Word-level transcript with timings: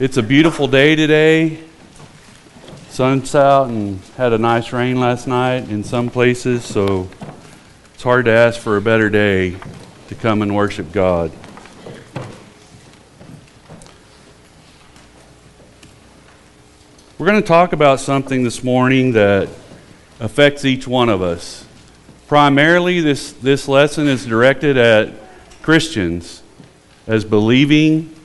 It's 0.00 0.16
a 0.16 0.22
beautiful 0.22 0.66
day 0.66 0.96
today. 0.96 1.58
Sun's 2.88 3.34
out 3.34 3.68
and 3.68 4.00
had 4.16 4.32
a 4.32 4.38
nice 4.38 4.72
rain 4.72 4.98
last 4.98 5.26
night 5.26 5.68
in 5.68 5.84
some 5.84 6.08
places, 6.08 6.64
so 6.64 7.06
it's 7.92 8.02
hard 8.02 8.24
to 8.24 8.30
ask 8.30 8.58
for 8.58 8.78
a 8.78 8.80
better 8.80 9.10
day 9.10 9.56
to 10.08 10.14
come 10.14 10.40
and 10.40 10.56
worship 10.56 10.90
God. 10.90 11.30
We're 17.18 17.26
going 17.26 17.42
to 17.42 17.46
talk 17.46 17.74
about 17.74 18.00
something 18.00 18.42
this 18.42 18.64
morning 18.64 19.12
that 19.12 19.50
affects 20.18 20.64
each 20.64 20.88
one 20.88 21.10
of 21.10 21.20
us. 21.20 21.66
Primarily, 22.26 23.02
this, 23.02 23.32
this 23.32 23.68
lesson 23.68 24.08
is 24.08 24.24
directed 24.24 24.78
at 24.78 25.12
Christians 25.60 26.42
as 27.06 27.22
believing 27.26 28.16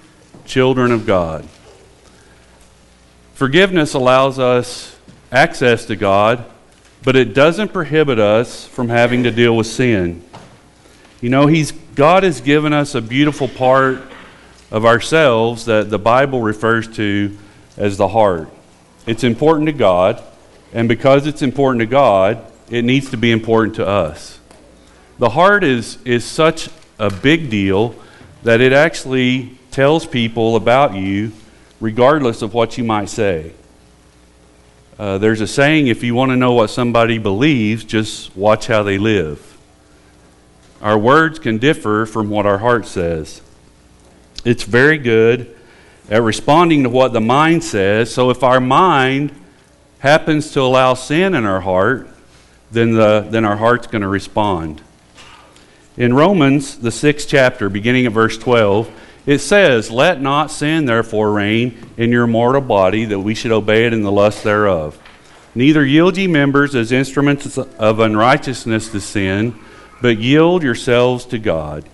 children 0.46 0.94
of 0.94 1.06
God. 1.06 1.46
Forgiveness 3.36 3.94
allows 3.94 4.40
us 4.40 4.96
access 5.30 5.84
to 5.88 5.98
God, 5.98 6.46
but 7.04 7.18
it 7.18 7.34
doesn't 7.34 7.74
prohibit 7.74 8.18
us 8.18 8.66
from 8.66 8.88
having 8.88 9.24
to 9.24 9.32
deal 9.32 9.58
with 9.58 9.68
sin. 9.68 10.24
You 11.20 11.30
know, 11.30 11.46
he's, 11.46 11.74
God 11.74 12.24
has 12.24 12.40
given 12.40 12.72
us 12.72 12.96
a 12.96 13.02
beautiful 13.02 13.50
part 13.50 14.02
of 14.72 14.86
ourselves 14.86 15.66
that 15.66 15.90
the 15.90 16.00
Bible 16.00 16.40
refers 16.40 16.88
to 16.96 17.38
as 17.76 17.98
the 17.98 18.08
heart. 18.08 18.48
It's 19.06 19.26
important 19.26 19.66
to 19.68 19.74
God, 19.74 20.24
and 20.72 20.88
because 20.88 21.28
it's 21.28 21.42
important 21.42 21.82
to 21.82 21.88
God, 21.88 22.40
it 22.70 22.86
needs 22.86 23.10
to 23.10 23.18
be 23.18 23.34
important 23.34 23.76
to 23.76 23.86
us. 23.86 24.40
The 25.20 25.32
heart 25.32 25.66
is, 25.66 26.02
is 26.06 26.24
such 26.24 26.70
a 26.98 27.10
big 27.10 27.50
deal 27.50 27.96
that 28.44 28.62
it 28.62 28.72
actually 28.72 29.58
tells 29.72 30.06
people 30.06 30.56
about 30.56 30.96
you 30.96 31.34
regardless 31.86 32.42
of 32.42 32.52
what 32.56 32.80
you 32.80 32.84
might 32.84 33.08
say. 33.08 33.52
Uh, 34.98 35.20
there's 35.20 35.40
a 35.40 35.46
saying 35.46 35.86
if 35.86 36.04
you 36.04 36.16
want 36.16 36.32
to 36.32 36.36
know 36.36 36.54
what 36.54 36.72
somebody 36.72 37.20
believes, 37.20 37.84
just 37.84 38.36
watch 38.36 38.66
how 38.66 38.82
they 38.82 38.98
live. 38.98 39.56
Our 40.82 40.98
words 40.98 41.38
can 41.38 41.60
differ 41.60 42.08
from 42.08 42.32
what 42.32 42.48
our 42.48 42.58
heart 42.58 42.88
says. 42.88 43.40
It's 44.44 44.64
very 44.64 44.98
good 44.98 45.56
at 46.10 46.24
responding 46.24 46.82
to 46.84 46.90
what 46.90 47.14
the 47.14 47.22
mind 47.22 47.64
says. 47.64 48.12
So 48.12 48.32
if 48.32 48.42
our 48.42 48.60
mind 48.60 49.32
happens 50.00 50.54
to 50.54 50.62
allow 50.62 50.96
sin 50.96 51.36
in 51.36 51.46
our 51.46 51.62
heart, 51.62 52.10
then, 52.72 52.94
the, 52.94 53.28
then 53.30 53.46
our 53.46 53.58
heart's 53.58 53.86
going 53.86 54.02
to 54.02 54.08
respond. 54.08 54.82
In 55.98 56.16
Romans, 56.16 56.80
the 56.80 56.92
sixth 56.92 57.30
chapter, 57.30 57.70
beginning 57.70 58.08
at 58.08 58.12
verse 58.12 58.40
12, 58.40 58.90
it 59.26 59.40
says, 59.40 59.90
Let 59.90 60.22
not 60.22 60.52
sin 60.52 60.86
therefore 60.86 61.32
reign 61.32 61.78
in 61.98 62.12
your 62.12 62.28
mortal 62.28 62.62
body, 62.62 63.06
that 63.06 63.20
we 63.20 63.36
should 63.36 63.52
obey 63.52 63.86
it 63.86 63.94
in 63.94 64.04
the 64.04 64.12
lust 64.12 64.44
thereof. 64.44 65.02
Neither 65.56 65.86
yield 65.86 66.18
ye 66.18 66.28
members 66.28 66.76
as 66.76 66.92
instruments 66.92 67.58
of 67.58 68.00
unrighteousness 68.00 68.90
to 68.90 69.00
sin, 69.00 69.58
but 70.02 70.18
yield 70.18 70.64
yourselves 70.64 71.26
to 71.26 71.40
God, 71.40 71.86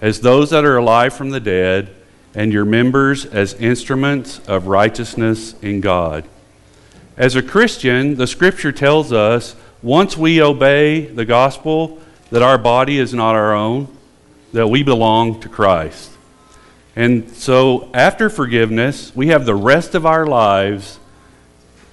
as 0.00 0.20
those 0.20 0.50
that 0.50 0.64
are 0.64 0.78
alive 0.78 1.14
from 1.14 1.30
the 1.30 1.40
dead, 1.40 1.94
and 2.34 2.52
your 2.52 2.64
members 2.64 3.26
as 3.26 3.54
instruments 3.54 4.40
of 4.48 4.66
righteousness 4.66 5.54
in 5.62 5.80
God. 5.80 6.24
As 7.16 7.36
a 7.36 7.42
Christian, 7.42 8.16
the 8.16 8.26
scripture 8.26 8.72
tells 8.72 9.12
us 9.12 9.54
once 9.82 10.16
we 10.16 10.42
obey 10.42 11.02
the 11.02 11.24
gospel, 11.24 12.00
that 12.30 12.42
our 12.42 12.58
body 12.58 12.98
is 12.98 13.14
not 13.14 13.36
our 13.36 13.54
own, 13.54 13.86
that 14.52 14.66
we 14.66 14.82
belong 14.82 15.38
to 15.40 15.48
Christ. 15.48 16.13
And 16.96 17.28
so, 17.30 17.90
after 17.92 18.30
forgiveness, 18.30 19.14
we 19.16 19.28
have 19.28 19.46
the 19.46 19.54
rest 19.54 19.94
of 19.94 20.06
our 20.06 20.26
lives 20.26 20.98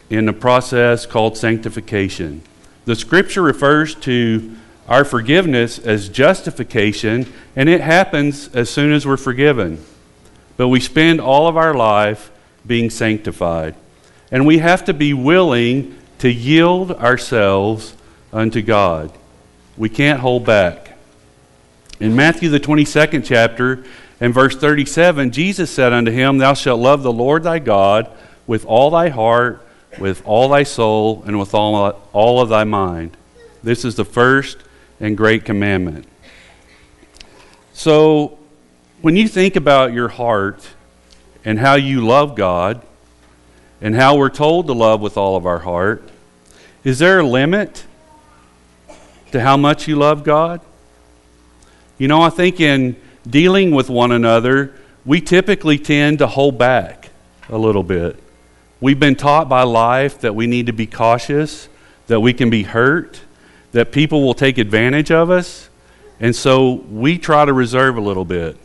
in 0.09 0.27
a 0.27 0.33
process 0.33 1.05
called 1.05 1.38
sanctification. 1.38 2.42
The 2.86 2.95
scripture 2.95 3.42
refers 3.42 3.95
to 3.95 4.55
our 4.87 5.05
forgiveness 5.05 5.80
as 5.80 6.09
justification, 6.09 7.31
and 7.55 7.70
it 7.70 7.81
happens 7.81 8.53
as 8.53 8.70
soon 8.70 8.92
as 8.92 9.08
we're 9.08 9.17
forgiven. 9.17 9.83
But 10.58 10.67
we 10.67 10.80
spend 10.80 11.21
all 11.21 11.47
of 11.47 11.58
our 11.58 11.73
life 11.73 12.30
being 12.67 12.89
sanctified. 12.89 13.76
And 14.31 14.45
we 14.45 14.59
have 14.59 14.86
to 14.86 14.93
be 14.93 15.14
willing 15.14 15.97
to 16.20 16.31
yield 16.31 16.92
ourselves 16.92 17.95
unto 18.31 18.61
God. 18.61 19.11
We 19.77 19.89
can't 19.89 20.20
hold 20.20 20.45
back. 20.45 20.97
In 21.99 22.15
Matthew, 22.15 22.49
the 22.49 22.59
22nd 22.59 23.23
chapter, 23.26 23.83
in 24.21 24.32
verse 24.32 24.55
37, 24.55 25.32
Jesus 25.32 25.71
said 25.71 25.92
unto 25.92 26.11
him, 26.11 26.37
Thou 26.37 26.54
shalt 26.54 26.80
love 26.80 27.02
the 27.02 27.11
Lord 27.11 27.42
thy 27.42 27.58
God 27.58 28.08
with 28.45 28.64
all 28.65 28.92
thy 28.92 29.09
heart, 29.09 29.65
with 29.98 30.21
all 30.26 30.48
thy 30.49 30.61
soul, 30.61 31.23
and 31.26 31.39
with 31.39 31.55
all, 31.55 31.99
all 32.14 32.39
of 32.39 32.49
thy 32.49 32.64
mind. 32.64 33.17
This 33.64 33.83
is 33.83 33.95
the 33.95 34.05
first 34.05 34.59
and 34.99 35.17
great 35.17 35.43
commandment. 35.43 36.08
So, 37.73 38.37
when 39.02 39.15
you 39.15 39.27
think 39.27 39.55
about 39.55 39.92
your 39.92 40.09
heart 40.09 40.70
and 41.43 41.58
how 41.58 41.73
you 41.73 42.05
love 42.05 42.36
God 42.36 42.83
and 43.82 43.95
how 43.95 44.15
we're 44.17 44.30
told 44.30 44.67
to 44.67 44.73
love 44.73 45.02
with 45.02 45.17
all 45.17 45.36
of 45.36 45.48
our 45.48 45.59
heart, 45.59 46.08
is 46.83 46.99
there 46.99 47.21
a 47.21 47.26
limit 47.26 47.86
to 49.32 49.42
how 49.42 49.58
much 49.58 49.88
you 49.88 49.95
love 49.95 50.23
God? 50.23 50.61
You 51.98 52.08
know, 52.08 52.21
I 52.21 52.30
think 52.30 52.59
in 52.59 53.01
dealing 53.30 53.71
with 53.71 53.89
one 53.89 54.11
another, 54.11 54.73
we 55.05 55.21
typically 55.21 55.77
tend 55.77 56.20
to 56.20 56.27
hold 56.27 56.58
back 56.58 57.09
a 57.49 57.58
little 57.58 57.83
bit. 57.83 58.21
We've 58.80 58.99
been 58.99 59.15
taught 59.15 59.48
by 59.48 59.64
life 59.64 60.21
that 60.21 60.33
we 60.33 60.48
need 60.48 60.67
to 60.67 60.73
be 60.73 60.87
cautious, 60.87 61.70
that 62.08 62.20
we 62.20 62.33
can 62.33 62.49
be 62.49 62.64
hurt, 62.64 63.21
that 63.71 63.92
people 63.92 64.23
will 64.23 64.33
take 64.33 64.58
advantage 64.58 65.11
of 65.11 65.30
us, 65.30 65.70
and 66.20 66.36
so 66.36 66.73
we 66.73 67.17
try 67.17 67.45
to 67.45 67.54
reserve 67.54 67.98
a 67.98 68.02
little 68.02 68.26
bit. 68.26 68.58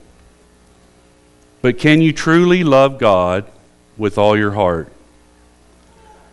But 1.63 1.79
can 1.79 2.01
you 2.01 2.13
truly 2.13 2.65
love 2.65 2.99
God 2.99 3.51
with 3.97 4.19
all 4.19 4.37
your 4.37 4.53
heart? 4.53 4.93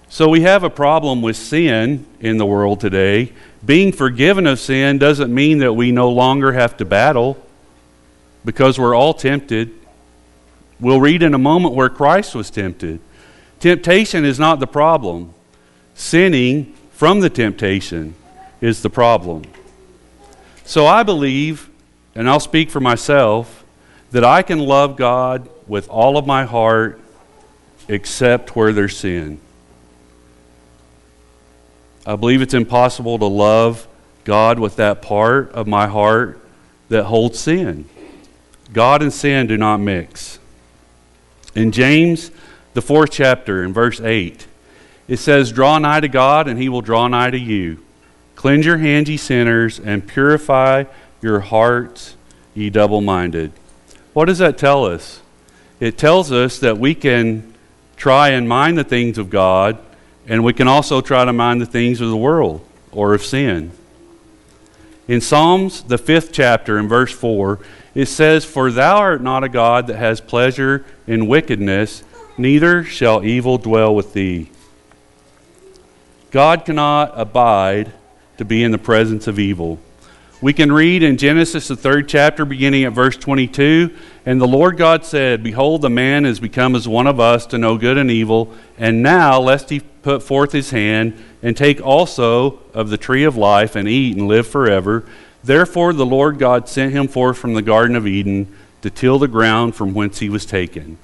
So 0.09 0.29
we 0.29 0.41
have 0.41 0.63
a 0.63 0.69
problem 0.69 1.21
with 1.21 1.35
sin 1.35 2.05
in 2.19 2.37
the 2.37 2.45
world 2.45 2.79
today. 2.79 3.33
Being 3.65 3.91
forgiven 3.91 4.45
of 4.45 4.59
sin 4.59 4.99
doesn't 4.99 5.33
mean 5.33 5.57
that 5.59 5.73
we 5.73 5.91
no 5.91 6.09
longer 6.09 6.51
have 6.51 6.77
to 6.77 6.85
battle 6.85 7.43
because 8.45 8.79
we're 8.79 8.95
all 8.95 9.13
tempted. 9.13 9.71
We'll 10.79 10.99
read 10.99 11.23
in 11.23 11.33
a 11.33 11.39
moment 11.39 11.75
where 11.75 11.89
Christ 11.89 12.35
was 12.35 12.49
tempted. 12.49 12.99
Temptation 13.59 14.25
is 14.25 14.39
not 14.39 14.59
the 14.59 14.67
problem, 14.67 15.33
sinning 15.95 16.73
from 16.91 17.21
the 17.21 17.29
temptation 17.29 18.15
is 18.59 18.81
the 18.81 18.89
problem. 18.89 19.43
So 20.65 20.85
I 20.85 21.03
believe, 21.03 21.69
and 22.15 22.29
I'll 22.29 22.39
speak 22.39 22.69
for 22.69 22.79
myself, 22.79 23.63
that 24.11 24.23
I 24.23 24.41
can 24.41 24.59
love 24.59 24.95
God 24.95 25.49
with 25.67 25.89
all 25.89 26.17
of 26.17 26.27
my 26.27 26.45
heart 26.45 26.99
except 27.87 28.55
where 28.55 28.71
there's 28.73 28.97
sin. 28.97 29.39
I 32.05 32.15
believe 32.15 32.41
it's 32.41 32.53
impossible 32.53 33.17
to 33.19 33.25
love 33.25 33.87
God 34.23 34.59
with 34.59 34.75
that 34.77 35.01
part 35.01 35.51
of 35.51 35.67
my 35.67 35.87
heart 35.87 36.39
that 36.89 37.05
holds 37.05 37.39
sin. 37.39 37.87
God 38.73 39.01
and 39.01 39.13
sin 39.13 39.47
do 39.47 39.57
not 39.57 39.77
mix. 39.77 40.39
In 41.55 41.71
James, 41.71 42.31
the 42.73 42.81
fourth 42.81 43.11
chapter, 43.11 43.63
in 43.63 43.71
verse 43.71 44.01
8, 44.01 44.47
it 45.07 45.17
says, 45.17 45.51
Draw 45.51 45.77
nigh 45.79 45.99
to 45.99 46.07
God, 46.07 46.47
and 46.47 46.59
he 46.59 46.69
will 46.69 46.81
draw 46.81 47.07
nigh 47.07 47.29
to 47.29 47.37
you. 47.37 47.83
Cleanse 48.35 48.65
your 48.65 48.79
hands, 48.79 49.09
ye 49.09 49.17
sinners, 49.17 49.79
and 49.79 50.07
purify 50.07 50.85
your 51.21 51.41
hearts, 51.41 52.15
ye 52.55 52.69
double 52.69 53.01
minded. 53.01 53.51
What 54.13 54.25
does 54.25 54.39
that 54.39 54.57
tell 54.57 54.85
us? 54.85 55.21
It 55.79 55.97
tells 55.97 56.31
us 56.31 56.59
that 56.59 56.77
we 56.77 56.95
can 56.95 57.53
try 57.95 58.29
and 58.29 58.49
mind 58.49 58.77
the 58.77 58.83
things 58.83 59.17
of 59.17 59.29
God, 59.29 59.77
and 60.27 60.43
we 60.43 60.53
can 60.53 60.67
also 60.67 60.99
try 61.01 61.25
to 61.25 61.33
mind 61.33 61.61
the 61.61 61.65
things 61.65 62.01
of 62.01 62.09
the 62.09 62.17
world 62.17 62.65
or 62.91 63.13
of 63.13 63.23
sin. 63.23 63.71
In 65.07 65.21
Psalms, 65.21 65.83
the 65.83 65.97
fifth 65.97 66.31
chapter, 66.31 66.79
in 66.79 66.87
verse 66.87 67.11
4, 67.11 67.59
it 67.95 68.07
says, 68.07 68.45
For 68.45 68.71
thou 68.71 68.97
art 68.97 69.21
not 69.21 69.43
a 69.43 69.49
God 69.49 69.87
that 69.87 69.97
has 69.97 70.21
pleasure 70.21 70.85
in 71.07 71.27
wickedness, 71.27 72.03
neither 72.37 72.83
shall 72.83 73.23
evil 73.23 73.57
dwell 73.57 73.93
with 73.93 74.13
thee. 74.13 74.49
God 76.31 76.65
cannot 76.65 77.13
abide 77.15 77.93
to 78.37 78.45
be 78.45 78.63
in 78.63 78.71
the 78.71 78.77
presence 78.77 79.27
of 79.27 79.37
evil. 79.37 79.79
We 80.41 80.51
can 80.51 80.73
read 80.73 81.03
in 81.03 81.15
Genesis, 81.15 81.69
the 81.69 81.75
third 81.77 82.09
chapter, 82.09 82.43
beginning 82.43 82.83
at 82.83 82.91
verse 82.91 83.15
22 83.15 83.95
And 84.25 84.41
the 84.41 84.47
Lord 84.47 84.75
God 84.75 85.05
said, 85.05 85.41
Behold, 85.41 85.81
the 85.81 85.89
man 85.89 86.25
is 86.25 86.41
become 86.41 86.75
as 86.75 86.85
one 86.85 87.07
of 87.07 87.17
us 87.17 87.45
to 87.45 87.57
know 87.57 87.77
good 87.77 87.97
and 87.97 88.11
evil. 88.11 88.51
And 88.77 89.01
now, 89.01 89.39
lest 89.39 89.69
he 89.69 89.79
put 89.79 90.21
forth 90.21 90.51
his 90.51 90.71
hand 90.71 91.13
and 91.41 91.55
take 91.55 91.79
also 91.81 92.59
of 92.73 92.89
the 92.89 92.97
tree 92.97 93.23
of 93.23 93.37
life 93.37 93.77
and 93.77 93.87
eat 93.87 94.17
and 94.17 94.27
live 94.27 94.45
forever. 94.45 95.05
Therefore, 95.43 95.93
the 95.93 96.05
Lord 96.05 96.39
God 96.39 96.69
sent 96.69 96.93
him 96.93 97.07
forth 97.07 97.37
from 97.37 97.53
the 97.53 97.61
Garden 97.61 97.95
of 97.95 98.07
Eden 98.07 98.55
to 98.81 98.89
till 98.89 99.19
the 99.19 99.27
ground 99.27 99.75
from 99.75 99.93
whence 99.93 100.19
he 100.19 100.29
was 100.29 100.45
taken. 100.45 100.97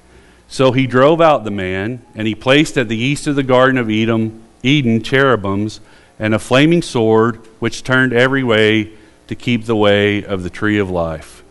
So 0.48 0.72
he 0.72 0.86
drove 0.86 1.20
out 1.20 1.44
the 1.44 1.50
man, 1.50 2.04
and 2.14 2.26
he 2.26 2.34
placed 2.34 2.76
at 2.76 2.88
the 2.88 2.96
east 2.96 3.26
of 3.26 3.36
the 3.36 3.42
Garden 3.42 3.78
of 3.78 3.90
Eden, 3.90 4.42
Eden 4.62 5.02
cherubims 5.02 5.80
and 6.18 6.34
a 6.34 6.38
flaming 6.38 6.82
sword 6.82 7.36
which 7.60 7.82
turned 7.82 8.12
every 8.12 8.44
way 8.44 8.92
to 9.26 9.34
keep 9.34 9.64
the 9.64 9.76
way 9.76 10.22
of 10.22 10.42
the 10.42 10.50
tree 10.50 10.78
of 10.78 10.90
life. 10.90 11.42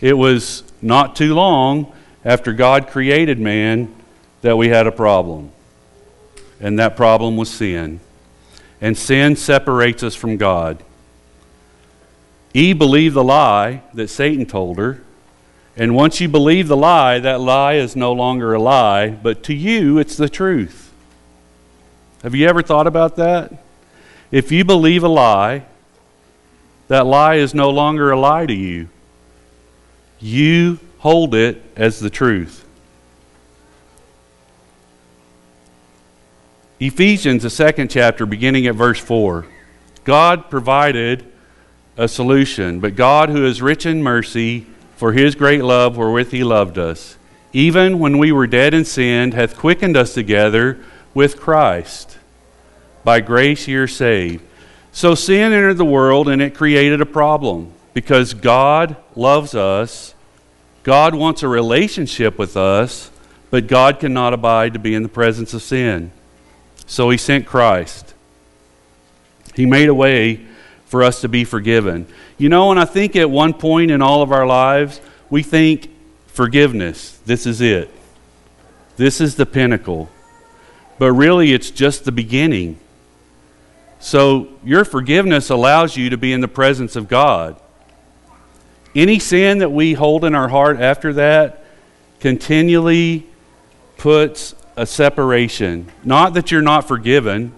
It 0.00 0.12
was 0.12 0.62
not 0.80 1.16
too 1.16 1.34
long 1.34 1.92
after 2.24 2.52
God 2.52 2.86
created 2.86 3.40
man 3.40 3.92
that 4.42 4.56
we 4.56 4.68
had 4.68 4.86
a 4.86 4.92
problem. 4.92 5.50
And 6.60 6.78
that 6.78 6.96
problem 6.96 7.36
was 7.36 7.50
sin. 7.50 7.98
And 8.80 8.96
sin 8.96 9.34
separates 9.34 10.02
us 10.02 10.14
from 10.14 10.36
God. 10.36 10.83
Eve 12.54 12.78
believed 12.78 13.16
the 13.16 13.24
lie 13.24 13.82
that 13.92 14.08
Satan 14.08 14.46
told 14.46 14.78
her. 14.78 15.02
And 15.76 15.96
once 15.96 16.20
you 16.20 16.28
believe 16.28 16.68
the 16.68 16.76
lie, 16.76 17.18
that 17.18 17.40
lie 17.40 17.74
is 17.74 17.96
no 17.96 18.12
longer 18.12 18.54
a 18.54 18.60
lie, 18.60 19.10
but 19.10 19.42
to 19.44 19.54
you, 19.54 19.98
it's 19.98 20.16
the 20.16 20.28
truth. 20.28 20.92
Have 22.22 22.34
you 22.34 22.46
ever 22.46 22.62
thought 22.62 22.86
about 22.86 23.16
that? 23.16 23.52
If 24.30 24.52
you 24.52 24.64
believe 24.64 25.02
a 25.02 25.08
lie, 25.08 25.66
that 26.86 27.06
lie 27.06 27.34
is 27.34 27.54
no 27.54 27.70
longer 27.70 28.12
a 28.12 28.18
lie 28.18 28.46
to 28.46 28.54
you. 28.54 28.88
You 30.20 30.78
hold 30.98 31.34
it 31.34 31.60
as 31.74 31.98
the 31.98 32.08
truth. 32.08 32.64
Ephesians, 36.78 37.42
the 37.42 37.50
second 37.50 37.90
chapter, 37.90 38.26
beginning 38.26 38.66
at 38.68 38.74
verse 38.76 39.00
4. 39.00 39.46
God 40.04 40.50
provided 40.50 41.32
a 41.96 42.08
solution, 42.08 42.80
but 42.80 42.96
God, 42.96 43.28
who 43.28 43.44
is 43.44 43.62
rich 43.62 43.86
in 43.86 44.02
mercy, 44.02 44.66
for 44.96 45.12
his 45.12 45.34
great 45.34 45.62
love 45.62 45.96
wherewith 45.96 46.30
he 46.30 46.44
loved 46.44 46.78
us, 46.78 47.16
even 47.52 47.98
when 47.98 48.18
we 48.18 48.32
were 48.32 48.46
dead 48.46 48.74
in 48.74 48.84
sin, 48.84 49.32
hath 49.32 49.56
quickened 49.56 49.96
us 49.96 50.14
together 50.14 50.78
with 51.14 51.38
Christ. 51.38 52.18
By 53.04 53.20
grace 53.20 53.68
ye 53.68 53.76
are 53.76 53.86
saved. 53.86 54.42
So 54.92 55.14
sin 55.14 55.52
entered 55.52 55.76
the 55.76 55.84
world 55.84 56.28
and 56.28 56.40
it 56.40 56.54
created 56.54 57.00
a 57.00 57.06
problem 57.06 57.72
because 57.92 58.34
God 58.34 58.96
loves 59.14 59.54
us. 59.54 60.14
God 60.82 61.14
wants 61.14 61.42
a 61.42 61.48
relationship 61.48 62.38
with 62.38 62.56
us, 62.56 63.10
but 63.50 63.66
God 63.66 64.00
cannot 64.00 64.32
abide 64.32 64.72
to 64.72 64.78
be 64.78 64.94
in 64.94 65.02
the 65.02 65.08
presence 65.08 65.54
of 65.54 65.62
sin. 65.62 66.12
So 66.86 67.10
he 67.10 67.16
sent 67.16 67.46
Christ. 67.46 68.14
He 69.54 69.66
made 69.66 69.88
a 69.88 69.94
way 69.94 70.44
for 70.94 71.02
us 71.02 71.22
to 71.22 71.28
be 71.28 71.42
forgiven. 71.42 72.06
You 72.38 72.48
know, 72.48 72.70
and 72.70 72.78
I 72.78 72.84
think 72.84 73.16
at 73.16 73.28
one 73.28 73.52
point 73.52 73.90
in 73.90 74.00
all 74.00 74.22
of 74.22 74.30
our 74.30 74.46
lives, 74.46 75.00
we 75.28 75.42
think 75.42 75.90
forgiveness, 76.28 77.18
this 77.26 77.46
is 77.46 77.60
it. 77.60 77.90
This 78.96 79.20
is 79.20 79.34
the 79.34 79.44
pinnacle. 79.44 80.08
But 81.00 81.10
really, 81.10 81.52
it's 81.52 81.72
just 81.72 82.04
the 82.04 82.12
beginning. 82.12 82.78
So, 83.98 84.46
your 84.64 84.84
forgiveness 84.84 85.50
allows 85.50 85.96
you 85.96 86.10
to 86.10 86.16
be 86.16 86.32
in 86.32 86.40
the 86.40 86.46
presence 86.46 86.94
of 86.94 87.08
God. 87.08 87.60
Any 88.94 89.18
sin 89.18 89.58
that 89.58 89.72
we 89.72 89.94
hold 89.94 90.24
in 90.24 90.32
our 90.32 90.48
heart 90.48 90.78
after 90.78 91.12
that 91.14 91.64
continually 92.20 93.26
puts 93.96 94.54
a 94.76 94.86
separation. 94.86 95.90
Not 96.04 96.34
that 96.34 96.52
you're 96.52 96.62
not 96.62 96.86
forgiven. 96.86 97.52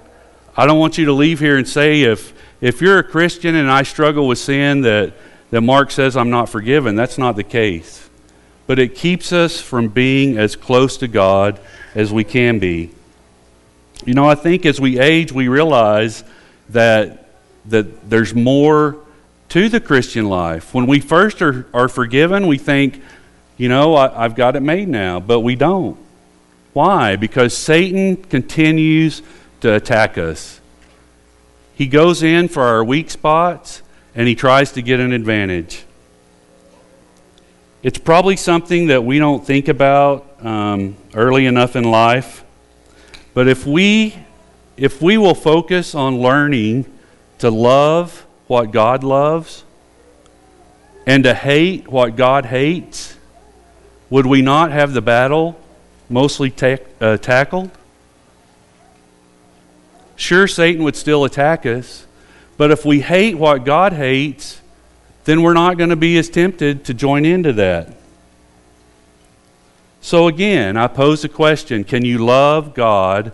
I 0.56 0.64
don't 0.64 0.78
want 0.78 0.96
you 0.96 1.04
to 1.04 1.12
leave 1.12 1.38
here 1.38 1.58
and 1.58 1.68
say, 1.68 2.00
if, 2.00 2.32
if 2.60 2.80
you're 2.80 2.98
a 2.98 3.04
Christian 3.04 3.54
and 3.54 3.70
I 3.70 3.82
struggle 3.82 4.26
with 4.26 4.38
sin, 4.38 4.82
that, 4.82 5.12
that 5.50 5.60
Mark 5.60 5.90
says 5.90 6.16
I'm 6.16 6.30
not 6.30 6.48
forgiven. 6.48 6.96
That's 6.96 7.18
not 7.18 7.36
the 7.36 7.44
case. 7.44 8.08
But 8.66 8.78
it 8.78 8.94
keeps 8.94 9.32
us 9.32 9.60
from 9.60 9.88
being 9.88 10.38
as 10.38 10.56
close 10.56 10.96
to 10.98 11.08
God 11.08 11.60
as 11.94 12.12
we 12.12 12.24
can 12.24 12.58
be. 12.58 12.90
You 14.04 14.14
know, 14.14 14.28
I 14.28 14.34
think 14.34 14.66
as 14.66 14.80
we 14.80 14.98
age, 14.98 15.32
we 15.32 15.48
realize 15.48 16.24
that, 16.70 17.30
that 17.66 18.08
there's 18.08 18.34
more 18.34 18.98
to 19.50 19.68
the 19.68 19.80
Christian 19.80 20.28
life. 20.28 20.74
When 20.74 20.86
we 20.86 21.00
first 21.00 21.40
are, 21.42 21.66
are 21.72 21.88
forgiven, 21.88 22.46
we 22.46 22.58
think, 22.58 23.00
you 23.56 23.68
know, 23.68 23.94
I, 23.94 24.24
I've 24.24 24.34
got 24.34 24.56
it 24.56 24.60
made 24.60 24.88
now, 24.88 25.20
but 25.20 25.40
we 25.40 25.54
don't. 25.54 25.98
Why? 26.72 27.16
Because 27.16 27.56
Satan 27.56 28.16
continues 28.16 29.22
to 29.60 29.74
attack 29.74 30.18
us. 30.18 30.60
He 31.76 31.86
goes 31.86 32.22
in 32.22 32.48
for 32.48 32.62
our 32.62 32.82
weak 32.82 33.10
spots 33.10 33.82
and 34.14 34.26
he 34.26 34.34
tries 34.34 34.72
to 34.72 34.82
get 34.82 34.98
an 34.98 35.12
advantage. 35.12 35.84
It's 37.82 37.98
probably 37.98 38.36
something 38.36 38.86
that 38.86 39.04
we 39.04 39.18
don't 39.18 39.46
think 39.46 39.68
about 39.68 40.42
um, 40.42 40.96
early 41.14 41.44
enough 41.44 41.76
in 41.76 41.84
life. 41.84 42.44
But 43.34 43.46
if 43.46 43.66
we, 43.66 44.16
if 44.78 45.02
we 45.02 45.18
will 45.18 45.34
focus 45.34 45.94
on 45.94 46.18
learning 46.18 46.86
to 47.40 47.50
love 47.50 48.24
what 48.46 48.70
God 48.70 49.04
loves 49.04 49.62
and 51.06 51.24
to 51.24 51.34
hate 51.34 51.88
what 51.88 52.16
God 52.16 52.46
hates, 52.46 53.18
would 54.08 54.24
we 54.24 54.40
not 54.40 54.72
have 54.72 54.94
the 54.94 55.02
battle 55.02 55.60
mostly 56.08 56.50
ta- 56.50 56.78
uh, 57.02 57.18
tackled? 57.18 57.70
Sure, 60.16 60.48
Satan 60.48 60.82
would 60.82 60.96
still 60.96 61.24
attack 61.24 61.66
us, 61.66 62.06
but 62.56 62.70
if 62.70 62.84
we 62.84 63.00
hate 63.00 63.36
what 63.36 63.64
God 63.64 63.92
hates, 63.92 64.60
then 65.24 65.42
we're 65.42 65.52
not 65.52 65.76
going 65.76 65.90
to 65.90 65.96
be 65.96 66.16
as 66.18 66.28
tempted 66.28 66.84
to 66.86 66.94
join 66.94 67.24
into 67.24 67.52
that. 67.54 67.92
So, 70.00 70.28
again, 70.28 70.76
I 70.76 70.86
pose 70.86 71.22
the 71.22 71.28
question 71.28 71.84
can 71.84 72.04
you 72.04 72.18
love 72.18 72.74
God 72.74 73.32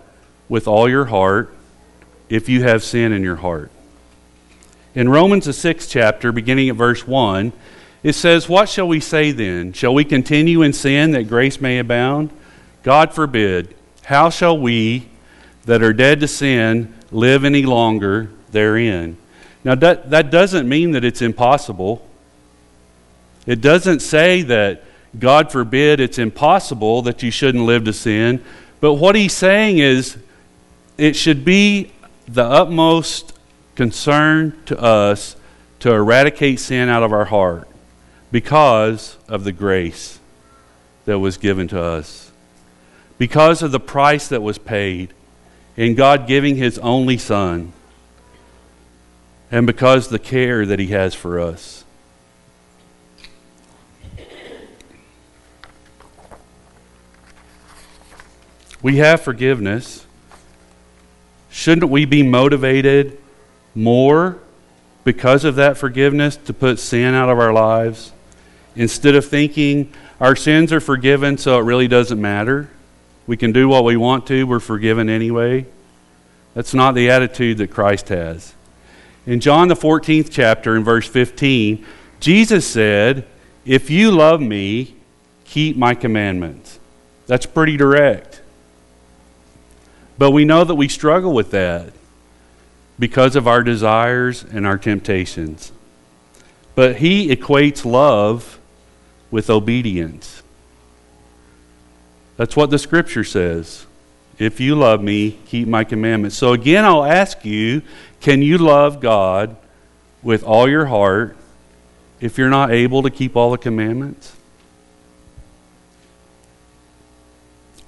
with 0.49 0.67
all 0.67 0.89
your 0.89 1.05
heart 1.05 1.55
if 2.29 2.49
you 2.49 2.63
have 2.63 2.83
sin 2.83 3.13
in 3.13 3.23
your 3.23 3.35
heart? 3.37 3.71
In 4.95 5.07
Romans, 5.07 5.45
the 5.45 5.53
sixth 5.53 5.89
chapter, 5.89 6.31
beginning 6.31 6.69
at 6.69 6.75
verse 6.75 7.07
1, 7.07 7.53
it 8.03 8.13
says, 8.13 8.49
What 8.49 8.69
shall 8.69 8.87
we 8.87 8.99
say 8.99 9.31
then? 9.31 9.73
Shall 9.73 9.93
we 9.93 10.03
continue 10.03 10.61
in 10.61 10.73
sin 10.73 11.11
that 11.11 11.29
grace 11.29 11.61
may 11.61 11.79
abound? 11.79 12.31
God 12.83 13.13
forbid. 13.13 13.75
How 14.03 14.29
shall 14.29 14.57
we 14.57 15.07
that 15.65 15.81
are 15.81 15.93
dead 15.93 16.19
to 16.19 16.27
sin 16.27 16.93
live 17.11 17.45
any 17.45 17.63
longer 17.63 18.29
therein? 18.51 19.17
Now, 19.63 19.75
that, 19.75 20.09
that 20.09 20.29
doesn't 20.29 20.67
mean 20.67 20.91
that 20.91 21.05
it's 21.05 21.21
impossible. 21.21 22.07
It 23.45 23.61
doesn't 23.61 24.01
say 24.01 24.41
that, 24.43 24.83
God 25.17 25.51
forbid, 25.51 25.99
it's 25.99 26.17
impossible 26.17 27.01
that 27.03 27.23
you 27.23 27.31
shouldn't 27.31 27.65
live 27.65 27.85
to 27.85 27.93
sin. 27.93 28.43
But 28.81 28.95
what 28.95 29.15
he's 29.15 29.33
saying 29.33 29.77
is, 29.77 30.17
it 30.97 31.15
should 31.15 31.45
be 31.45 31.91
the 32.27 32.43
utmost 32.43 33.37
concern 33.75 34.61
to 34.65 34.79
us 34.79 35.35
to 35.79 35.93
eradicate 35.93 36.59
sin 36.59 36.89
out 36.89 37.03
of 37.03 37.13
our 37.13 37.25
heart 37.25 37.67
because 38.31 39.17
of 39.27 39.43
the 39.43 39.51
grace 39.51 40.19
that 41.05 41.19
was 41.19 41.37
given 41.37 41.67
to 41.69 41.81
us 41.81 42.23
because 43.17 43.61
of 43.61 43.71
the 43.71 43.79
price 43.79 44.27
that 44.27 44.41
was 44.41 44.57
paid 44.57 45.13
in 45.75 45.95
God 45.95 46.27
giving 46.27 46.55
His 46.55 46.77
only 46.79 47.17
Son, 47.17 47.73
and 49.51 49.65
because 49.67 50.09
the 50.09 50.19
care 50.19 50.65
that 50.65 50.79
He 50.79 50.87
has 50.87 51.15
for 51.15 51.39
us. 51.39 51.83
We 58.81 58.97
have 58.97 59.21
forgiveness. 59.21 60.05
Shouldn't 61.49 61.89
we 61.89 62.03
be 62.03 62.21
motivated 62.21 63.17
more 63.73 64.39
because 65.05 65.45
of 65.45 65.55
that 65.55 65.77
forgiveness 65.77 66.35
to 66.35 66.53
put 66.53 66.79
sin 66.79 67.13
out 67.13 67.29
of 67.29 67.39
our 67.39 67.53
lives 67.53 68.11
instead 68.75 69.15
of 69.15 69.25
thinking 69.25 69.93
our 70.19 70.35
sins 70.35 70.73
are 70.73 70.81
forgiven 70.81 71.37
so 71.37 71.57
it 71.59 71.63
really 71.63 71.87
doesn't 71.87 72.19
matter? 72.19 72.69
We 73.25 73.37
can 73.37 73.51
do 73.51 73.69
what 73.69 73.83
we 73.83 73.95
want 73.95 74.27
to, 74.27 74.43
we're 74.43 74.59
forgiven 74.59 75.09
anyway. 75.09 75.65
That's 76.53 76.73
not 76.73 76.93
the 76.93 77.09
attitude 77.09 77.57
that 77.57 77.71
Christ 77.71 78.09
has. 78.09 78.53
In 79.25 79.39
John, 79.39 79.69
the 79.69 79.75
14th 79.75 80.29
chapter, 80.29 80.75
in 80.75 80.83
verse 80.83 81.07
15, 81.07 81.85
Jesus 82.19 82.67
said, 82.67 83.25
If 83.65 83.89
you 83.89 84.11
love 84.11 84.41
me, 84.41 84.95
keep 85.45 85.77
my 85.77 85.95
commandments. 85.95 86.79
That's 87.25 87.45
pretty 87.45 87.77
direct. 87.77 88.41
But 90.17 90.31
we 90.31 90.45
know 90.45 90.63
that 90.63 90.75
we 90.75 90.89
struggle 90.89 91.33
with 91.33 91.51
that 91.51 91.93
because 92.99 93.35
of 93.35 93.47
our 93.47 93.63
desires 93.63 94.43
and 94.43 94.67
our 94.67 94.77
temptations. 94.77 95.71
But 96.75 96.97
he 96.97 97.33
equates 97.33 97.85
love 97.85 98.59
with 99.31 99.49
obedience. 99.49 100.42
That's 102.43 102.57
what 102.57 102.71
the 102.71 102.77
scripture 102.77 103.23
says. 103.23 103.85
If 104.37 104.59
you 104.59 104.75
love 104.75 105.01
me, 105.01 105.39
keep 105.45 105.65
my 105.65 105.85
commandments. 105.85 106.35
So 106.35 106.51
again, 106.51 106.83
I'll 106.83 107.05
ask 107.05 107.45
you 107.45 107.83
can 108.19 108.41
you 108.41 108.57
love 108.57 108.99
God 108.99 109.55
with 110.21 110.43
all 110.43 110.67
your 110.67 110.87
heart 110.87 111.37
if 112.19 112.37
you're 112.37 112.49
not 112.49 112.69
able 112.69 113.01
to 113.03 113.09
keep 113.09 113.37
all 113.37 113.51
the 113.51 113.57
commandments? 113.57 114.35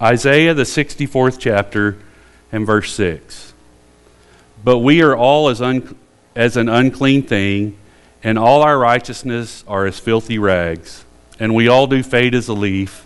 Isaiah, 0.02 0.54
the 0.54 0.64
64th 0.64 1.38
chapter, 1.38 1.98
and 2.50 2.66
verse 2.66 2.94
6. 2.94 3.52
But 4.64 4.78
we 4.78 5.02
are 5.02 5.18
all 5.18 5.50
as, 5.50 5.62
un- 5.62 5.98
as 6.34 6.56
an 6.56 6.70
unclean 6.70 7.24
thing, 7.24 7.78
and 8.24 8.40
all 8.40 8.62
our 8.62 8.80
righteousness 8.80 9.66
are 9.68 9.86
as 9.86 10.00
filthy 10.00 10.40
rags. 10.40 11.04
And 11.42 11.54
we 11.54 11.68
all 11.68 11.88
do 11.88 12.02
fade 12.02 12.34
as 12.34 12.48
a 12.48 12.54
leaf, 12.54 13.05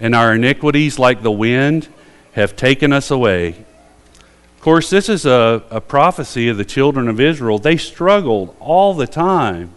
and 0.00 0.14
our 0.14 0.34
iniquities, 0.34 0.98
like 0.98 1.22
the 1.22 1.30
wind, 1.30 1.88
have 2.32 2.56
taken 2.56 2.92
us 2.92 3.10
away. 3.10 3.48
Of 3.48 4.60
course, 4.60 4.90
this 4.90 5.08
is 5.08 5.26
a, 5.26 5.62
a 5.70 5.80
prophecy 5.80 6.48
of 6.48 6.56
the 6.56 6.64
children 6.64 7.08
of 7.08 7.20
Israel. 7.20 7.58
They 7.58 7.76
struggled 7.76 8.56
all 8.60 8.94
the 8.94 9.06
time. 9.06 9.70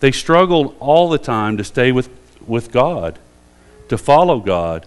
They 0.00 0.12
struggled 0.12 0.76
all 0.80 1.08
the 1.08 1.18
time 1.18 1.56
to 1.56 1.64
stay 1.64 1.92
with, 1.92 2.08
with 2.46 2.70
God, 2.70 3.18
to 3.88 3.98
follow 3.98 4.40
God. 4.40 4.86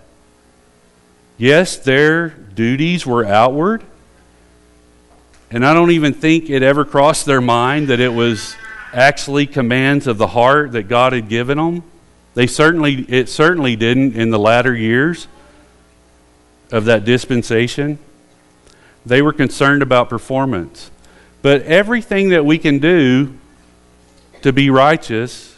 Yes, 1.37 1.77
their 1.77 2.29
duties 2.29 3.05
were 3.05 3.25
outward 3.25 3.83
and 5.49 5.65
I 5.65 5.73
don't 5.73 5.91
even 5.91 6.13
think 6.13 6.49
it 6.49 6.61
ever 6.61 6.83
crossed 6.83 7.25
their 7.25 7.39
mind 7.39 7.87
that 7.87 8.01
it 8.01 8.13
was 8.13 8.55
actually 8.93 9.47
commands 9.47 10.05
of 10.05 10.17
the 10.17 10.27
heart 10.27 10.73
that 10.73 10.83
God 10.83 11.13
had 11.13 11.29
given 11.29 11.57
them. 11.57 11.83
They 12.37 12.45
certainly 12.45 13.03
it 13.09 13.29
certainly 13.29 13.75
didn't 13.75 14.15
in 14.15 14.29
the 14.29 14.37
latter 14.37 14.75
years 14.75 15.27
of 16.71 16.85
that 16.85 17.03
dispensation. 17.03 17.97
They 19.03 19.23
were 19.23 19.33
concerned 19.33 19.81
about 19.81 20.07
performance. 20.07 20.91
But 21.41 21.63
everything 21.63 22.29
that 22.29 22.45
we 22.45 22.59
can 22.59 22.77
do 22.77 23.33
to 24.43 24.53
be 24.53 24.69
righteous 24.69 25.57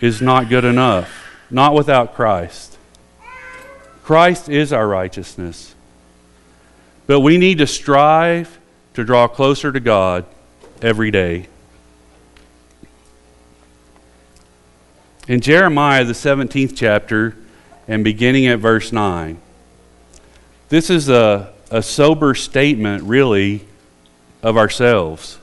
is 0.00 0.22
not 0.22 0.48
good 0.48 0.64
enough, 0.64 1.28
not 1.50 1.74
without 1.74 2.14
Christ. 2.14 2.78
Christ 4.02 4.48
is 4.48 4.72
our 4.72 4.88
righteousness. 4.88 5.74
But 7.06 7.20
we 7.20 7.36
need 7.36 7.58
to 7.58 7.66
strive 7.66 8.58
to 8.94 9.04
draw 9.04 9.28
closer 9.28 9.70
to 9.70 9.80
God 9.80 10.24
every 10.80 11.10
day. 11.10 11.48
In 15.28 15.40
Jeremiah, 15.40 16.04
the 16.04 16.12
17th 16.12 16.76
chapter, 16.76 17.36
and 17.88 18.04
beginning 18.04 18.46
at 18.46 18.60
verse 18.60 18.92
9, 18.92 19.40
this 20.68 20.88
is 20.88 21.08
a, 21.08 21.52
a 21.68 21.82
sober 21.82 22.34
statement, 22.34 23.02
really, 23.02 23.66
of 24.42 24.56
ourselves. 24.56 25.38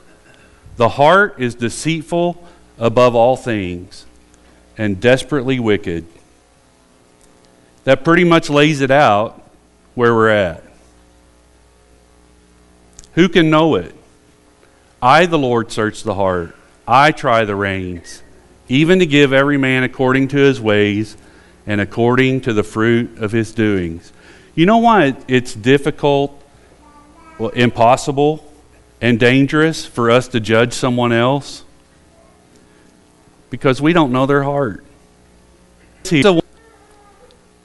The 0.76 0.88
heart 0.88 1.36
is 1.38 1.54
deceitful 1.54 2.42
above 2.78 3.14
all 3.14 3.36
things 3.36 4.06
and 4.78 5.00
desperately 5.00 5.60
wicked. 5.60 6.06
That 7.84 8.04
pretty 8.04 8.24
much 8.24 8.48
lays 8.48 8.80
it 8.80 8.90
out 8.90 9.42
where 9.94 10.14
we're 10.14 10.30
at. 10.30 10.64
Who 13.14 13.28
can 13.28 13.50
know 13.50 13.74
it? 13.74 13.94
I, 15.02 15.26
the 15.26 15.38
Lord, 15.38 15.70
search 15.70 16.02
the 16.02 16.14
heart. 16.14 16.56
I 16.88 17.12
try 17.12 17.44
the 17.44 17.54
reins, 17.54 18.22
even 18.68 18.98
to 18.98 19.06
give 19.06 19.32
every 19.32 19.58
man 19.58 19.82
according 19.82 20.28
to 20.28 20.38
his 20.38 20.60
ways 20.60 21.16
and 21.66 21.80
according 21.80 22.40
to 22.42 22.52
the 22.52 22.62
fruit 22.62 23.18
of 23.18 23.32
his 23.32 23.52
doings. 23.52 24.12
You 24.54 24.66
know 24.66 24.78
why 24.78 25.16
it's 25.28 25.54
difficult, 25.54 26.40
well, 27.38 27.50
impossible, 27.50 28.50
and 29.00 29.18
dangerous 29.18 29.84
for 29.84 30.10
us 30.10 30.28
to 30.28 30.40
judge 30.40 30.72
someone 30.72 31.12
else? 31.12 31.64
Because 33.50 33.82
we 33.82 33.92
don't 33.92 34.12
know 34.12 34.26
their 34.26 34.42
heart. 34.42 34.84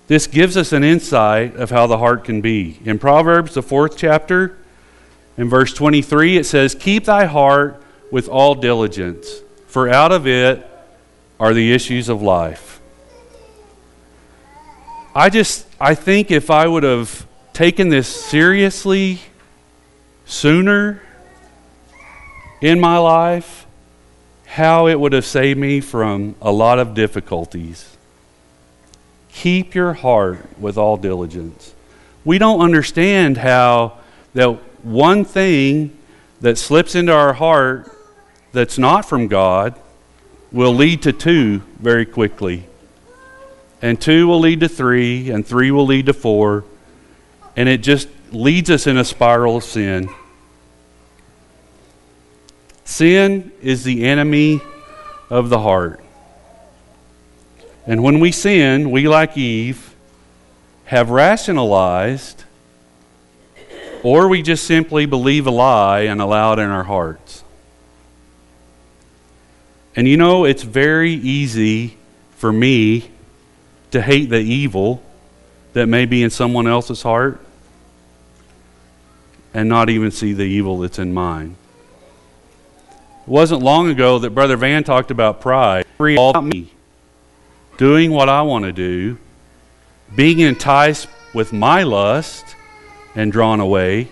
This 0.07 0.25
gives 0.25 0.57
us 0.57 0.73
an 0.73 0.83
insight 0.83 1.55
of 1.55 1.69
how 1.69 1.85
the 1.85 1.99
heart 1.99 2.23
can 2.23 2.41
be. 2.41 2.79
In 2.83 2.97
Proverbs, 2.97 3.53
the 3.53 3.61
fourth 3.61 3.95
chapter, 3.95 4.57
in 5.37 5.49
verse 5.49 5.71
23, 5.73 6.37
it 6.37 6.45
says, 6.45 6.73
Keep 6.73 7.05
thy 7.05 7.25
heart 7.25 7.81
with 8.09 8.27
all 8.27 8.55
diligence, 8.55 9.41
for 9.67 9.87
out 9.87 10.11
of 10.11 10.25
it 10.25 10.68
are 11.39 11.53
the 11.53 11.71
issues 11.71 12.09
of 12.09 12.21
life. 12.21 12.81
I 15.15 15.29
just, 15.29 15.65
I 15.79 15.95
think 15.95 16.31
if 16.31 16.49
I 16.51 16.67
would 16.67 16.83
have 16.83 17.25
taken 17.53 17.89
this 17.89 18.07
seriously 18.07 19.19
sooner 20.25 21.01
in 22.61 22.79
my 22.79 22.97
life, 22.97 23.65
how 24.45 24.87
it 24.87 24.99
would 24.99 25.13
have 25.13 25.25
saved 25.25 25.59
me 25.59 25.79
from 25.79 26.35
a 26.41 26.51
lot 26.51 26.79
of 26.79 26.93
difficulties. 26.93 27.97
Keep 29.31 29.75
your 29.75 29.93
heart 29.93 30.39
with 30.59 30.77
all 30.77 30.97
diligence. 30.97 31.73
We 32.25 32.37
don't 32.37 32.59
understand 32.59 33.37
how 33.37 33.97
that 34.33 34.49
one 34.83 35.23
thing 35.23 35.97
that 36.41 36.57
slips 36.57 36.95
into 36.95 37.13
our 37.13 37.33
heart 37.33 37.91
that's 38.51 38.77
not 38.77 39.05
from 39.05 39.27
God 39.27 39.75
will 40.51 40.73
lead 40.73 41.03
to 41.03 41.13
two 41.13 41.59
very 41.79 42.05
quickly. 42.05 42.65
And 43.81 43.99
two 43.99 44.27
will 44.27 44.39
lead 44.39 44.59
to 44.61 44.69
three, 44.69 45.29
and 45.29 45.45
three 45.45 45.71
will 45.71 45.85
lead 45.85 46.07
to 46.07 46.13
four. 46.13 46.65
And 47.55 47.69
it 47.69 47.81
just 47.81 48.09
leads 48.31 48.69
us 48.69 48.87
in 48.87 48.97
a 48.97 49.05
spiral 49.05 49.57
of 49.57 49.63
sin. 49.63 50.09
Sin 52.83 53.51
is 53.61 53.83
the 53.83 54.05
enemy 54.05 54.61
of 55.29 55.49
the 55.49 55.59
heart. 55.59 56.03
And 57.85 58.03
when 58.03 58.19
we 58.19 58.31
sin, 58.31 58.91
we, 58.91 59.07
like 59.07 59.37
Eve, 59.37 59.95
have 60.85 61.09
rationalized 61.09 62.43
or 64.03 64.27
we 64.27 64.41
just 64.41 64.65
simply 64.65 65.05
believe 65.05 65.45
a 65.47 65.51
lie 65.51 66.01
and 66.01 66.21
allow 66.21 66.53
it 66.53 66.59
in 66.59 66.69
our 66.69 66.83
hearts. 66.83 67.43
And 69.95 70.07
you 70.07 70.17
know, 70.17 70.45
it's 70.45 70.63
very 70.63 71.11
easy 71.13 71.97
for 72.37 72.51
me 72.51 73.11
to 73.91 74.01
hate 74.01 74.29
the 74.29 74.39
evil 74.39 75.01
that 75.73 75.87
may 75.87 76.05
be 76.05 76.23
in 76.23 76.29
someone 76.29 76.67
else's 76.67 77.01
heart 77.01 77.39
and 79.53 79.67
not 79.67 79.89
even 79.89 80.11
see 80.11 80.33
the 80.33 80.43
evil 80.43 80.79
that's 80.79 80.99
in 80.99 81.13
mine. 81.13 81.55
It 83.23 83.27
wasn't 83.27 83.61
long 83.61 83.89
ago 83.89 84.19
that 84.19 84.31
Brother 84.31 84.57
Van 84.57 84.83
talked 84.83 85.11
about 85.11 85.41
pride. 85.41 85.85
All 86.17 86.41
me. 86.41 86.71
Doing 87.77 88.11
what 88.11 88.29
I 88.29 88.41
want 88.41 88.65
to 88.65 88.71
do, 88.71 89.17
being 90.15 90.39
enticed 90.39 91.07
with 91.33 91.53
my 91.53 91.83
lust, 91.83 92.55
and 93.15 93.31
drawn 93.31 93.59
away. 93.59 94.07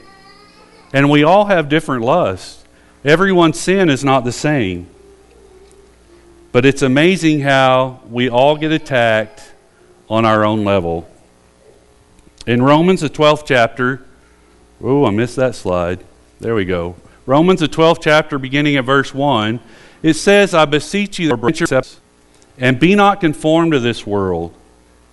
And 0.94 1.10
we 1.10 1.24
all 1.24 1.46
have 1.46 1.70
different 1.70 2.04
lusts. 2.04 2.64
Everyone's 3.04 3.60
sin 3.60 3.90
is 3.90 4.04
not 4.04 4.24
the 4.24 4.32
same. 4.32 4.88
But 6.58 6.66
it's 6.66 6.82
amazing 6.82 7.42
how 7.42 8.00
we 8.10 8.32
all 8.32 8.58
get 8.58 8.72
attacked 8.72 9.54
on 10.10 10.26
our 10.26 10.44
own 10.44 10.64
level. 10.64 11.08
In 12.48 12.64
Romans, 12.64 13.02
the 13.02 13.12
12th 13.12 13.46
chapter, 13.46 14.04
oh, 14.82 15.06
I 15.06 15.12
missed 15.12 15.36
that 15.36 15.54
slide. 15.54 16.04
There 16.40 16.56
we 16.56 16.66
go. 16.66 16.96
Romans, 17.28 17.60
the 17.60 17.68
12th 17.68 18.00
chapter, 18.02 18.40
beginning 18.40 18.76
at 18.76 18.86
verse 18.86 19.14
1, 19.14 19.60
it 20.02 20.16
says, 20.16 20.56
I 20.56 20.66
beseech 20.66 21.20
you, 21.20 21.32
and 22.58 22.80
be 22.80 22.96
not 22.96 23.22
conformed 23.22 23.74
to 23.74 23.80
this 23.80 24.08
world, 24.08 24.52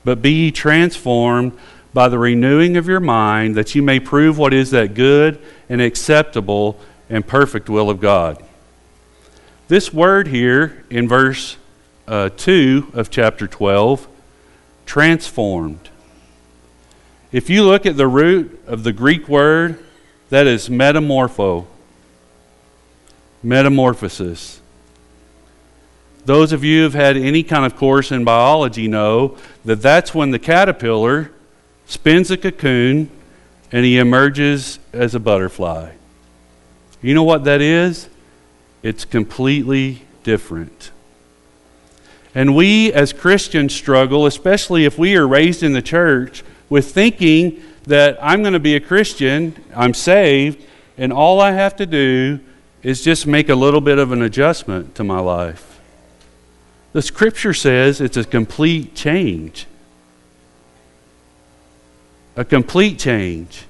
but 0.02 0.22
be 0.22 0.32
ye 0.32 0.50
transformed 0.50 1.52
by 1.92 2.08
the 2.08 2.18
renewing 2.18 2.78
of 2.78 2.88
your 2.88 3.00
mind, 3.00 3.54
that 3.56 3.74
you 3.74 3.82
may 3.82 4.00
prove 4.00 4.38
what 4.38 4.54
is 4.54 4.70
that 4.70 4.94
good 4.94 5.38
and 5.68 5.82
acceptable 5.82 6.80
and 7.10 7.26
perfect 7.26 7.68
will 7.68 7.90
of 7.90 8.00
God. 8.00 8.42
This 9.66 9.94
word 9.94 10.28
here 10.28 10.84
in 10.90 11.08
verse 11.08 11.56
uh, 12.06 12.28
2 12.36 12.92
of 12.92 13.08
chapter 13.08 13.46
12, 13.46 14.06
transformed. 14.84 15.88
If 17.32 17.48
you 17.48 17.62
look 17.62 17.86
at 17.86 17.96
the 17.96 18.06
root 18.06 18.62
of 18.66 18.84
the 18.84 18.92
Greek 18.92 19.26
word, 19.26 19.82
that 20.28 20.46
is 20.46 20.68
metamorpho, 20.68 21.64
metamorphosis. 23.42 24.60
Those 26.26 26.52
of 26.52 26.62
you 26.62 26.80
who 26.80 26.84
have 26.84 26.94
had 26.94 27.16
any 27.16 27.42
kind 27.42 27.64
of 27.64 27.74
course 27.74 28.12
in 28.12 28.22
biology 28.22 28.86
know 28.86 29.38
that 29.64 29.80
that's 29.80 30.14
when 30.14 30.30
the 30.30 30.38
caterpillar 30.38 31.30
spins 31.86 32.30
a 32.30 32.36
cocoon, 32.36 33.10
and 33.72 33.86
he 33.86 33.96
emerges 33.96 34.78
as 34.92 35.14
a 35.14 35.20
butterfly. 35.20 35.92
You 37.00 37.14
know 37.14 37.24
what 37.24 37.44
that 37.44 37.62
is? 37.62 38.10
It's 38.84 39.04
completely 39.04 40.02
different. 40.22 40.92
And 42.36 42.54
we 42.54 42.92
as 42.92 43.12
Christians 43.12 43.74
struggle, 43.74 44.26
especially 44.26 44.84
if 44.84 44.96
we 44.96 45.16
are 45.16 45.26
raised 45.26 45.64
in 45.64 45.72
the 45.72 45.82
church, 45.82 46.44
with 46.68 46.92
thinking 46.92 47.60
that 47.88 48.16
I'm 48.22 48.42
going 48.42 48.52
to 48.52 48.60
be 48.60 48.76
a 48.76 48.80
Christian, 48.80 49.56
I'm 49.74 49.94
saved, 49.94 50.64
and 50.96 51.12
all 51.12 51.40
I 51.40 51.50
have 51.50 51.74
to 51.76 51.86
do 51.86 52.38
is 52.84 53.02
just 53.02 53.26
make 53.26 53.48
a 53.48 53.56
little 53.56 53.80
bit 53.80 53.98
of 53.98 54.12
an 54.12 54.22
adjustment 54.22 54.94
to 54.94 55.02
my 55.02 55.18
life. 55.18 55.80
The 56.92 57.02
scripture 57.02 57.54
says 57.54 58.00
it's 58.00 58.16
a 58.16 58.24
complete 58.24 58.94
change. 58.94 59.66
a 62.36 62.44
complete 62.44 62.98
change. 62.98 63.64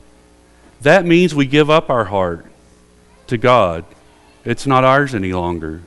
That 0.83 1.04
means 1.04 1.35
we 1.35 1.47
give 1.47 1.71
up 1.71 1.90
our 1.90 2.06
heart 2.06 2.47
to 3.26 3.37
God. 3.37 3.85
It's 4.44 4.66
not 4.66 4.84
ours 4.84 5.14
any 5.14 5.32
longer. 5.32 5.82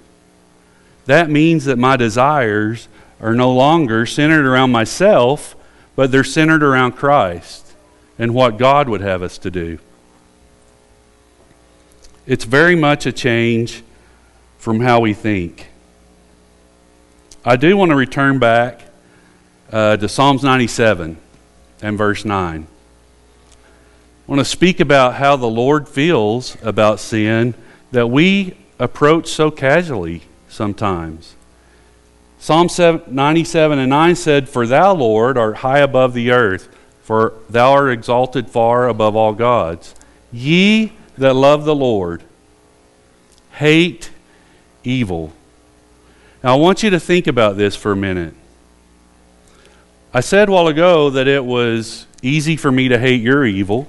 That 1.06 1.30
means 1.30 1.66
that 1.66 1.78
my 1.78 1.96
desires 1.96 2.88
are 3.22 3.34
no 3.34 3.52
longer 3.52 4.06
centered 4.06 4.46
around 4.46 4.72
myself, 4.72 5.56
but 5.96 6.12
they're 6.12 6.24
centered 6.24 6.64
around 6.64 6.94
Christ 6.94 7.74
and 8.20 8.34
what 8.34 8.58
God 8.58 8.90
would 8.90 9.02
have 9.02 9.22
us 9.22 9.38
to 9.40 9.52
do. 9.52 9.80
It's 12.26 12.44
very 12.44 12.76
much 12.76 13.06
a 13.06 13.12
change 13.12 13.84
from 14.58 14.82
how 14.82 15.00
we 15.00 15.14
think. 15.14 15.70
I 17.46 17.56
do 17.56 17.78
want 17.78 17.92
to 17.92 17.96
return 17.96 18.40
back 18.40 18.82
uh, 19.72 19.96
to 19.98 20.10
Psalms 20.10 20.44
97 20.44 21.18
and 21.82 21.98
verse 21.98 22.26
9. 22.26 22.68
I 22.68 24.32
want 24.32 24.40
to 24.40 24.46
speak 24.46 24.82
about 24.82 25.16
how 25.16 25.38
the 25.38 25.48
Lord 25.48 25.88
feels 25.88 26.58
about 26.62 27.00
sin 27.00 27.54
that 27.98 28.06
we 28.06 28.54
approach 28.77 29.27
so 29.27 29.50
casually 29.50 30.22
sometimes. 30.48 31.34
Psalm 32.38 32.70
97 33.08 33.80
and 33.80 33.89
9 33.89 34.16
said, 34.16 34.48
For 34.48 34.68
thou, 34.68 34.94
Lord, 34.94 35.36
art 35.36 35.58
high 35.58 35.80
above 35.80 36.13
the 36.13 36.30
earth, 36.30 36.70
for 37.01 37.34
thou 37.50 37.72
art 37.72 37.89
exalted 37.92 38.51
far 38.51 38.88
above 38.88 39.16
all 39.16 39.34
gods. 39.34 39.96
Ye 40.32 40.94
that 41.18 41.34
love 41.34 41.66
the 41.66 41.74
Lord 41.74 42.22
hate 43.54 44.12
evil. 44.84 45.34
Now, 46.44 46.54
I 46.54 46.58
want 46.60 46.84
you 46.84 46.92
to 46.92 47.00
think 47.00 47.25
about 47.25 47.58
this 47.58 47.75
for 47.75 47.94
a 47.94 47.96
minute. 47.96 48.36
I 50.13 50.20
said 50.20 50.50
a 50.50 50.51
while 50.51 50.68
ago 50.68 51.10
that 51.10 51.27
it 51.27 51.44
was 51.44 52.06
easy 52.22 52.58
for 52.58 52.72
me 52.72 52.89
to 52.89 53.00
hate 53.00 53.22
your 53.24 53.44
evil, 53.44 53.88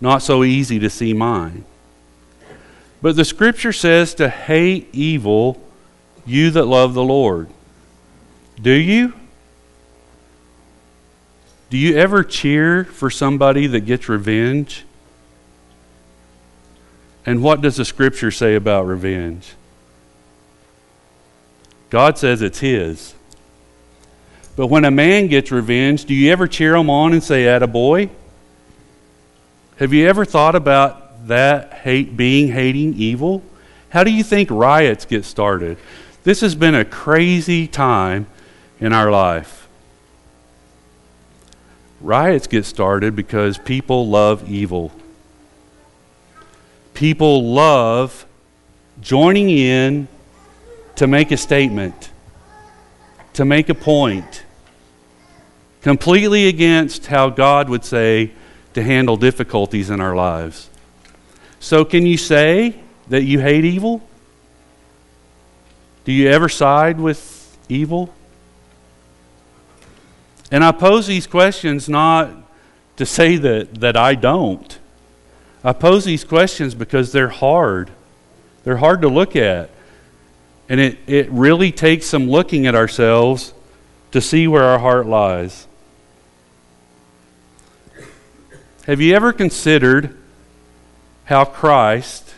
not 0.00 0.20
so 0.20 0.42
easy 0.42 0.80
to 0.80 0.90
see 0.90 1.12
mine. 1.12 1.64
But 3.00 3.16
the 3.16 3.24
scripture 3.24 3.72
says 3.72 4.14
to 4.14 4.28
hate 4.28 4.88
evil, 4.92 5.62
you 6.26 6.50
that 6.50 6.64
love 6.64 6.94
the 6.94 7.02
Lord. 7.02 7.48
Do 8.60 8.72
you? 8.72 9.14
Do 11.70 11.78
you 11.78 11.96
ever 11.96 12.24
cheer 12.24 12.84
for 12.84 13.10
somebody 13.10 13.66
that 13.68 13.80
gets 13.80 14.08
revenge? 14.08 14.84
And 17.24 17.42
what 17.42 17.60
does 17.60 17.76
the 17.76 17.84
scripture 17.84 18.30
say 18.30 18.54
about 18.54 18.86
revenge? 18.86 19.54
God 21.90 22.18
says 22.18 22.42
it's 22.42 22.58
His. 22.58 23.14
But 24.56 24.66
when 24.66 24.84
a 24.84 24.90
man 24.90 25.28
gets 25.28 25.52
revenge, 25.52 26.04
do 26.04 26.14
you 26.14 26.32
ever 26.32 26.48
cheer 26.48 26.74
him 26.74 26.90
on 26.90 27.12
and 27.12 27.22
say, 27.22 27.44
Attaboy? 27.44 28.10
Have 29.76 29.92
you 29.92 30.08
ever 30.08 30.24
thought 30.24 30.56
about 30.56 31.07
that 31.28 31.72
hate 31.72 32.16
being 32.16 32.48
hating 32.48 32.94
evil? 32.94 33.42
How 33.90 34.04
do 34.04 34.10
you 34.10 34.22
think 34.22 34.50
riots 34.50 35.04
get 35.04 35.24
started? 35.24 35.78
This 36.24 36.40
has 36.40 36.54
been 36.54 36.74
a 36.74 36.84
crazy 36.84 37.66
time 37.66 38.26
in 38.80 38.92
our 38.92 39.10
life. 39.10 39.68
Riots 42.00 42.46
get 42.46 42.64
started 42.64 43.16
because 43.16 43.58
people 43.58 44.08
love 44.08 44.48
evil. 44.50 44.92
People 46.94 47.52
love 47.52 48.26
joining 49.00 49.50
in 49.50 50.08
to 50.96 51.06
make 51.06 51.30
a 51.30 51.36
statement, 51.36 52.10
to 53.32 53.44
make 53.44 53.68
a 53.68 53.74
point, 53.74 54.44
completely 55.80 56.48
against 56.48 57.06
how 57.06 57.30
God 57.30 57.68
would 57.68 57.84
say 57.84 58.32
to 58.74 58.82
handle 58.82 59.16
difficulties 59.16 59.90
in 59.90 60.00
our 60.00 60.14
lives. 60.14 60.68
So, 61.60 61.84
can 61.84 62.06
you 62.06 62.16
say 62.16 62.80
that 63.08 63.22
you 63.22 63.40
hate 63.40 63.64
evil? 63.64 64.02
Do 66.04 66.12
you 66.12 66.28
ever 66.28 66.48
side 66.48 67.00
with 67.00 67.56
evil? 67.68 68.14
And 70.50 70.64
I 70.64 70.72
pose 70.72 71.06
these 71.06 71.26
questions 71.26 71.88
not 71.88 72.30
to 72.96 73.04
say 73.04 73.36
that, 73.36 73.80
that 73.80 73.96
I 73.96 74.14
don't. 74.14 74.78
I 75.62 75.72
pose 75.72 76.04
these 76.04 76.24
questions 76.24 76.74
because 76.74 77.12
they're 77.12 77.28
hard. 77.28 77.90
They're 78.64 78.76
hard 78.76 79.02
to 79.02 79.08
look 79.08 79.36
at. 79.36 79.70
And 80.68 80.80
it, 80.80 80.98
it 81.06 81.30
really 81.30 81.72
takes 81.72 82.06
some 82.06 82.28
looking 82.28 82.66
at 82.66 82.74
ourselves 82.74 83.52
to 84.12 84.20
see 84.20 84.48
where 84.48 84.64
our 84.64 84.78
heart 84.78 85.06
lies. 85.06 85.66
Have 88.86 89.00
you 89.00 89.14
ever 89.14 89.32
considered 89.32 90.16
how 91.28 91.44
Christ, 91.44 92.36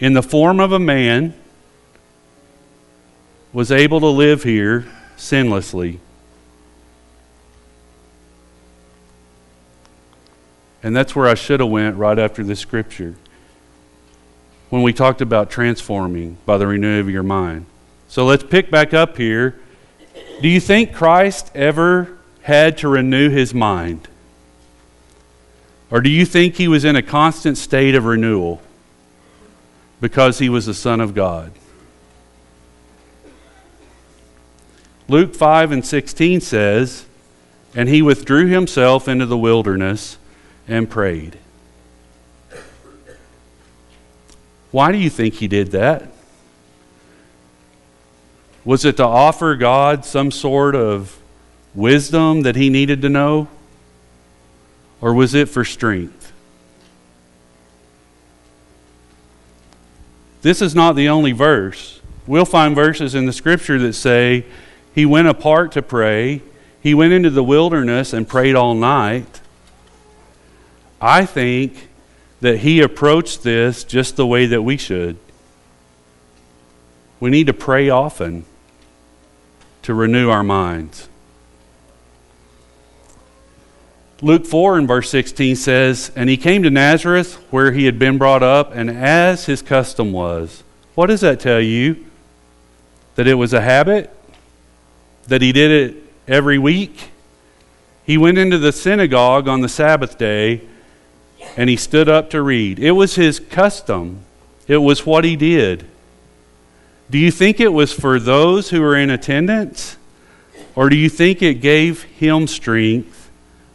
in 0.00 0.14
the 0.14 0.22
form 0.22 0.58
of 0.58 0.72
a 0.72 0.78
man, 0.80 1.32
was 3.52 3.70
able 3.70 4.00
to 4.00 4.08
live 4.08 4.42
here 4.42 4.84
sinlessly? 5.16 6.00
And 10.82 10.96
that's 10.96 11.14
where 11.14 11.28
I 11.28 11.34
should 11.34 11.60
have 11.60 11.68
went 11.68 11.96
right 11.96 12.18
after 12.18 12.42
this 12.42 12.58
scripture. 12.58 13.14
When 14.70 14.82
we 14.82 14.92
talked 14.92 15.20
about 15.20 15.48
transforming 15.48 16.36
by 16.44 16.58
the 16.58 16.66
renewing 16.66 16.98
of 16.98 17.08
your 17.08 17.22
mind. 17.22 17.66
So 18.08 18.24
let's 18.24 18.42
pick 18.42 18.72
back 18.72 18.92
up 18.92 19.16
here. 19.18 19.60
Do 20.40 20.48
you 20.48 20.58
think 20.58 20.92
Christ 20.92 21.52
ever 21.54 22.18
had 22.40 22.76
to 22.78 22.88
renew 22.88 23.30
his 23.30 23.54
mind? 23.54 24.08
Or 25.92 26.00
do 26.00 26.08
you 26.08 26.24
think 26.24 26.56
he 26.56 26.68
was 26.68 26.86
in 26.86 26.96
a 26.96 27.02
constant 27.02 27.58
state 27.58 27.94
of 27.94 28.06
renewal 28.06 28.62
because 30.00 30.38
he 30.38 30.48
was 30.48 30.64
the 30.64 30.72
Son 30.72 31.02
of 31.02 31.14
God? 31.14 31.52
Luke 35.06 35.34
5 35.34 35.70
and 35.70 35.84
16 35.84 36.40
says, 36.40 37.04
And 37.74 37.90
he 37.90 38.00
withdrew 38.00 38.46
himself 38.46 39.06
into 39.06 39.26
the 39.26 39.36
wilderness 39.36 40.16
and 40.66 40.88
prayed. 40.88 41.36
Why 44.70 44.92
do 44.92 44.96
you 44.96 45.10
think 45.10 45.34
he 45.34 45.46
did 45.46 45.72
that? 45.72 46.10
Was 48.64 48.86
it 48.86 48.96
to 48.96 49.04
offer 49.06 49.56
God 49.56 50.06
some 50.06 50.30
sort 50.30 50.74
of 50.74 51.18
wisdom 51.74 52.40
that 52.42 52.56
he 52.56 52.70
needed 52.70 53.02
to 53.02 53.10
know? 53.10 53.48
Or 55.02 55.12
was 55.12 55.34
it 55.34 55.50
for 55.50 55.64
strength? 55.64 56.32
This 60.40 60.62
is 60.62 60.74
not 60.74 60.96
the 60.96 61.08
only 61.08 61.32
verse. 61.32 62.00
We'll 62.26 62.44
find 62.44 62.74
verses 62.74 63.14
in 63.14 63.26
the 63.26 63.32
scripture 63.32 63.78
that 63.80 63.92
say 63.92 64.46
he 64.94 65.04
went 65.04 65.28
apart 65.28 65.72
to 65.72 65.82
pray, 65.82 66.40
he 66.80 66.94
went 66.94 67.12
into 67.12 67.30
the 67.30 67.44
wilderness 67.44 68.12
and 68.12 68.28
prayed 68.28 68.54
all 68.54 68.74
night. 68.74 69.40
I 71.00 71.26
think 71.26 71.88
that 72.40 72.58
he 72.58 72.80
approached 72.80 73.42
this 73.42 73.84
just 73.84 74.16
the 74.16 74.26
way 74.26 74.46
that 74.46 74.62
we 74.62 74.76
should. 74.76 75.16
We 77.20 77.30
need 77.30 77.46
to 77.48 77.54
pray 77.54 77.88
often 77.88 78.44
to 79.82 79.94
renew 79.94 80.28
our 80.28 80.42
minds. 80.42 81.08
Luke 84.24 84.46
4 84.46 84.78
and 84.78 84.86
verse 84.86 85.10
16 85.10 85.56
says, 85.56 86.12
And 86.14 86.30
he 86.30 86.36
came 86.36 86.62
to 86.62 86.70
Nazareth 86.70 87.34
where 87.50 87.72
he 87.72 87.86
had 87.86 87.98
been 87.98 88.18
brought 88.18 88.44
up, 88.44 88.72
and 88.72 88.88
as 88.88 89.46
his 89.46 89.62
custom 89.62 90.12
was. 90.12 90.62
What 90.94 91.08
does 91.08 91.22
that 91.22 91.40
tell 91.40 91.60
you? 91.60 92.06
That 93.16 93.26
it 93.26 93.34
was 93.34 93.52
a 93.52 93.60
habit? 93.60 94.16
That 95.26 95.42
he 95.42 95.50
did 95.50 95.70
it 95.72 96.02
every 96.28 96.56
week? 96.56 97.10
He 98.04 98.16
went 98.16 98.38
into 98.38 98.58
the 98.58 98.72
synagogue 98.72 99.48
on 99.48 99.60
the 99.60 99.68
Sabbath 99.68 100.18
day 100.18 100.62
and 101.56 101.68
he 101.68 101.76
stood 101.76 102.08
up 102.08 102.30
to 102.30 102.42
read. 102.42 102.78
It 102.78 102.92
was 102.92 103.16
his 103.16 103.40
custom, 103.40 104.20
it 104.66 104.78
was 104.78 105.04
what 105.04 105.24
he 105.24 105.36
did. 105.36 105.84
Do 107.10 107.18
you 107.18 107.30
think 107.30 107.60
it 107.60 107.72
was 107.72 107.92
for 107.92 108.18
those 108.18 108.70
who 108.70 108.80
were 108.80 108.96
in 108.96 109.10
attendance? 109.10 109.96
Or 110.74 110.88
do 110.88 110.96
you 110.96 111.08
think 111.08 111.42
it 111.42 111.54
gave 111.54 112.04
him 112.04 112.46
strength 112.46 113.21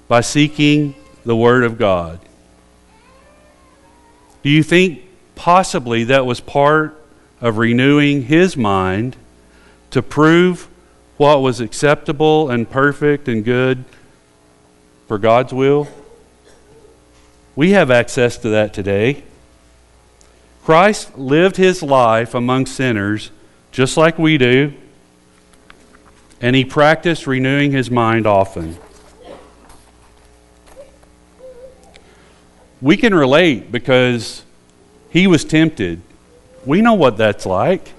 by 0.07 0.21
seeking 0.21 0.95
the 1.25 1.35
Word 1.35 1.63
of 1.63 1.77
God? 1.77 2.19
Do 4.43 4.49
you 4.49 4.63
think 4.63 5.01
possibly 5.35 6.05
that 6.05 6.25
was 6.25 6.39
part 6.39 7.01
of 7.41 7.57
renewing 7.57 8.23
his 8.23 8.55
mind 8.55 9.15
to 9.91 10.01
prove 10.01 10.67
what 11.17 11.41
was 11.41 11.59
acceptable 11.59 12.49
and 12.49 12.69
perfect 12.69 13.27
and 13.27 13.43
good 13.43 13.83
for 15.07 15.17
God's 15.17 15.53
will? 15.53 15.87
We 17.55 17.71
have 17.71 17.89
access 17.89 18.37
to 18.37 18.49
that 18.49 18.73
today. 18.73 19.23
Christ 20.63 21.17
lived 21.17 21.57
his 21.57 21.81
life 21.81 22.33
among 22.33 22.65
sinners 22.65 23.31
just 23.71 23.97
like 23.97 24.17
we 24.17 24.37
do, 24.37 24.73
and 26.39 26.55
he 26.55 26.65
practiced 26.65 27.25
renewing 27.25 27.71
his 27.71 27.89
mind 27.89 28.27
often. 28.27 28.77
We 32.81 32.97
can 32.97 33.13
relate 33.13 33.71
because 33.71 34.43
he 35.09 35.27
was 35.27 35.43
tempted. 35.43 36.01
We 36.65 36.81
know 36.81 36.93
what 36.93 37.17
that's 37.17 37.45
like. 37.45 37.93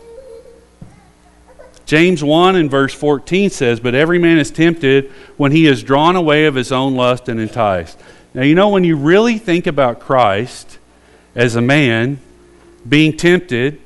James 1.87 2.23
1 2.23 2.55
and 2.55 2.71
verse 2.71 2.93
14 2.93 3.49
says, 3.49 3.81
But 3.81 3.95
every 3.95 4.19
man 4.19 4.39
is 4.39 4.51
tempted 4.51 5.11
when 5.39 5.53
he 5.53 5.67
is 5.67 5.83
drawn 5.83 6.17
away 6.17 6.45
of 6.45 6.55
his 6.55 6.71
own 6.71 6.97
lust 6.97 7.29
and 7.29 7.41
enticed. 7.41 7.99
Now, 8.35 8.43
you 8.43 8.55
know, 8.55 8.69
when 8.69 8.85
you 8.85 8.95
really 8.95 9.39
think 9.39 9.67
about 9.67 9.99
Christ 9.99 10.79
as 11.35 11.57
a 11.57 11.63
man 11.63 12.21
being 12.87 13.17
tempted, 13.17 13.81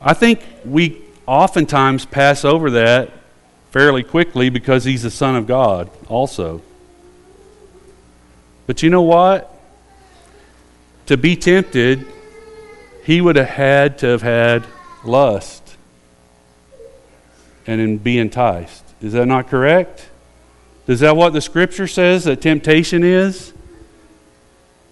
I 0.00 0.14
think 0.14 0.40
we 0.64 1.02
oftentimes 1.26 2.06
pass 2.06 2.44
over 2.44 2.70
that 2.70 3.10
fairly 3.72 4.02
quickly 4.02 4.48
because 4.48 4.84
he's 4.84 5.02
the 5.02 5.10
Son 5.10 5.36
of 5.36 5.46
God 5.46 5.90
also. 6.08 6.62
But 8.66 8.82
you 8.82 8.88
know 8.88 9.02
what? 9.02 9.55
To 11.06 11.16
be 11.16 11.36
tempted, 11.36 12.06
he 13.04 13.20
would 13.20 13.36
have 13.36 13.48
had 13.48 13.98
to 13.98 14.06
have 14.06 14.22
had 14.22 14.64
lust 15.04 15.76
and 17.66 17.80
in 17.80 17.98
be 17.98 18.18
enticed. 18.18 18.84
Is 19.00 19.12
that 19.12 19.26
not 19.26 19.48
correct? 19.48 20.08
Is 20.86 21.00
that 21.00 21.16
what 21.16 21.32
the 21.32 21.40
scripture 21.40 21.86
says 21.86 22.24
that 22.24 22.40
temptation 22.40 23.02
is? 23.02 23.52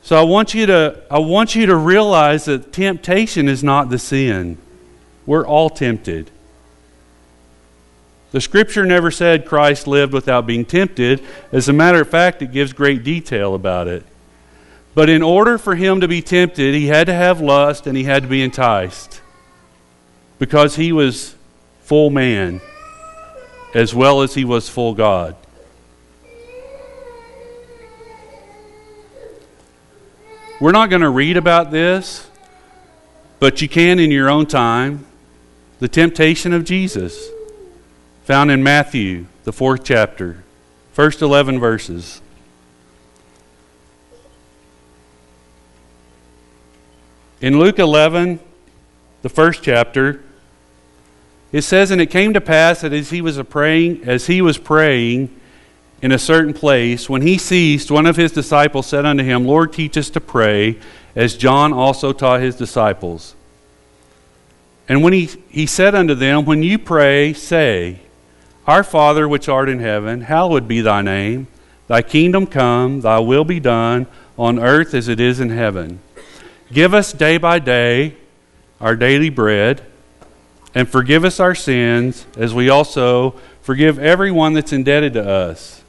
So 0.03 0.17
I 0.17 0.23
want 0.23 0.55
you 0.55 0.67
to 0.67 1.03
I 1.11 1.19
want 1.19 1.55
you 1.55 1.67
to 1.67 1.77
realize 1.77 2.45
that 2.45 2.73
temptation 2.73 3.49
is 3.49 3.65
not 3.65 3.91
the 3.91 3.99
sin. 3.99 4.59
We're 5.25 5.47
all 5.47 5.71
tempted. 5.71 6.31
The 8.33 8.41
scripture 8.41 8.85
never 8.85 9.11
said 9.11 9.47
Christ 9.47 9.87
lived 9.87 10.13
without 10.13 10.47
being 10.47 10.65
tempted. 10.65 11.25
As 11.53 11.69
a 11.69 11.73
matter 11.73 12.01
of 12.01 12.09
fact, 12.09 12.43
it 12.43 12.53
gives 12.53 12.73
great 12.73 13.05
detail 13.05 13.55
about 13.55 13.89
it. 13.89 14.05
But 14.95 15.09
in 15.09 15.23
order 15.23 15.59
for 15.59 15.75
him 15.75 16.01
to 16.01 16.09
be 16.09 16.23
tempted, 16.23 16.75
he 16.75 16.87
had 16.87 17.09
to 17.09 17.15
have 17.15 17.41
lust 17.41 17.87
and 17.87 17.97
he 17.97 18.05
had 18.05 18.23
to 18.23 18.29
be 18.29 18.43
enticed. 18.43 19.21
Because 20.39 20.77
he 20.77 20.93
was 20.93 21.35
full 21.83 22.11
man 22.11 22.61
as 23.75 23.93
well 23.93 24.23
as 24.23 24.35
he 24.35 24.45
was 24.45 24.69
full 24.69 24.95
God. 24.95 25.35
We're 30.61 30.73
not 30.73 30.89
going 30.89 31.03
to 31.03 31.11
read 31.11 31.37
about 31.37 31.73
this, 31.73 32.31
but 33.41 33.61
you 33.61 33.69
can 33.69 33.99
in 33.99 34.13
your 34.13 34.31
own 34.31 34.47
time. 34.47 35.05
The 35.81 35.89
temptation 35.89 36.53
of 36.53 36.65
Jesus, 36.65 37.29
found 38.25 38.51
in 38.51 38.63
Matthew, 38.63 39.27
the 39.43 39.53
fourth 39.53 39.85
chapter, 39.85 40.45
first 40.93 41.21
11 41.21 41.59
verses. 41.59 42.23
In 47.45 47.59
Luke 47.59 47.79
11, 47.79 48.41
the 49.21 49.29
first 49.29 49.63
chapter, 49.63 50.25
it 51.53 51.61
says, 51.61 51.91
And 51.91 52.01
it 52.01 52.07
came 52.07 52.33
to 52.33 52.41
pass 52.41 52.81
that 52.81 52.95
as 52.95 53.11
he 53.11 53.21
was 53.21 53.39
praying, 53.43 54.09
as 54.09 54.29
he 54.29 54.41
was 54.41 54.57
praying 54.57 55.29
in 56.01 56.11
a 56.11 56.19
certain 56.19 56.55
place, 56.55 57.07
when 57.07 57.21
he 57.21 57.37
ceased, 57.37 57.91
one 57.91 58.07
of 58.07 58.17
his 58.17 58.33
disciples 58.33 58.87
said 58.87 59.05
unto 59.05 59.23
him, 59.23 59.45
Lord, 59.45 59.75
teach 59.75 59.99
us 59.99 60.09
to 60.09 60.23
pray, 60.23 60.79
as 61.15 61.37
John 61.37 61.75
also 61.75 62.15
taught 62.15 62.41
his 62.41 62.57
disciples. 62.57 63.35
And 64.89 65.03
when 65.03 65.13
he, 65.13 65.29
he 65.51 65.67
said 65.67 65.95
unto 65.95 66.15
them, 66.15 66.47
When 66.47 66.63
you 66.63 66.79
pray, 66.79 67.35
say, 67.35 68.01
Our 68.67 68.83
Father 68.83 69.29
which 69.29 69.51
art 69.51 69.69
in 69.69 69.81
heaven, 69.81 70.23
hallowed 70.23 70.67
be 70.67 70.81
thy 70.81 71.03
name. 71.03 71.49
Thy 71.89 72.01
kingdom 72.01 72.47
come, 72.47 73.03
thy 73.03 73.19
will 73.19 73.45
be 73.45 73.61
done, 73.61 74.07
on 74.39 74.59
earth 74.59 74.95
as 74.95 75.09
it 75.09 75.21
is 75.21 75.41
in 75.41 75.51
heaven. 75.51 76.01
Give 76.73 76.95
us 76.95 77.13
day 77.13 77.39
by 77.39 77.59
day 77.59 78.17
our 78.81 78.97
daily 78.97 79.31
bread 79.31 79.83
and 80.75 80.89
forgive 80.89 81.25
us 81.25 81.39
our 81.41 81.55
sins 81.55 82.27
as 82.37 82.53
we 82.53 82.69
also 82.69 83.33
forgive 83.63 83.99
everyone 83.99 84.55
that's 84.55 84.73
indebted 84.73 85.15
to 85.15 85.29
us. 85.29 85.83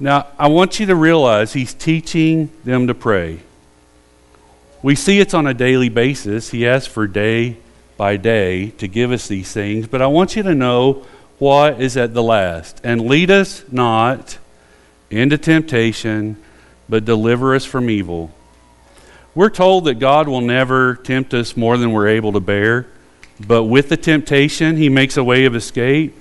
Now, 0.00 0.26
I 0.38 0.48
want 0.48 0.80
you 0.80 0.86
to 0.86 0.96
realize 0.96 1.52
he's 1.52 1.74
teaching 1.74 2.50
them 2.64 2.88
to 2.88 2.94
pray. 2.94 3.40
We 4.82 4.96
see 4.96 5.20
it's 5.20 5.32
on 5.32 5.46
a 5.46 5.54
daily 5.54 5.88
basis. 5.88 6.50
He 6.50 6.66
asks 6.66 6.92
for 6.92 7.06
day 7.06 7.58
by 7.96 8.16
day 8.16 8.70
to 8.70 8.88
give 8.88 9.12
us 9.12 9.28
these 9.28 9.52
things, 9.52 9.86
but 9.86 10.02
I 10.02 10.08
want 10.08 10.34
you 10.34 10.42
to 10.42 10.54
know 10.56 11.06
what 11.38 11.80
is 11.80 11.96
at 11.96 12.14
the 12.14 12.22
last. 12.22 12.80
And 12.82 13.02
lead 13.02 13.30
us 13.30 13.64
not 13.70 14.38
into 15.08 15.38
temptation, 15.38 16.36
but 16.88 17.04
deliver 17.04 17.54
us 17.54 17.64
from 17.64 17.88
evil. 17.88 18.32
We're 19.34 19.50
told 19.50 19.86
that 19.86 19.94
God 19.94 20.28
will 20.28 20.42
never 20.42 20.96
tempt 20.96 21.32
us 21.32 21.56
more 21.56 21.78
than 21.78 21.92
we're 21.92 22.08
able 22.08 22.32
to 22.32 22.40
bear, 22.40 22.86
but 23.40 23.64
with 23.64 23.88
the 23.88 23.96
temptation, 23.96 24.76
He 24.76 24.90
makes 24.90 25.16
a 25.16 25.24
way 25.24 25.46
of 25.46 25.54
escape. 25.54 26.14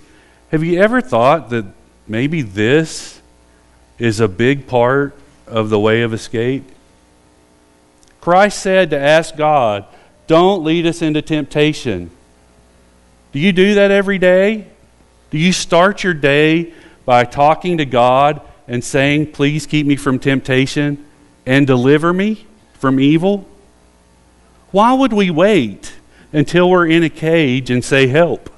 Have 0.51 0.63
you 0.63 0.79
ever 0.79 1.01
thought 1.01 1.49
that 1.49 1.65
maybe 2.07 2.41
this 2.41 3.21
is 3.99 4.19
a 4.19 4.27
big 4.27 4.65
part 4.65 5.13
of 5.45 5.69
the 5.69 5.79
way 5.79 6.03
of 6.03 6.13
escape? 6.13 6.63
Christ 8.21 8.61
said 8.61 8.91
to 8.91 8.99
ask 8.99 9.35
God, 9.35 9.85
Don't 10.27 10.63
lead 10.63 10.85
us 10.85 11.01
into 11.01 11.21
temptation. 11.21 12.11
Do 13.33 13.39
you 13.39 13.51
do 13.51 13.75
that 13.75 13.91
every 13.91 14.19
day? 14.19 14.67
Do 15.31 15.37
you 15.37 15.51
start 15.51 16.03
your 16.03 16.13
day 16.13 16.73
by 17.05 17.25
talking 17.25 17.77
to 17.77 17.85
God 17.85 18.41
and 18.67 18.83
saying, 18.83 19.33
Please 19.33 19.65
keep 19.65 19.85
me 19.85 19.97
from 19.97 20.17
temptation 20.17 21.05
and 21.45 21.67
deliver 21.67 22.13
me? 22.13 22.45
From 22.81 22.99
evil? 22.99 23.47
Why 24.71 24.91
would 24.91 25.13
we 25.13 25.29
wait 25.29 25.93
until 26.33 26.67
we're 26.67 26.87
in 26.87 27.03
a 27.03 27.09
cage 27.09 27.69
and 27.69 27.85
say, 27.85 28.07
Help? 28.07 28.49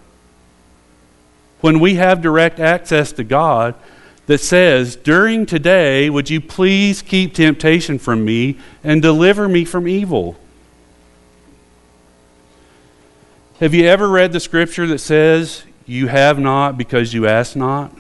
When 1.60 1.80
we 1.80 1.96
have 1.96 2.22
direct 2.22 2.60
access 2.60 3.12
to 3.14 3.26
God 3.26 3.76
that 4.28 4.40
says, 4.40 4.96
During 4.96 5.46
today, 5.46 6.10
would 6.10 6.30
you 6.30 6.40
please 6.40 7.02
keep 7.02 7.34
temptation 7.34 8.00
from 8.00 8.24
me 8.24 8.58
and 8.82 9.02
deliver 9.02 9.50
me 9.50 9.66
from 9.66 9.90
evil? 9.90 10.38
Have 13.60 13.74
you 13.74 13.86
ever 13.86 14.08
read 14.08 14.32
the 14.32 14.40
scripture 14.40 14.88
that 14.88 15.00
says, 15.00 15.64
You 15.86 16.08
have 16.08 16.40
not 16.40 16.78
because 16.78 17.14
you 17.14 17.28
ask 17.28 17.58
not? 17.58 17.94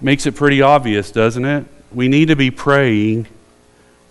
Makes 0.00 0.26
it 0.26 0.34
pretty 0.34 0.60
obvious, 0.60 1.12
doesn't 1.12 1.44
it? 1.44 1.66
We 1.92 2.08
need 2.08 2.28
to 2.28 2.36
be 2.36 2.50
praying 2.50 3.26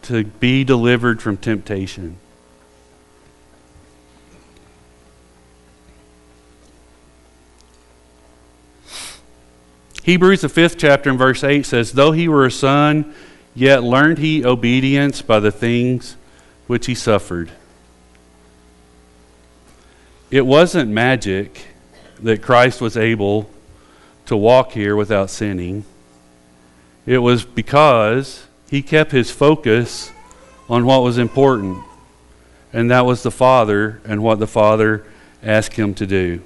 to 0.03 0.23
be 0.23 0.63
delivered 0.63 1.21
from 1.21 1.37
temptation. 1.37 2.17
Hebrews, 10.03 10.41
the 10.41 10.49
fifth 10.49 10.77
chapter, 10.77 11.09
and 11.09 11.19
verse 11.19 11.43
8 11.43 11.65
says, 11.65 11.91
Though 11.91 12.13
he 12.13 12.27
were 12.27 12.45
a 12.45 12.51
son, 12.51 13.13
yet 13.53 13.83
learned 13.83 14.17
he 14.17 14.43
obedience 14.43 15.21
by 15.21 15.39
the 15.39 15.51
things 15.51 16.15
which 16.65 16.87
he 16.87 16.95
suffered. 16.95 17.51
It 20.31 20.45
wasn't 20.45 20.89
magic 20.89 21.67
that 22.21 22.41
Christ 22.41 22.81
was 22.81 22.97
able 22.97 23.49
to 24.25 24.37
walk 24.37 24.71
here 24.71 24.95
without 24.95 25.29
sinning. 25.29 25.85
It 27.09 27.23
was 27.23 27.43
because 27.43 28.45
he 28.69 28.83
kept 28.83 29.11
his 29.11 29.31
focus 29.31 30.11
on 30.69 30.85
what 30.85 31.01
was 31.01 31.17
important, 31.17 31.83
and 32.71 32.91
that 32.91 33.03
was 33.03 33.23
the 33.23 33.31
Father 33.31 33.99
and 34.05 34.21
what 34.21 34.37
the 34.37 34.45
Father 34.45 35.03
asked 35.41 35.73
him 35.73 35.95
to 35.95 36.05
do. 36.05 36.39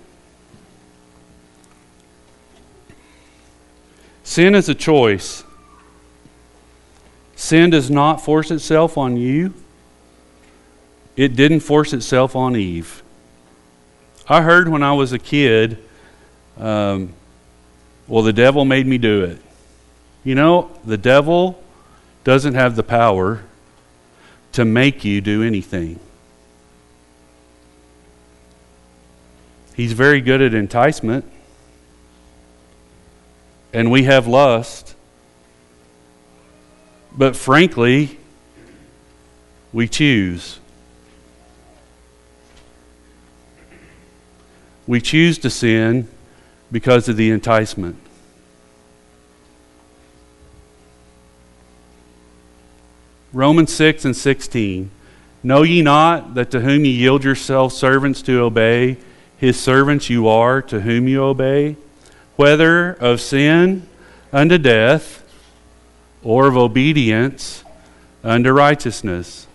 Sin 4.23 4.55
is 4.55 4.69
a 4.69 4.73
choice. 4.73 5.43
Sin 7.35 7.69
does 7.69 7.91
not 7.91 8.21
force 8.21 8.49
itself 8.49 8.97
on 8.97 9.17
you. 9.17 9.53
It 11.17 11.35
didn't 11.35 11.59
force 11.59 11.91
itself 11.91 12.37
on 12.37 12.55
Eve. 12.55 13.03
I 14.29 14.41
heard 14.43 14.69
when 14.69 14.81
I 14.81 14.93
was 14.93 15.11
a 15.11 15.19
kid, 15.19 15.77
um, 16.57 17.13
well, 18.07 18.23
the 18.23 18.31
devil 18.31 18.63
made 18.63 18.87
me 18.87 18.97
do 18.97 19.25
it. 19.25 19.41
You 20.23 20.35
know, 20.35 20.71
the 20.85 20.97
devil 20.97 21.61
doesn't 22.23 22.53
have 22.53 22.75
the 22.75 22.83
power 22.83 23.43
to 24.53 24.63
make 24.63 25.03
you 25.03 25.19
do 25.19 25.43
anything. 25.43 25.99
He's 29.75 29.93
very 29.93 30.21
good 30.21 30.41
at 30.41 30.53
enticement. 30.53 31.25
And 33.73 33.91
we 33.91 34.03
have 34.03 34.27
lust. 34.27 34.95
But 37.15 37.35
frankly, 37.35 38.19
we 39.73 39.87
choose. 39.87 40.59
We 44.85 45.01
choose 45.01 45.37
to 45.39 45.49
sin 45.49 46.07
because 46.71 47.09
of 47.09 47.17
the 47.17 47.31
enticement. 47.31 47.97
Romans 53.33 53.73
6 53.73 54.05
and 54.05 54.15
16. 54.15 54.91
Know 55.41 55.63
ye 55.63 55.81
not 55.81 56.35
that 56.35 56.51
to 56.51 56.61
whom 56.61 56.85
ye 56.85 56.91
yield 56.91 57.23
yourselves 57.23 57.75
servants 57.75 58.21
to 58.21 58.39
obey, 58.41 58.97
his 59.35 59.59
servants 59.59 60.09
you 60.09 60.27
are 60.27 60.61
to 60.61 60.81
whom 60.81 61.07
you 61.07 61.23
obey, 61.23 61.75
whether 62.35 62.93
of 62.93 63.19
sin 63.19 63.87
unto 64.31 64.57
death 64.57 65.23
or 66.23 66.47
of 66.47 66.55
obedience 66.55 67.63
unto 68.23 68.51
righteousness. 68.51 69.47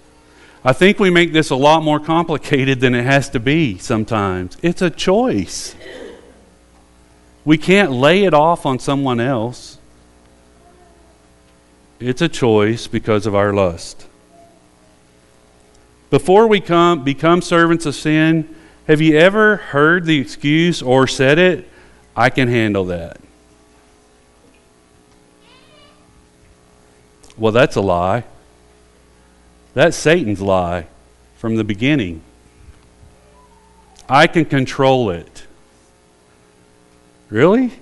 I 0.65 0.73
think 0.73 0.99
we 0.99 1.09
make 1.09 1.33
this 1.33 1.51
a 1.51 1.57
lot 1.57 1.83
more 1.83 2.01
complicated 2.01 2.81
than 2.81 2.95
it 2.95 3.05
has 3.05 3.31
to 3.31 3.41
be 3.41 3.79
sometimes. 3.79 4.59
It's 4.61 4.83
a 4.83 4.91
choice. 4.91 5.75
We 7.45 7.57
can't 7.57 7.93
lay 7.93 8.25
it 8.25 8.35
off 8.35 8.67
on 8.67 8.79
someone 8.79 9.21
else. 9.21 9.78
It's 12.01 12.23
a 12.23 12.29
choice 12.29 12.87
because 12.87 13.27
of 13.27 13.35
our 13.35 13.53
lust. 13.53 14.07
Before 16.11 16.47
we 16.47 16.61
come, 16.61 17.05
become 17.05 17.43
servants 17.43 17.87
of 17.87 17.95
sin, 17.95 18.55
have 18.87 19.01
you 19.01 19.19
ever 19.19 19.57
heard 19.57 20.05
the 20.05 20.19
excuse 20.19 20.81
or 20.81 21.07
said 21.07 21.39
it? 21.39 21.69
I 22.17 22.31
can 22.31 22.49
handle 22.49 22.85
that. 22.87 23.21
Well, 27.37 27.53
that's 27.53 27.77
a 27.77 27.81
lie. 27.81 28.25
That's 29.75 29.97
Satan's 29.97 30.41
lie 30.41 30.87
from 31.37 31.57
the 31.57 31.65
beginning. 31.65 32.23
I 34.09 34.27
can 34.27 34.45
control 34.45 35.11
it. 35.11 35.47
Really? 37.29 37.73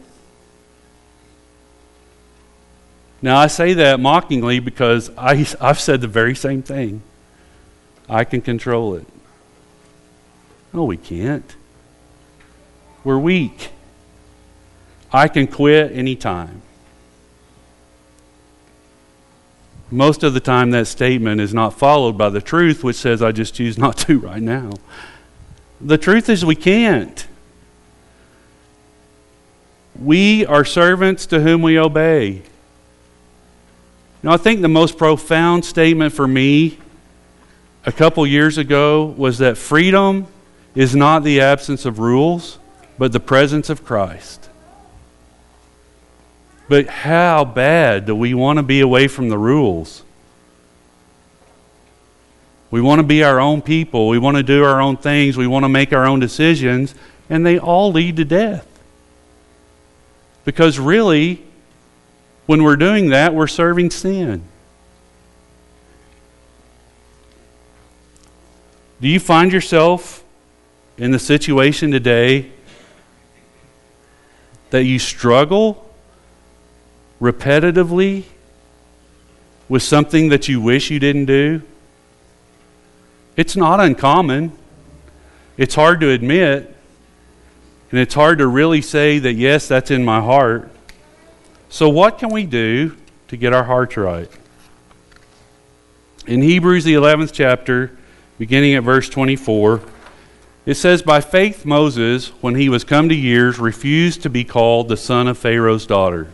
Now, 3.22 3.38
I 3.38 3.46
say 3.46 3.72
that 3.74 3.98
mockingly 3.98 4.58
because 4.58 5.10
I, 5.16 5.46
I've 5.60 5.80
said 5.80 6.00
the 6.00 6.08
very 6.08 6.34
same 6.34 6.62
thing. 6.62 7.02
I 8.08 8.24
can 8.24 8.40
control 8.40 8.94
it. 8.94 9.06
No, 10.72 10.84
we 10.84 10.96
can't. 10.96 11.56
We're 13.02 13.18
weak. 13.18 13.70
I 15.12 15.28
can 15.28 15.46
quit 15.46 15.92
anytime. 15.92 16.62
Most 19.90 20.22
of 20.22 20.34
the 20.34 20.40
time, 20.40 20.72
that 20.72 20.86
statement 20.86 21.40
is 21.40 21.54
not 21.54 21.72
followed 21.72 22.18
by 22.18 22.28
the 22.28 22.40
truth, 22.40 22.82
which 22.82 22.96
says, 22.96 23.22
I 23.22 23.32
just 23.32 23.54
choose 23.54 23.78
not 23.78 23.96
to 23.98 24.18
right 24.20 24.42
now. 24.42 24.72
The 25.80 25.98
truth 25.98 26.28
is, 26.28 26.44
we 26.44 26.56
can't. 26.56 27.26
We 29.98 30.44
are 30.44 30.64
servants 30.64 31.24
to 31.26 31.40
whom 31.40 31.62
we 31.62 31.78
obey. 31.78 32.42
Now, 34.22 34.32
I 34.32 34.36
think 34.36 34.60
the 34.62 34.68
most 34.68 34.98
profound 34.98 35.64
statement 35.64 36.12
for 36.12 36.26
me 36.26 36.78
a 37.84 37.92
couple 37.92 38.26
years 38.26 38.58
ago 38.58 39.04
was 39.04 39.38
that 39.38 39.56
freedom 39.56 40.26
is 40.74 40.96
not 40.96 41.22
the 41.22 41.40
absence 41.40 41.84
of 41.84 41.98
rules, 41.98 42.58
but 42.98 43.12
the 43.12 43.20
presence 43.20 43.70
of 43.70 43.84
Christ. 43.84 44.48
But 46.68 46.88
how 46.88 47.44
bad 47.44 48.06
do 48.06 48.14
we 48.14 48.34
want 48.34 48.58
to 48.58 48.62
be 48.62 48.80
away 48.80 49.06
from 49.06 49.28
the 49.28 49.38
rules? 49.38 50.02
We 52.70 52.80
want 52.80 52.98
to 52.98 53.04
be 53.04 53.22
our 53.22 53.38
own 53.38 53.62
people. 53.62 54.08
We 54.08 54.18
want 54.18 54.36
to 54.36 54.42
do 54.42 54.64
our 54.64 54.80
own 54.80 54.96
things. 54.96 55.36
We 55.36 55.46
want 55.46 55.64
to 55.64 55.68
make 55.68 55.92
our 55.92 56.04
own 56.04 56.18
decisions. 56.18 56.94
And 57.30 57.46
they 57.46 57.58
all 57.58 57.92
lead 57.92 58.16
to 58.16 58.24
death. 58.24 58.66
Because 60.44 60.78
really, 60.78 61.45
when 62.46 62.62
we're 62.62 62.76
doing 62.76 63.10
that, 63.10 63.34
we're 63.34 63.46
serving 63.46 63.90
sin. 63.90 64.42
Do 69.00 69.08
you 69.08 69.20
find 69.20 69.52
yourself 69.52 70.24
in 70.96 71.10
the 71.10 71.18
situation 71.18 71.90
today 71.90 72.50
that 74.70 74.84
you 74.84 74.98
struggle 74.98 75.90
repetitively 77.20 78.24
with 79.68 79.82
something 79.82 80.28
that 80.30 80.48
you 80.48 80.60
wish 80.60 80.90
you 80.90 80.98
didn't 80.98 81.26
do? 81.26 81.60
It's 83.36 83.56
not 83.56 83.80
uncommon. 83.80 84.52
It's 85.58 85.74
hard 85.74 86.00
to 86.00 86.10
admit, 86.10 86.74
and 87.90 88.00
it's 88.00 88.14
hard 88.14 88.38
to 88.38 88.46
really 88.46 88.80
say 88.80 89.18
that, 89.18 89.34
yes, 89.34 89.68
that's 89.68 89.90
in 89.90 90.04
my 90.04 90.20
heart. 90.20 90.70
So, 91.68 91.88
what 91.88 92.18
can 92.18 92.30
we 92.30 92.46
do 92.46 92.96
to 93.28 93.36
get 93.36 93.52
our 93.52 93.64
hearts 93.64 93.96
right? 93.96 94.30
In 96.26 96.42
Hebrews, 96.42 96.84
the 96.84 96.94
11th 96.94 97.32
chapter, 97.32 97.96
beginning 98.38 98.74
at 98.74 98.82
verse 98.82 99.08
24, 99.08 99.80
it 100.64 100.74
says, 100.74 101.02
By 101.02 101.20
faith, 101.20 101.64
Moses, 101.64 102.28
when 102.40 102.54
he 102.56 102.68
was 102.68 102.84
come 102.84 103.08
to 103.08 103.14
years, 103.14 103.58
refused 103.58 104.22
to 104.22 104.30
be 104.30 104.44
called 104.44 104.88
the 104.88 104.96
son 104.96 105.28
of 105.28 105.38
Pharaoh's 105.38 105.86
daughter 105.86 106.28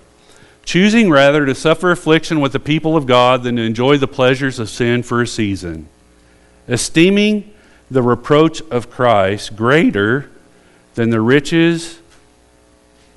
choosing 0.64 1.10
rather 1.10 1.44
to 1.46 1.54
suffer 1.54 1.90
affliction 1.90 2.40
with 2.40 2.52
the 2.52 2.60
people 2.60 2.96
of 2.96 3.06
God 3.06 3.42
than 3.42 3.56
to 3.56 3.62
enjoy 3.62 3.98
the 3.98 4.08
pleasures 4.08 4.58
of 4.58 4.68
sin 4.68 5.02
for 5.02 5.22
a 5.22 5.26
season, 5.26 5.88
esteeming 6.68 7.52
the 7.90 8.02
reproach 8.02 8.62
of 8.70 8.90
Christ 8.90 9.56
greater 9.56 10.30
than 10.94 11.10
the 11.10 11.20
riches 11.20 12.00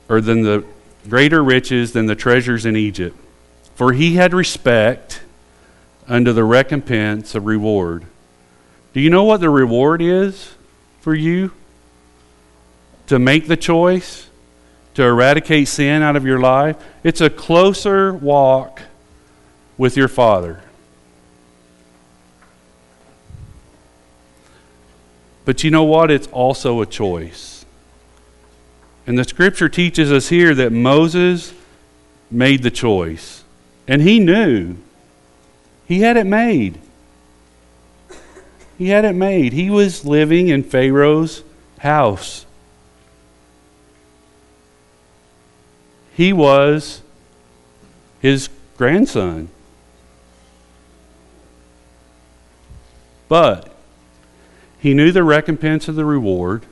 or 0.10 0.22
than 0.22 0.42
the 0.42 0.66
greater 1.10 1.44
riches 1.44 1.94
than 1.94 2.06
the 2.06 2.16
treasures 2.16 2.66
in 2.66 2.76
Egypt. 2.76 3.18
For 3.76 3.94
he 3.94 4.16
had 4.16 4.34
respect 4.34 5.22
unto 6.08 6.34
the 6.34 6.44
recompense 6.44 7.36
of 7.36 7.46
reward. 7.46 8.06
Do 8.94 9.02
you 9.02 9.10
know 9.10 9.24
what 9.24 9.42
the 9.42 9.50
reward 9.50 10.02
is 10.02 10.54
for 11.02 11.14
you? 11.14 11.52
To 13.08 13.20
make 13.20 13.48
the 13.48 13.58
choice? 13.58 14.26
to 14.96 15.04
eradicate 15.04 15.68
sin 15.68 16.02
out 16.02 16.16
of 16.16 16.26
your 16.26 16.40
life, 16.40 16.78
it's 17.04 17.22
a 17.22 17.30
closer 17.30 18.14
walk 18.14 18.82
with 19.78 19.96
your 19.96 20.08
Father. 20.08 20.62
But 25.44 25.64
you 25.64 25.70
know 25.70 25.84
what? 25.84 26.10
It's 26.10 26.28
also 26.28 26.82
a 26.82 26.86
choice. 26.86 27.55
And 29.08 29.18
the 29.18 29.24
scripture 29.24 29.70
teaches 29.70 30.12
us 30.12 30.30
here 30.30 30.56
that 30.56 30.72
Moses 30.72 31.54
made 32.32 32.64
the 32.64 32.72
choice. 32.72 33.44
And 33.88 34.02
he 34.02 34.20
knew. 34.20 34.78
He 35.88 36.02
had 36.02 36.18
it 36.18 36.26
made. 36.26 36.80
He 38.78 38.90
had 38.90 39.06
it 39.06 39.14
made. 39.14 39.54
He 39.54 39.70
was 39.70 40.06
living 40.06 40.48
in 40.48 40.64
Pharaoh's 40.64 41.44
house. 41.80 42.46
he 46.16 46.32
was 46.32 47.02
his 48.22 48.50
grandson. 48.78 49.50
But 53.28 53.70
he 54.80 54.94
knew 54.94 55.12
the 55.12 55.24
recompense 55.24 55.90
of 55.90 55.96
the 55.96 56.06
reward, 56.06 56.64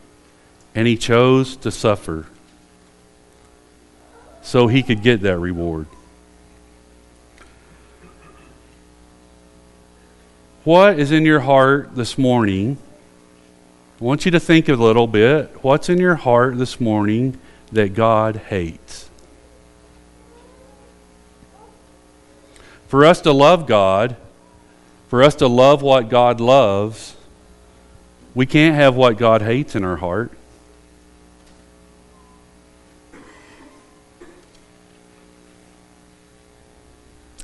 and 0.76 0.88
he 0.88 0.98
chose 0.98 1.56
to 1.58 1.72
suffer 1.72 2.26
so 4.42 4.68
he 4.68 4.84
could 4.84 5.02
get 5.02 5.22
that 5.22 5.38
reward. 5.38 5.88
What 10.64 10.98
is 10.98 11.12
in 11.12 11.26
your 11.26 11.42
heart 11.42 11.96
this 11.96 12.18
morning? 12.18 12.78
I 14.00 14.04
want 14.04 14.26
you 14.26 14.32
to 14.32 14.40
think 14.40 14.70
a 14.70 14.76
little 14.76 15.08
bit. 15.08 15.50
What's 15.62 15.90
in 15.90 15.98
your 15.98 16.16
heart 16.16 16.58
this 16.58 16.80
morning 16.80 17.40
that 17.72 17.94
God 17.94 18.38
hates? 18.38 19.10
For 22.88 23.06
us 23.06 23.22
to 23.22 23.32
love 23.32 23.66
God, 23.66 24.16
for 25.10 25.24
us 25.24 25.36
to 25.36 25.48
love 25.48 25.82
what 25.82 26.10
God 26.10 26.40
loves, 26.40 27.16
we 28.36 28.46
can't 28.46 28.76
have 28.76 28.96
what 28.96 29.18
God 29.18 29.42
hates 29.42 29.76
in 29.76 29.84
our 29.84 29.98
heart. 29.98 30.32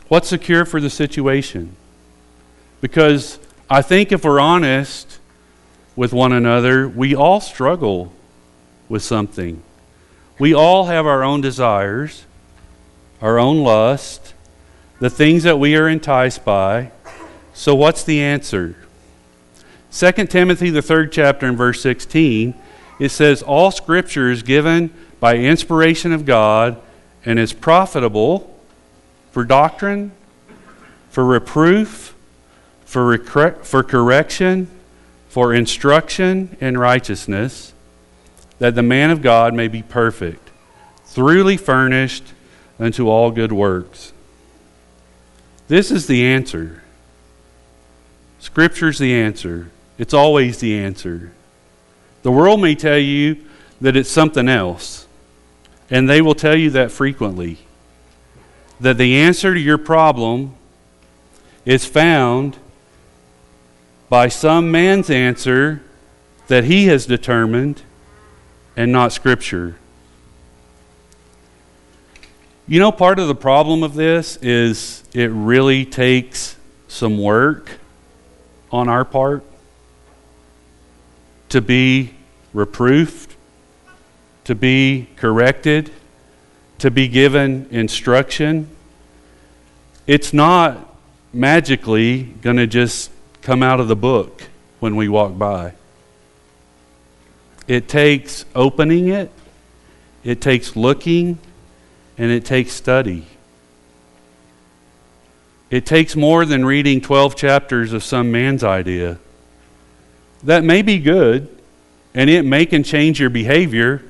What's 0.10 0.32
the 0.32 0.40
cure 0.40 0.66
for 0.66 0.82
the 0.82 0.90
situation? 0.90 1.76
Because 2.82 3.38
I 3.70 3.84
think 3.84 4.12
if 4.12 4.26
we're 4.26 4.40
honest 4.40 5.20
with 5.96 6.14
one 6.14 6.34
another, 6.34 6.90
we 6.90 7.14
all 7.14 7.40
struggle 7.40 8.12
with 8.90 9.04
something. 9.04 9.62
We 10.40 10.52
all 10.52 10.86
have 10.86 11.06
our 11.06 11.24
own 11.24 11.42
desires, 11.42 12.26
our 13.22 13.38
own 13.38 13.60
lust, 13.60 14.34
the 15.00 15.12
things 15.12 15.44
that 15.44 15.60
we 15.60 15.76
are 15.76 15.88
enticed 15.88 16.44
by. 16.44 16.92
So, 17.54 17.76
what's 17.76 18.04
the 18.04 18.20
answer? 18.20 18.76
2 19.92 20.12
Timothy, 20.26 20.72
the 20.72 20.82
third 20.82 21.12
chapter, 21.12 21.46
and 21.46 21.58
verse 21.58 21.82
16, 21.82 22.56
it 23.00 23.10
says, 23.10 23.44
All 23.44 23.70
scripture 23.70 24.32
is 24.32 24.42
given 24.42 24.92
by 25.20 25.36
inspiration 25.36 26.14
of 26.14 26.26
God 26.26 26.82
and 27.24 27.38
is 27.38 27.54
profitable 27.54 28.59
for 29.32 29.44
doctrine, 29.44 30.12
for 31.10 31.26
reproof, 31.26 32.16
for, 32.86 33.18
recre- 33.18 33.64
for 33.64 33.84
correction, 33.84 34.68
for 35.28 35.54
instruction 35.54 36.58
in 36.60 36.78
righteousness, 36.78 37.74
that 38.58 38.76
the 38.76 38.84
man 38.84 39.12
of 39.12 39.22
God 39.22 39.54
may 39.54 39.68
be 39.68 39.82
perfect, 39.82 40.50
thoroughly 41.06 41.58
furnished 41.58 42.24
unto 42.80 43.08
all 43.08 43.32
good 43.32 43.52
works. 43.52 44.14
This 45.68 45.92
is 45.92 46.08
the 46.08 46.26
answer. 46.26 46.84
Scripture's 48.40 48.98
the 48.98 49.14
answer. 49.14 49.70
It's 49.98 50.14
always 50.14 50.60
the 50.60 50.78
answer. 50.78 51.32
The 52.24 52.32
world 52.32 52.62
may 52.62 52.74
tell 52.74 52.98
you 52.98 53.38
that 53.82 53.96
it's 53.96 54.10
something 54.10 54.50
else, 54.50 55.08
and 55.90 56.10
they 56.10 56.22
will 56.22 56.36
tell 56.36 56.56
you 56.56 56.72
that 56.72 56.92
frequently. 56.92 57.60
That 58.80 58.98
the 58.98 59.18
answer 59.18 59.54
to 59.54 59.60
your 59.60 59.78
problem 59.78 60.56
is 61.66 61.86
found 61.86 62.58
by 64.10 64.28
some 64.28 64.72
man's 64.72 65.10
answer 65.10 65.82
that 66.48 66.64
he 66.64 66.88
has 66.88 67.06
determined 67.06 67.82
and 68.76 68.92
not 68.92 69.12
Scripture. 69.12 69.76
You 72.68 72.80
know, 72.80 72.92
part 72.92 73.20
of 73.20 73.28
the 73.28 73.36
problem 73.36 73.84
of 73.84 73.96
this 73.96 74.38
is 74.38 75.04
it 75.14 75.30
really 75.32 75.86
takes 75.86 76.56
some 76.88 77.22
work 77.22 77.80
on 78.72 78.88
our 78.88 79.04
part 79.04 79.44
to 81.50 81.62
be 81.62 82.14
reproofed, 82.54 83.36
to 84.44 84.56
be 84.56 85.10
corrected, 85.16 85.92
to 86.80 86.90
be 86.90 87.08
given 87.08 87.68
instruction. 87.72 88.68
It's 90.08 90.34
not 90.34 90.96
magically 91.34 92.24
going 92.24 92.58
to 92.58 92.68
just 92.68 93.12
come 93.42 93.62
out 93.62 93.80
of 93.80 93.88
the 93.88 93.96
book 93.96 94.44
when 94.80 94.96
we 94.96 95.08
walk 95.08 95.38
by. 95.38 95.74
It 97.68 97.88
takes 97.88 98.46
opening 98.56 99.10
it, 99.10 99.32
it 100.24 100.42
takes 100.42 100.76
looking, 100.76 101.38
and 102.18 102.32
it 102.32 102.44
takes 102.44 102.72
study. 102.72 103.28
It 105.70 105.86
takes 105.86 106.16
more 106.16 106.46
than 106.46 106.66
reading 106.66 107.00
12 107.00 107.36
chapters 107.36 107.94
of 107.94 108.04
some 108.04 108.32
man's 108.32 108.64
idea. 108.64 109.20
That 110.44 110.64
may 110.64 110.82
be 110.82 110.98
good, 110.98 111.56
and 112.16 112.30
it 112.30 112.44
may 112.44 112.66
can 112.66 112.82
change 112.82 113.20
your 113.20 113.30
behavior, 113.30 114.04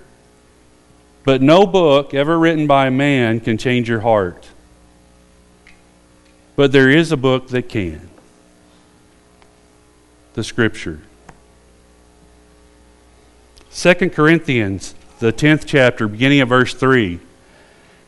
but 1.30 1.44
no 1.44 1.68
book 1.68 2.16
ever 2.16 2.40
written 2.40 2.66
by 2.66 2.88
a 2.88 2.92
man 2.92 3.40
can 3.40 3.56
change 3.56 3.88
your 3.88 4.00
heart. 4.00 4.50
But 6.56 6.72
there 6.72 6.90
is 6.90 7.12
a 7.12 7.18
book 7.18 7.50
that 7.50 7.70
can 7.70 8.10
the 10.34 10.44
Scripture. 10.44 11.02
2 13.72 13.94
Corinthians, 14.10 14.96
the 15.20 15.32
10th 15.32 15.66
chapter, 15.68 16.08
beginning 16.08 16.40
at 16.40 16.48
verse 16.48 16.74
3. 16.74 17.20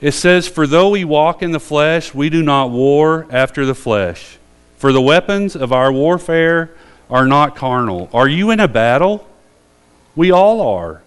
It 0.02 0.14
says, 0.14 0.48
For 0.48 0.66
though 0.66 0.90
we 0.90 1.06
walk 1.06 1.44
in 1.44 1.52
the 1.52 1.60
flesh, 1.60 2.16
we 2.16 2.32
do 2.32 2.42
not 2.42 2.72
war 2.72 3.28
after 3.30 3.68
the 3.68 3.76
flesh. 3.76 4.40
For 4.78 4.92
the 4.92 5.00
weapons 5.00 5.56
of 5.56 5.72
our 5.72 5.92
warfare 5.92 6.72
are 7.08 7.28
not 7.28 7.56
carnal. 7.56 8.10
Are 8.16 8.28
you 8.28 8.50
in 8.50 8.60
a 8.60 8.68
battle? 8.68 9.28
We 10.16 10.32
all 10.32 10.60
are. 10.60 11.04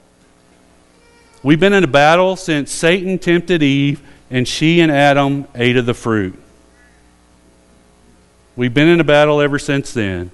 We've 1.44 1.60
been 1.60 1.74
in 1.74 1.84
a 1.84 1.88
battle 1.88 2.36
since 2.36 2.72
Satan 2.72 3.18
tempted 3.18 3.62
Eve 3.62 4.00
and 4.30 4.48
she 4.48 4.80
and 4.80 4.90
Adam 4.90 5.46
ate 5.54 5.76
of 5.76 5.84
the 5.84 5.92
fruit. 5.92 6.40
We've 8.56 8.72
been 8.72 8.88
in 8.88 8.98
a 8.98 9.04
battle 9.04 9.42
ever 9.42 9.58
since 9.58 9.92
then. 9.92 10.30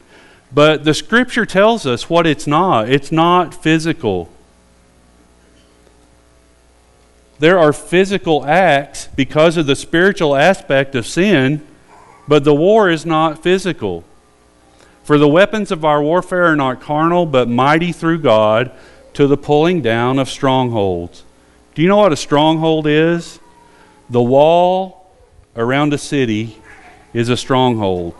But 0.52 0.84
the 0.84 0.94
scripture 0.94 1.44
tells 1.44 1.84
us 1.84 2.08
what 2.08 2.28
it's 2.28 2.46
not. 2.46 2.88
It's 2.88 3.10
not 3.10 3.60
physical. 3.60 4.28
There 7.40 7.58
are 7.58 7.72
physical 7.72 8.44
acts 8.46 9.08
because 9.16 9.56
of 9.56 9.66
the 9.66 9.74
spiritual 9.74 10.36
aspect 10.36 10.94
of 10.94 11.08
sin, 11.08 11.66
but 12.28 12.44
the 12.44 12.54
war 12.54 12.88
is 12.88 13.04
not 13.04 13.42
physical. 13.42 14.04
For 15.02 15.18
the 15.18 15.26
weapons 15.26 15.72
of 15.72 15.84
our 15.84 16.00
warfare 16.00 16.44
are 16.44 16.56
not 16.56 16.80
carnal, 16.80 17.26
but 17.26 17.48
mighty 17.48 17.90
through 17.90 18.20
God 18.20 18.70
to 19.14 19.26
the 19.26 19.36
pulling 19.36 19.82
down 19.82 20.18
of 20.18 20.28
strongholds. 20.28 21.24
Do 21.74 21.82
you 21.82 21.88
know 21.88 21.96
what 21.96 22.12
a 22.12 22.16
stronghold 22.16 22.86
is? 22.86 23.38
The 24.08 24.22
wall 24.22 25.10
around 25.56 25.92
a 25.92 25.98
city 25.98 26.56
is 27.12 27.28
a 27.28 27.36
stronghold. 27.36 28.14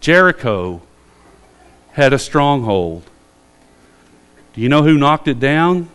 Jericho 0.00 0.82
had 1.92 2.12
a 2.12 2.18
stronghold. 2.18 3.04
Do 4.52 4.60
you 4.60 4.68
know 4.68 4.82
who 4.82 4.98
knocked 4.98 5.28
it 5.28 5.40
down? 5.40 5.88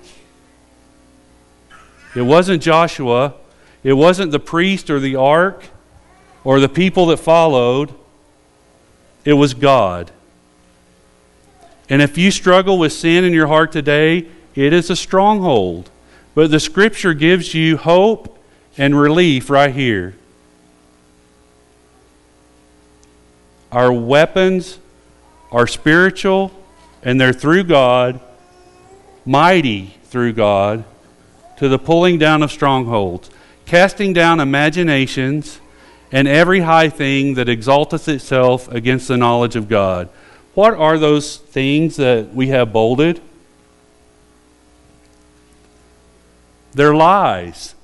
It 2.15 2.23
wasn't 2.23 2.63
Joshua. 2.63 3.35
It 3.83 3.93
wasn't 3.93 4.31
the 4.31 4.39
priest 4.39 4.89
or 4.89 4.99
the 4.99 5.15
ark 5.15 5.63
or 6.43 6.59
the 6.59 6.69
people 6.69 7.05
that 7.07 7.17
followed. 7.17 7.93
It 9.25 9.33
was 9.33 9.53
God. 9.53 10.11
And 11.89 12.01
if 12.01 12.17
you 12.17 12.31
struggle 12.31 12.77
with 12.77 12.93
sin 12.93 13.23
in 13.23 13.33
your 13.33 13.47
heart 13.47 13.71
today, 13.71 14.27
it 14.55 14.73
is 14.73 14.89
a 14.89 14.95
stronghold. 14.95 15.89
But 16.35 16.51
the 16.51 16.59
scripture 16.59 17.13
gives 17.13 17.53
you 17.53 17.77
hope 17.77 18.37
and 18.77 18.99
relief 18.99 19.49
right 19.49 19.73
here. 19.73 20.15
Our 23.71 23.91
weapons 23.91 24.79
are 25.51 25.67
spiritual 25.67 26.51
and 27.03 27.19
they're 27.19 27.33
through 27.33 27.65
God, 27.65 28.19
mighty 29.25 29.95
through 30.05 30.33
God, 30.33 30.83
to 31.57 31.67
the 31.67 31.79
pulling 31.79 32.17
down 32.17 32.41
of 32.43 32.51
strongholds, 32.51 33.29
casting 33.65 34.13
down 34.13 34.39
imaginations 34.39 35.59
and 36.11 36.27
every 36.27 36.61
high 36.61 36.89
thing 36.89 37.35
that 37.35 37.47
exalteth 37.47 38.07
itself 38.07 38.67
against 38.69 39.07
the 39.07 39.17
knowledge 39.17 39.55
of 39.55 39.67
God. 39.67 40.09
What 40.59 40.73
are 40.73 40.97
those 40.97 41.37
things 41.37 41.95
that 41.95 42.35
we 42.35 42.49
have 42.49 42.73
bolded? 42.73 43.21
They're 46.73 46.93
lies. 46.93 47.75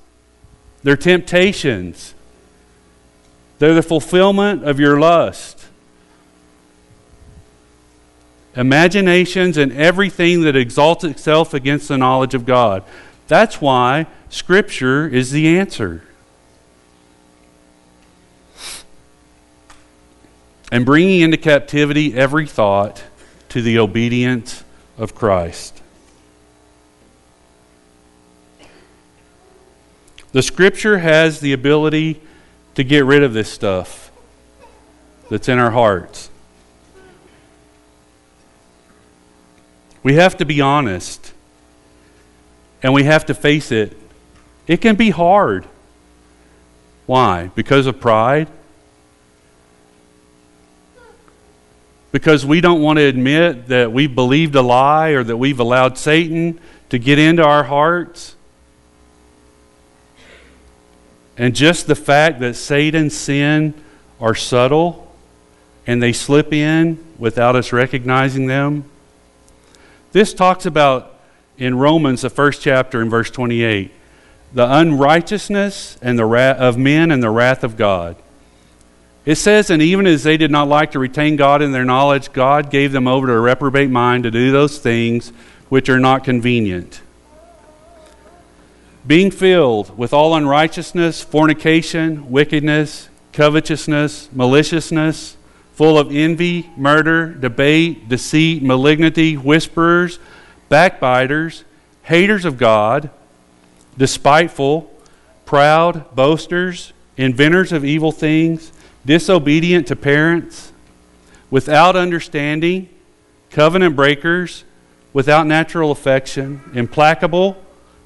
They're 0.82 0.94
temptations. 0.94 2.12
They're 3.60 3.72
the 3.72 3.82
fulfillment 3.82 4.62
of 4.64 4.78
your 4.78 5.00
lust 5.00 5.64
imaginations, 8.54 9.56
and 9.56 9.72
everything 9.72 10.42
that 10.42 10.54
exalts 10.54 11.02
itself 11.02 11.54
against 11.54 11.88
the 11.88 11.96
knowledge 11.96 12.34
of 12.34 12.44
God. 12.44 12.84
That's 13.26 13.58
why 13.58 14.06
Scripture 14.28 15.08
is 15.08 15.30
the 15.30 15.58
answer. 15.58 16.02
And 20.72 20.84
bringing 20.84 21.20
into 21.20 21.36
captivity 21.36 22.14
every 22.14 22.46
thought 22.46 23.04
to 23.50 23.62
the 23.62 23.78
obedience 23.78 24.64
of 24.98 25.14
Christ. 25.14 25.80
The 30.32 30.42
Scripture 30.42 30.98
has 30.98 31.40
the 31.40 31.52
ability 31.52 32.20
to 32.74 32.84
get 32.84 33.04
rid 33.04 33.22
of 33.22 33.32
this 33.32 33.50
stuff 33.50 34.10
that's 35.30 35.48
in 35.48 35.58
our 35.58 35.70
hearts. 35.70 36.30
We 40.02 40.14
have 40.14 40.36
to 40.36 40.44
be 40.44 40.60
honest. 40.60 41.32
And 42.82 42.92
we 42.92 43.04
have 43.04 43.26
to 43.26 43.34
face 43.34 43.72
it. 43.72 43.96
It 44.66 44.80
can 44.80 44.94
be 44.94 45.10
hard. 45.10 45.66
Why? 47.06 47.50
Because 47.54 47.86
of 47.86 48.00
pride? 48.00 48.48
Because 52.16 52.46
we 52.46 52.62
don't 52.62 52.80
want 52.80 52.98
to 52.98 53.04
admit 53.04 53.68
that 53.68 53.92
we 53.92 54.06
believed 54.06 54.54
a 54.54 54.62
lie 54.62 55.10
or 55.10 55.22
that 55.22 55.36
we've 55.36 55.60
allowed 55.60 55.98
Satan 55.98 56.58
to 56.88 56.98
get 56.98 57.18
into 57.18 57.44
our 57.44 57.64
hearts? 57.64 58.36
And 61.36 61.54
just 61.54 61.86
the 61.86 61.94
fact 61.94 62.40
that 62.40 62.54
Satan's 62.54 63.14
sin 63.14 63.74
are 64.18 64.34
subtle 64.34 65.14
and 65.86 66.02
they 66.02 66.14
slip 66.14 66.54
in 66.54 67.04
without 67.18 67.54
us 67.54 67.70
recognizing 67.70 68.46
them? 68.46 68.86
This 70.12 70.32
talks 70.32 70.64
about 70.64 71.16
in 71.58 71.74
Romans, 71.76 72.22
the 72.22 72.30
first 72.30 72.62
chapter, 72.62 73.02
in 73.02 73.10
verse 73.10 73.30
28, 73.30 73.92
the 74.54 74.74
unrighteousness 74.74 75.98
and 76.00 76.18
the 76.18 76.24
of 76.58 76.78
men 76.78 77.10
and 77.10 77.22
the 77.22 77.28
wrath 77.28 77.62
of 77.62 77.76
God. 77.76 78.16
It 79.26 79.34
says, 79.34 79.70
and 79.70 79.82
even 79.82 80.06
as 80.06 80.22
they 80.22 80.36
did 80.36 80.52
not 80.52 80.68
like 80.68 80.92
to 80.92 81.00
retain 81.00 81.34
God 81.34 81.60
in 81.60 81.72
their 81.72 81.84
knowledge, 81.84 82.32
God 82.32 82.70
gave 82.70 82.92
them 82.92 83.08
over 83.08 83.26
to 83.26 83.32
a 83.32 83.40
reprobate 83.40 83.90
mind 83.90 84.22
to 84.22 84.30
do 84.30 84.52
those 84.52 84.78
things 84.78 85.32
which 85.68 85.88
are 85.88 85.98
not 85.98 86.22
convenient. 86.22 87.00
Being 89.04 89.32
filled 89.32 89.98
with 89.98 90.12
all 90.12 90.36
unrighteousness, 90.36 91.22
fornication, 91.22 92.30
wickedness, 92.30 93.08
covetousness, 93.32 94.28
maliciousness, 94.32 95.36
full 95.72 95.98
of 95.98 96.14
envy, 96.14 96.70
murder, 96.76 97.34
debate, 97.34 98.08
deceit, 98.08 98.62
malignity, 98.62 99.36
whisperers, 99.36 100.20
backbiters, 100.68 101.64
haters 102.02 102.44
of 102.44 102.58
God, 102.58 103.10
despiteful, 103.98 104.88
proud, 105.44 106.14
boasters, 106.14 106.92
inventors 107.16 107.72
of 107.72 107.84
evil 107.84 108.12
things, 108.12 108.72
disobedient 109.06 109.86
to 109.86 109.96
parents, 109.96 110.72
without 111.50 111.96
understanding, 111.96 112.88
covenant 113.50 113.96
breakers, 113.96 114.64
without 115.12 115.46
natural 115.46 115.90
affection, 115.90 116.60
implacable, 116.74 117.56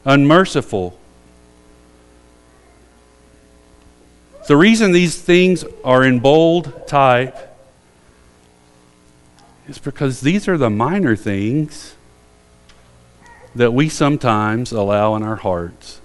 unmerciful. 0.05 0.96
The 4.46 4.57
reason 4.57 4.92
these 4.92 5.20
things 5.20 5.64
are 5.82 6.05
in 6.05 6.20
bold 6.20 6.86
type 6.86 7.36
is 9.68 9.78
because 9.78 10.20
these 10.20 10.48
are 10.48 10.59
the 10.59 10.70
minor 10.70 11.16
things 11.16 11.94
that 13.55 13.72
we 13.72 13.88
sometimes 13.88 14.72
allow 14.72 15.16
in 15.16 15.22
our 15.22 15.36
hearts. 15.36 16.01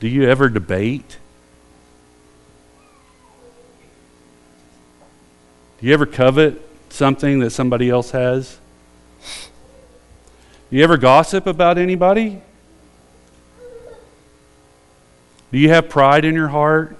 Do 0.00 0.08
you 0.08 0.28
ever 0.28 0.48
debate? 0.48 1.18
You 5.84 5.92
ever 5.92 6.06
covet 6.06 6.66
something 6.88 7.40
that 7.40 7.50
somebody 7.50 7.90
else 7.90 8.12
has? 8.12 8.58
You 10.70 10.82
ever 10.82 10.96
gossip 10.96 11.46
about 11.46 11.76
anybody? 11.76 12.40
Do 15.52 15.58
you 15.58 15.68
have 15.68 15.90
pride 15.90 16.24
in 16.24 16.34
your 16.34 16.48
heart? 16.48 16.96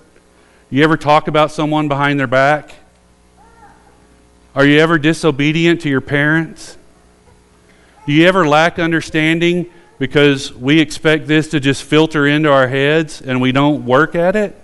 Do 0.68 0.76
you 0.76 0.84
ever 0.84 0.98
talk 0.98 1.28
about 1.28 1.50
someone 1.50 1.88
behind 1.88 2.20
their 2.20 2.26
back? 2.26 2.74
Are 4.54 4.66
you 4.66 4.78
ever 4.80 4.98
disobedient 4.98 5.80
to 5.80 5.88
your 5.88 6.02
parents? 6.02 6.76
Do 8.04 8.12
you 8.12 8.26
ever 8.26 8.46
lack 8.46 8.78
understanding 8.78 9.70
because 9.98 10.52
we 10.52 10.78
expect 10.78 11.26
this 11.26 11.48
to 11.48 11.58
just 11.58 11.84
filter 11.84 12.26
into 12.26 12.52
our 12.52 12.68
heads 12.68 13.22
and 13.22 13.40
we 13.40 13.50
don't 13.50 13.86
work 13.86 14.14
at 14.14 14.36
it? 14.36 14.60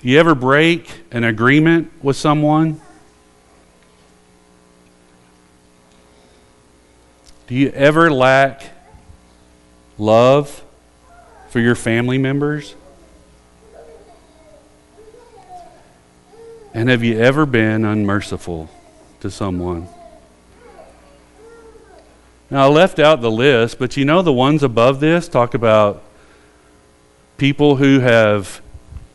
You 0.00 0.20
ever 0.20 0.36
break 0.36 0.88
an 1.10 1.24
agreement 1.24 1.90
with 2.02 2.16
someone? 2.16 2.80
Do 7.48 7.56
you 7.56 7.70
ever 7.70 8.08
lack 8.08 8.62
love 9.96 10.62
for 11.48 11.58
your 11.58 11.74
family 11.74 12.16
members? 12.16 12.76
And 16.72 16.88
have 16.88 17.02
you 17.02 17.18
ever 17.18 17.44
been 17.44 17.84
unmerciful 17.84 18.70
to 19.18 19.30
someone? 19.32 19.88
Now, 22.50 22.66
I 22.66 22.68
left 22.68 23.00
out 23.00 23.20
the 23.20 23.32
list, 23.32 23.80
but 23.80 23.96
you 23.96 24.04
know 24.04 24.22
the 24.22 24.32
ones 24.32 24.62
above 24.62 25.00
this 25.00 25.26
talk 25.26 25.54
about 25.54 26.04
people 27.36 27.76
who 27.76 27.98
have 27.98 28.62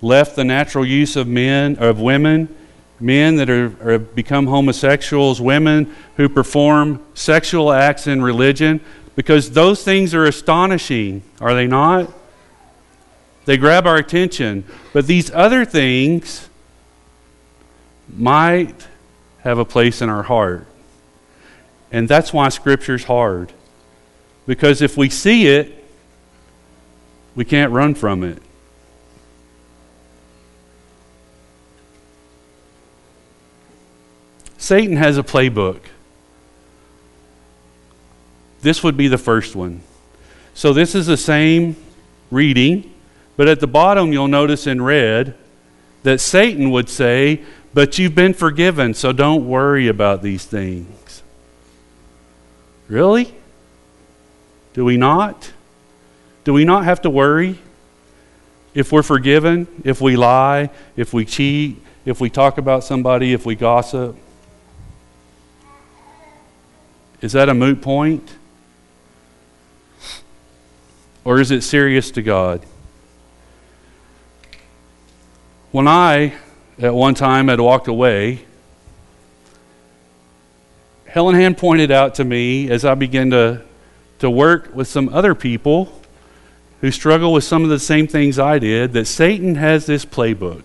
left 0.03 0.35
the 0.35 0.43
natural 0.43 0.85
use 0.85 1.15
of 1.15 1.27
men, 1.27 1.77
of 1.77 1.99
women, 1.99 2.53
men 2.99 3.37
that 3.37 3.49
are, 3.49 3.75
are 3.81 3.97
become 3.97 4.47
homosexuals, 4.47 5.39
women 5.41 5.95
who 6.17 6.27
perform 6.27 7.03
sexual 7.13 7.71
acts 7.71 8.05
in 8.05 8.21
religion, 8.21 8.81
because 9.15 9.51
those 9.51 9.83
things 9.83 10.13
are 10.13 10.25
astonishing, 10.25 11.23
are 11.39 11.53
they 11.53 11.67
not? 11.67 12.11
They 13.45 13.57
grab 13.57 13.87
our 13.87 13.97
attention. 13.97 14.65
But 14.91 15.07
these 15.07 15.31
other 15.31 15.65
things 15.65 16.49
might 18.09 18.87
have 19.41 19.57
a 19.57 19.65
place 19.65 20.01
in 20.01 20.09
our 20.09 20.23
heart. 20.23 20.67
And 21.91 22.07
that's 22.07 22.33
why 22.33 22.49
Scripture's 22.49 23.03
hard. 23.03 23.51
Because 24.45 24.81
if 24.81 24.97
we 24.97 25.09
see 25.09 25.47
it, 25.47 25.83
we 27.35 27.45
can't 27.45 27.71
run 27.71 27.95
from 27.95 28.23
it. 28.23 28.41
Satan 34.63 34.95
has 34.95 35.17
a 35.17 35.23
playbook. 35.23 35.81
This 38.61 38.81
would 38.81 38.95
be 38.95 39.09
the 39.09 39.17
first 39.17 39.57
one. 39.57 39.81
So 40.53 40.71
this 40.71 40.95
is 40.95 41.05
the 41.05 41.17
same 41.17 41.75
reading, 42.31 42.93
but 43.35 43.49
at 43.49 43.59
the 43.59 43.67
bottom 43.67 44.13
you'll 44.13 44.29
notice 44.29 44.65
in 44.65 44.81
red 44.81 45.35
that 46.03 46.21
Satan 46.21 46.71
would 46.71 46.87
say, 46.87 47.41
But 47.73 47.99
you've 47.99 48.15
been 48.15 48.33
forgiven, 48.33 48.93
so 48.93 49.11
don't 49.11 49.45
worry 49.49 49.89
about 49.89 50.21
these 50.21 50.45
things. 50.45 51.23
Really? 52.87 53.35
Do 54.73 54.85
we 54.85 54.95
not? 54.95 55.51
Do 56.45 56.53
we 56.53 56.63
not 56.63 56.85
have 56.85 57.01
to 57.01 57.09
worry 57.09 57.59
if 58.73 58.93
we're 58.93 59.03
forgiven, 59.03 59.67
if 59.83 59.99
we 59.99 60.15
lie, 60.15 60.69
if 60.95 61.11
we 61.11 61.25
cheat, 61.25 61.83
if 62.05 62.21
we 62.21 62.29
talk 62.29 62.57
about 62.57 62.85
somebody, 62.85 63.33
if 63.33 63.45
we 63.45 63.55
gossip? 63.55 64.15
Is 67.23 67.31
that 67.31 67.47
a 67.47 67.53
moot 67.53 67.81
point? 67.81 68.35
Or 71.23 71.39
is 71.39 71.51
it 71.51 71.61
serious 71.61 72.11
to 72.11 72.21
God? 72.21 72.65
When 75.71 75.87
I, 75.87 76.33
at 76.77 76.93
one 76.93 77.15
time, 77.15 77.47
had 77.47 77.61
walked 77.61 77.87
away 77.87 78.45
Helen 81.07 81.35
Hand 81.35 81.57
pointed 81.57 81.91
out 81.91 82.15
to 82.15 82.25
me 82.25 82.69
as 82.69 82.83
I 82.83 82.95
began 82.95 83.29
to, 83.29 83.61
to 84.19 84.29
work 84.29 84.75
with 84.75 84.89
some 84.89 85.07
other 85.13 85.33
people 85.33 86.01
who 86.81 86.91
struggle 86.91 87.31
with 87.31 87.45
some 87.45 87.63
of 87.63 87.69
the 87.69 87.79
same 87.79 88.05
things 88.05 88.37
I 88.37 88.59
did 88.59 88.91
that 88.91 89.05
Satan 89.05 89.55
has 89.55 89.85
this 89.85 90.03
playbook. 90.03 90.63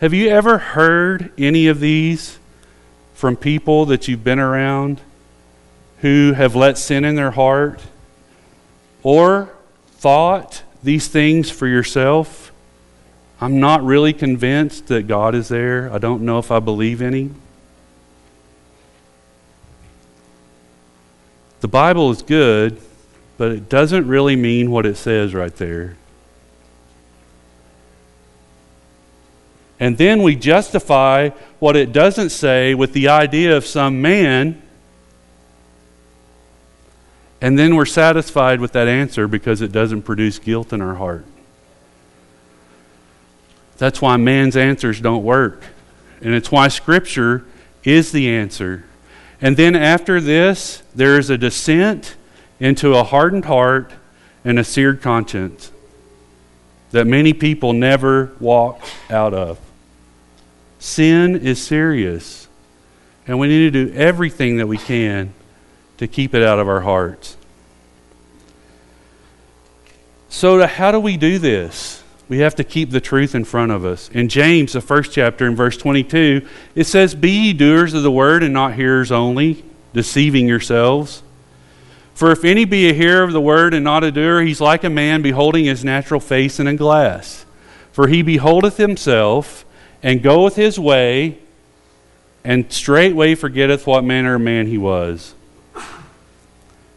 Have 0.00 0.14
you 0.14 0.28
ever 0.28 0.58
heard 0.58 1.32
any 1.36 1.66
of 1.66 1.80
these 1.80 2.38
from 3.22 3.36
people 3.36 3.86
that 3.86 4.08
you've 4.08 4.24
been 4.24 4.40
around 4.40 5.00
who 5.98 6.32
have 6.32 6.56
let 6.56 6.76
sin 6.76 7.04
in 7.04 7.14
their 7.14 7.30
heart 7.30 7.80
or 9.04 9.48
thought 9.92 10.64
these 10.82 11.06
things 11.06 11.48
for 11.48 11.68
yourself? 11.68 12.50
I'm 13.40 13.60
not 13.60 13.84
really 13.84 14.12
convinced 14.12 14.88
that 14.88 15.06
God 15.06 15.36
is 15.36 15.46
there. 15.46 15.88
I 15.92 15.98
don't 15.98 16.22
know 16.22 16.40
if 16.40 16.50
I 16.50 16.58
believe 16.58 17.00
Him. 17.00 17.36
The 21.60 21.68
Bible 21.68 22.10
is 22.10 22.22
good, 22.22 22.80
but 23.38 23.52
it 23.52 23.68
doesn't 23.68 24.08
really 24.08 24.34
mean 24.34 24.72
what 24.72 24.84
it 24.84 24.96
says 24.96 25.32
right 25.32 25.54
there. 25.54 25.96
And 29.82 29.98
then 29.98 30.22
we 30.22 30.36
justify 30.36 31.30
what 31.58 31.74
it 31.74 31.92
doesn't 31.92 32.30
say 32.30 32.72
with 32.72 32.92
the 32.92 33.08
idea 33.08 33.56
of 33.56 33.66
some 33.66 34.00
man. 34.00 34.62
And 37.40 37.58
then 37.58 37.74
we're 37.74 37.84
satisfied 37.84 38.60
with 38.60 38.70
that 38.74 38.86
answer 38.86 39.26
because 39.26 39.60
it 39.60 39.72
doesn't 39.72 40.02
produce 40.02 40.38
guilt 40.38 40.72
in 40.72 40.80
our 40.80 40.94
heart. 40.94 41.24
That's 43.78 44.00
why 44.00 44.16
man's 44.18 44.56
answers 44.56 45.00
don't 45.00 45.24
work. 45.24 45.64
And 46.20 46.32
it's 46.32 46.52
why 46.52 46.68
Scripture 46.68 47.44
is 47.82 48.12
the 48.12 48.28
answer. 48.28 48.84
And 49.40 49.56
then 49.56 49.74
after 49.74 50.20
this, 50.20 50.84
there 50.94 51.18
is 51.18 51.28
a 51.28 51.36
descent 51.36 52.14
into 52.60 52.94
a 52.94 53.02
hardened 53.02 53.46
heart 53.46 53.90
and 54.44 54.60
a 54.60 54.64
seared 54.64 55.02
conscience 55.02 55.72
that 56.92 57.08
many 57.08 57.32
people 57.32 57.72
never 57.72 58.30
walk 58.38 58.80
out 59.10 59.34
of. 59.34 59.58
Sin 60.82 61.36
is 61.36 61.62
serious, 61.62 62.48
and 63.28 63.38
we 63.38 63.46
need 63.46 63.72
to 63.72 63.86
do 63.86 63.94
everything 63.94 64.56
that 64.56 64.66
we 64.66 64.76
can 64.76 65.32
to 65.98 66.08
keep 66.08 66.34
it 66.34 66.42
out 66.42 66.58
of 66.58 66.66
our 66.68 66.80
hearts. 66.80 67.36
So, 70.28 70.66
how 70.66 70.90
do 70.90 70.98
we 70.98 71.16
do 71.16 71.38
this? 71.38 72.02
We 72.28 72.38
have 72.38 72.56
to 72.56 72.64
keep 72.64 72.90
the 72.90 73.00
truth 73.00 73.36
in 73.36 73.44
front 73.44 73.70
of 73.70 73.84
us. 73.84 74.08
In 74.08 74.28
James, 74.28 74.72
the 74.72 74.80
first 74.80 75.12
chapter, 75.12 75.46
in 75.46 75.54
verse 75.54 75.76
22, 75.76 76.48
it 76.74 76.84
says, 76.88 77.14
Be 77.14 77.30
ye 77.30 77.52
doers 77.52 77.94
of 77.94 78.02
the 78.02 78.10
word 78.10 78.42
and 78.42 78.52
not 78.52 78.74
hearers 78.74 79.12
only, 79.12 79.64
deceiving 79.94 80.48
yourselves. 80.48 81.22
For 82.12 82.32
if 82.32 82.44
any 82.44 82.64
be 82.64 82.90
a 82.90 82.92
hearer 82.92 83.22
of 83.22 83.32
the 83.32 83.40
word 83.40 83.72
and 83.72 83.84
not 83.84 84.02
a 84.02 84.10
doer, 84.10 84.42
he's 84.42 84.60
like 84.60 84.82
a 84.82 84.90
man 84.90 85.22
beholding 85.22 85.64
his 85.64 85.84
natural 85.84 86.18
face 86.18 86.58
in 86.58 86.66
a 86.66 86.74
glass. 86.74 87.46
For 87.92 88.08
he 88.08 88.22
beholdeth 88.22 88.78
himself 88.78 89.64
and 90.02 90.22
goeth 90.22 90.56
his 90.56 90.78
way, 90.78 91.38
and 92.44 92.72
straightway 92.72 93.34
forgetteth 93.34 93.86
what 93.86 94.02
manner 94.04 94.34
of 94.34 94.40
man 94.40 94.66
he 94.66 94.78
was. 94.78 95.34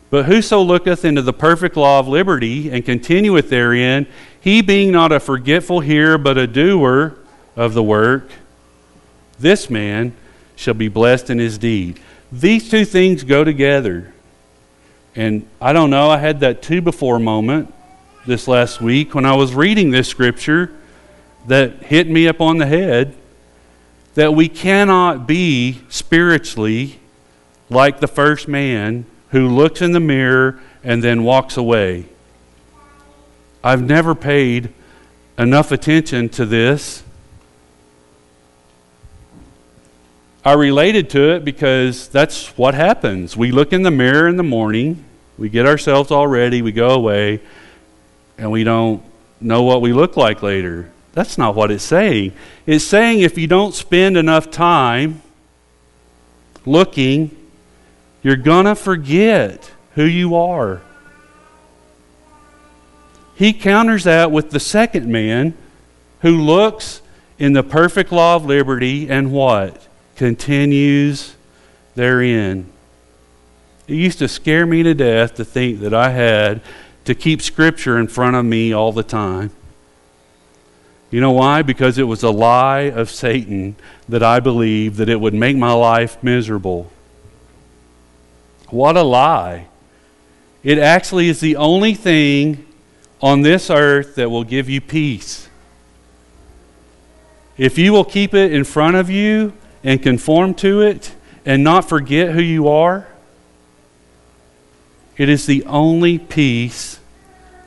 But 0.10 0.26
whoso 0.26 0.62
looketh 0.62 1.03
into 1.03 1.22
the 1.22 1.34
perfect 1.34 1.76
law 1.76 1.99
of 1.99 2.08
liberty 2.08 2.70
and 2.72 2.86
continueth 2.86 3.49
therein, 3.49 4.08
he 4.39 4.62
being 4.62 4.91
not 4.91 5.12
a 5.12 5.20
forgetful 5.20 5.82
hearer, 5.82 6.18
but 6.18 6.38
a 6.38 6.47
doer 6.47 7.16
of 7.56 7.74
the 7.74 7.84
work, 7.84 8.30
this 9.39 9.70
man 9.70 10.14
shall 10.56 10.74
be 10.74 10.88
blessed 10.88 11.30
in 11.30 11.39
his 11.39 11.58
deed. 11.58 11.99
These 12.32 12.70
two 12.70 12.86
things 12.86 13.24
go 13.24 13.43
together. 13.43 14.14
And 15.16 15.47
I 15.62 15.74
don't 15.74 15.89
know, 15.89 16.10
I 16.10 16.18
had 16.18 16.39
that 16.41 16.62
two 16.62 16.82
before 16.82 17.20
moment 17.20 17.74
this 18.26 18.47
last 18.47 18.82
week 18.82 19.16
when 19.16 19.26
I 19.26 19.36
was 19.36 19.53
reading 19.53 19.91
this 19.91 20.08
scripture 20.08 20.72
that 21.48 21.84
hit 21.84 22.10
me 22.10 22.28
up 22.28 22.41
on 22.41 22.58
the 22.58 22.66
head 22.66 23.16
that 24.16 24.34
we 24.34 24.48
cannot 24.48 25.28
be 25.28 25.82
spiritually 25.89 27.00
like 27.70 28.00
the 28.00 28.08
first 28.08 28.48
man 28.48 29.06
who 29.30 29.48
looks 29.48 29.82
in 29.82 29.91
the 29.91 30.00
mirror 30.00 30.60
and 30.84 31.04
then 31.04 31.24
walks 31.24 31.58
away. 31.58 32.06
I've 33.64 33.82
never 33.82 34.16
paid 34.16 34.70
enough 35.38 35.72
attention 35.72 36.30
to 36.30 36.46
this. 36.46 37.04
I 40.46 40.54
related 40.54 41.10
to 41.12 41.34
it 41.34 41.43
because 41.43 42.08
that's 42.08 42.56
what 42.58 42.76
happens. 42.76 43.36
We 43.36 43.52
look 43.52 43.74
in 43.74 43.82
the 43.82 43.91
mirror 43.91 44.28
in 44.28 44.38
the 44.38 44.43
morning, 44.43 45.04
we 45.38 45.50
get 45.50 45.66
ourselves 45.66 46.12
all 46.12 46.28
ready, 46.28 46.62
we 46.62 46.72
go 46.72 46.89
away, 46.91 47.41
and 48.38 48.52
we 48.52 48.64
don't 48.64 49.04
know 49.41 49.64
what 49.64 49.82
we 49.82 49.91
look 49.91 50.16
like 50.16 50.43
later. 50.43 50.91
That's 51.16 51.38
not 51.38 51.55
what 51.55 51.72
it's 51.72 51.84
saying. 51.84 52.34
It's 52.68 52.86
saying 52.86 53.22
if 53.22 53.38
you 53.38 53.47
don't 53.47 53.74
spend 53.74 54.18
enough 54.18 54.51
time 54.51 55.22
looking, 56.66 57.36
you're 58.22 58.36
going 58.36 58.66
to 58.66 58.76
forget 58.76 59.72
who 59.93 60.03
you 60.03 60.36
are. 60.36 60.82
He 63.36 63.53
counters 63.53 64.03
that 64.03 64.30
with 64.30 64.51
the 64.51 64.59
second 64.59 65.09
man 65.09 65.57
who 66.20 66.41
looks 66.41 67.01
in 67.39 67.53
the 67.53 67.63
perfect 67.63 68.11
law 68.11 68.36
of 68.36 68.45
liberty 68.45 69.09
and 69.09 69.32
what? 69.32 69.88
Continues 70.18 71.36
therein. 71.95 72.70
It 73.88 73.95
used 73.95 74.20
to 74.20 74.28
scare 74.28 74.66
me 74.66 74.84
to 74.84 74.93
death 74.93 75.36
to 75.36 75.45
think 75.45 75.80
that 75.80 75.93
I 75.93 76.09
had 76.09 76.61
to 77.05 77.16
keep 77.16 77.41
Scripture 77.41 77.97
in 77.99 78.07
front 78.07 78.36
of 78.36 78.43
me 78.43 78.74
all 78.74 78.91
the 78.91 79.03
time. 79.03 79.51
You 81.12 81.22
know 81.22 81.32
why? 81.32 81.62
Because 81.62 81.97
it 81.97 82.03
was 82.03 82.24
a 82.24 82.32
lie 82.32 82.89
of 82.89 83.10
Satan 83.10 83.76
that 84.10 84.24
I 84.24 84.39
believed 84.39 84.97
that 84.97 85.10
it 85.10 85.20
would 85.20 85.34
make 85.34 85.56
my 85.56 85.72
life 85.72 86.22
miserable. 86.24 86.91
What 88.70 88.97
a 88.97 89.03
lie. 89.03 89.68
It 90.64 90.78
actually 90.78 91.30
is 91.30 91.39
the 91.39 91.56
only 91.56 91.93
thing 91.93 92.66
on 93.22 93.41
this 93.41 93.70
earth 93.70 94.16
that 94.16 94.30
will 94.30 94.43
give 94.43 94.68
you 94.70 94.82
peace. 94.82 95.47
If 97.58 97.78
you 97.78 97.93
will 97.93 98.03
keep 98.03 98.34
it 98.34 98.51
in 98.51 98.64
front 98.64 98.95
of 98.95 99.10
you 99.10 99.53
and 99.84 100.01
conform 100.01 100.56
to 100.56 100.82
it 100.82 101.14
and 101.45 101.64
not 101.64 101.88
forget 101.88 102.32
who 102.34 102.41
you 102.41 102.68
are, 102.68 103.08
it 105.18 105.30
is 105.30 105.45
the 105.45 105.64
only 105.66 106.18
peace 106.18 106.99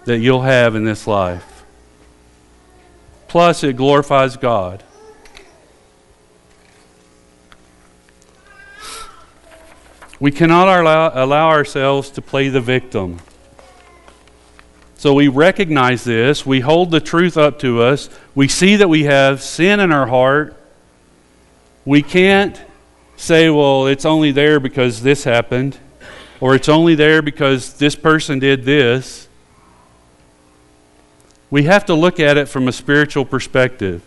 that 0.04 0.18
you'll 0.18 0.42
have 0.42 0.74
in 0.74 0.84
this 0.84 1.06
life. 1.06 1.57
Plus, 3.28 3.62
it 3.62 3.76
glorifies 3.76 4.38
God. 4.38 4.82
We 10.18 10.32
cannot 10.32 10.66
allow, 10.66 11.12
allow 11.14 11.48
ourselves 11.50 12.10
to 12.10 12.22
play 12.22 12.48
the 12.48 12.60
victim. 12.60 13.20
So 14.96 15.14
we 15.14 15.28
recognize 15.28 16.02
this. 16.02 16.44
We 16.44 16.60
hold 16.60 16.90
the 16.90 17.00
truth 17.00 17.36
up 17.36 17.60
to 17.60 17.82
us. 17.82 18.08
We 18.34 18.48
see 18.48 18.76
that 18.76 18.88
we 18.88 19.04
have 19.04 19.42
sin 19.42 19.78
in 19.78 19.92
our 19.92 20.06
heart. 20.06 20.56
We 21.84 22.02
can't 22.02 22.60
say, 23.16 23.50
well, 23.50 23.86
it's 23.86 24.04
only 24.04 24.32
there 24.32 24.58
because 24.58 25.02
this 25.02 25.22
happened, 25.22 25.78
or 26.40 26.54
it's 26.54 26.68
only 26.68 26.94
there 26.94 27.22
because 27.22 27.74
this 27.74 27.94
person 27.94 28.38
did 28.38 28.64
this 28.64 29.27
we 31.50 31.64
have 31.64 31.86
to 31.86 31.94
look 31.94 32.20
at 32.20 32.36
it 32.36 32.48
from 32.48 32.68
a 32.68 32.72
spiritual 32.72 33.24
perspective. 33.24 34.02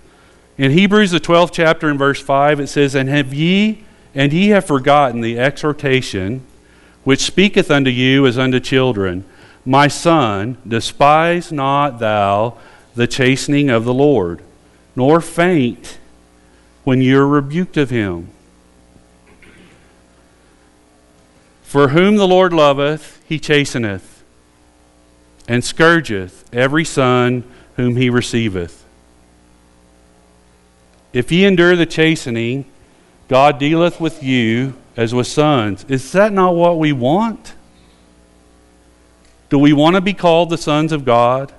In 0.57 0.71
Hebrews, 0.71 1.11
the 1.11 1.19
12th 1.19 1.51
chapter, 1.53 1.89
in 1.89 1.97
verse 1.97 2.21
5, 2.21 2.59
it 2.59 2.67
says, 2.67 2.93
And 2.93 3.09
have 3.09 3.33
ye, 3.33 3.83
and 4.13 4.31
ye 4.31 4.49
have 4.49 4.65
forgotten 4.65 5.21
the 5.21 5.39
exhortation 5.39 6.45
which 7.03 7.21
speaketh 7.21 7.71
unto 7.71 7.89
you 7.89 8.27
as 8.27 8.37
unto 8.37 8.59
children, 8.59 9.25
My 9.65 9.87
son, 9.87 10.57
despise 10.67 11.51
not 11.51 11.99
thou 11.99 12.57
the 12.93 13.07
chastening 13.07 13.69
of 13.69 13.85
the 13.85 13.93
Lord, 13.93 14.41
nor 14.95 15.19
faint 15.19 15.97
when 16.83 17.01
you 17.01 17.19
are 17.19 17.27
rebuked 17.27 17.77
of 17.77 17.89
him. 17.89 18.29
For 21.63 21.89
whom 21.89 22.17
the 22.17 22.27
Lord 22.27 22.53
loveth, 22.53 23.23
he 23.27 23.39
chasteneth 23.39 24.10
and 25.51 25.65
scourgeth 25.65 26.45
every 26.53 26.85
son 26.85 27.43
whom 27.75 27.97
he 27.97 28.09
receiveth. 28.09 28.85
If 31.11 31.29
ye 31.29 31.43
endure 31.43 31.75
the 31.75 31.85
chastening, 31.85 32.63
God 33.27 33.59
dealeth 33.59 33.99
with 33.99 34.23
you 34.23 34.75
as 34.95 35.13
with 35.13 35.27
sons. 35.27 35.85
Is 35.89 36.09
that 36.13 36.31
not 36.31 36.55
what 36.55 36.79
we 36.79 36.93
want? 36.93 37.53
Do 39.49 39.59
we 39.59 39.73
want 39.73 39.97
to 39.97 40.01
be 40.01 40.13
called 40.13 40.49
the 40.49 40.57
sons 40.57 40.93
of 40.93 41.03
God 41.03 41.51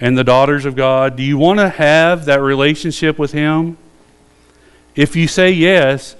and 0.00 0.18
the 0.18 0.24
daughters 0.24 0.64
of 0.64 0.74
God? 0.74 1.14
Do 1.14 1.22
you 1.22 1.38
want 1.38 1.60
to 1.60 1.68
have 1.68 2.24
that 2.24 2.40
relationship 2.40 3.20
with 3.20 3.30
Him? 3.30 3.78
If 4.96 5.14
you 5.14 5.28
say 5.28 5.52
yes, 5.52 6.16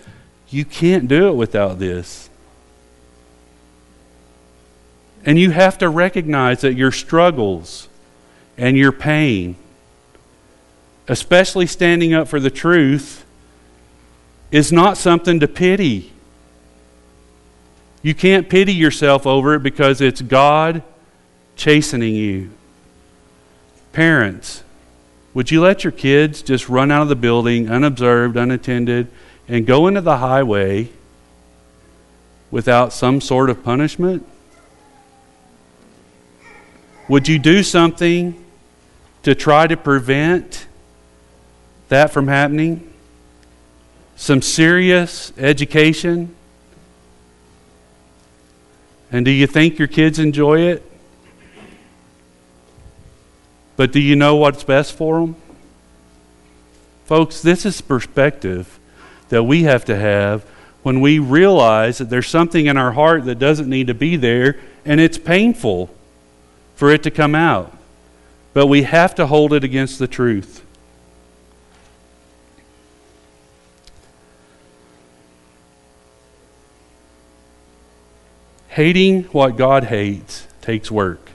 you 0.51 0.65
can't 0.65 1.09
do 1.09 1.27
it 1.27 1.35
without 1.35 1.81
this. 1.81 2.31
And 5.25 5.39
you 5.39 5.51
have 5.51 5.79
to 5.79 5.89
recognize 5.89 6.61
that 6.61 6.75
your 6.75 6.93
struggles 6.93 7.89
and 8.59 8.77
your 8.77 8.93
pain, 8.93 9.57
especially 11.09 11.67
standing 11.67 12.13
up 12.13 12.29
for 12.29 12.39
the 12.39 12.51
truth, 12.51 13.25
is 14.51 14.71
not 14.71 14.97
something 14.97 15.41
to 15.41 15.49
pity. 15.49 16.13
You 18.03 18.15
can't 18.15 18.49
pity 18.49 18.75
yourself 18.75 19.27
over 19.27 19.55
it 19.55 19.63
because 19.63 20.01
it's 20.01 20.21
God 20.21 20.83
chastening 21.57 22.15
you. 22.15 22.51
Parents, 23.93 24.63
would 25.33 25.51
you 25.51 25.63
let 25.63 25.85
your 25.85 25.91
kids 25.91 26.43
just 26.43 26.69
run 26.69 26.91
out 26.91 27.03
of 27.03 27.09
the 27.09 27.17
building 27.17 27.71
unobserved, 27.71 28.37
unattended, 28.37 29.09
and 29.49 29.67
go 29.67 29.87
into 29.87 30.01
the 30.01 30.19
highway 30.19 30.91
without 32.51 32.93
some 32.93 33.21
sort 33.21 33.49
of 33.49 33.65
punishment? 33.65 34.27
Would 37.09 37.29
you 37.29 37.39
do 37.39 37.63
something 37.63 38.43
to 39.25 39.35
try 39.35 39.67
to 39.67 39.77
prevent 39.77 40.67
that 41.89 42.11
from 42.13 42.29
happening? 42.29 42.93
Some 44.17 44.41
serious 44.41 45.33
education? 45.37 46.35
And 49.13 49.25
do 49.25 49.31
you 49.31 49.47
think 49.47 49.79
your 49.79 49.89
kids 49.89 50.19
enjoy 50.19 50.61
it? 50.61 50.91
But 53.77 53.93
do 53.93 54.01
you 54.01 54.17
know 54.17 54.37
what's 54.37 54.65
best 54.65 54.95
for 54.95 55.21
them? 55.21 55.37
Folks, 57.05 57.43
this 57.43 57.67
is 57.67 57.81
perspective 57.81 58.79
that 59.29 59.43
we 59.43 59.65
have 59.65 59.85
to 59.87 59.97
have 59.97 60.43
when 60.83 61.01
we 61.01 61.19
realize 61.19 61.99
that 61.99 62.09
there's 62.09 62.29
something 62.29 62.67
in 62.67 62.77
our 62.77 62.93
heart 62.93 63.25
that 63.25 63.39
doesn't 63.39 63.69
need 63.69 63.89
to 63.89 63.95
be 63.95 64.17
there 64.17 64.59
and 64.85 65.01
it's 65.01 65.19
painful 65.19 65.91
for 66.75 66.91
it 66.91 67.03
to 67.05 67.11
come 67.11 67.35
out. 67.35 67.77
But 68.53 68.67
we 68.67 68.83
have 68.83 69.15
to 69.17 69.27
hold 69.27 69.53
it 69.53 69.65
against 69.65 69.99
the 69.99 70.07
truth. 70.07 70.65
Hating 78.69 79.25
what 79.25 79.57
God 79.57 79.85
hates 79.85 80.49
takes 80.61 80.91
work. 80.91 81.31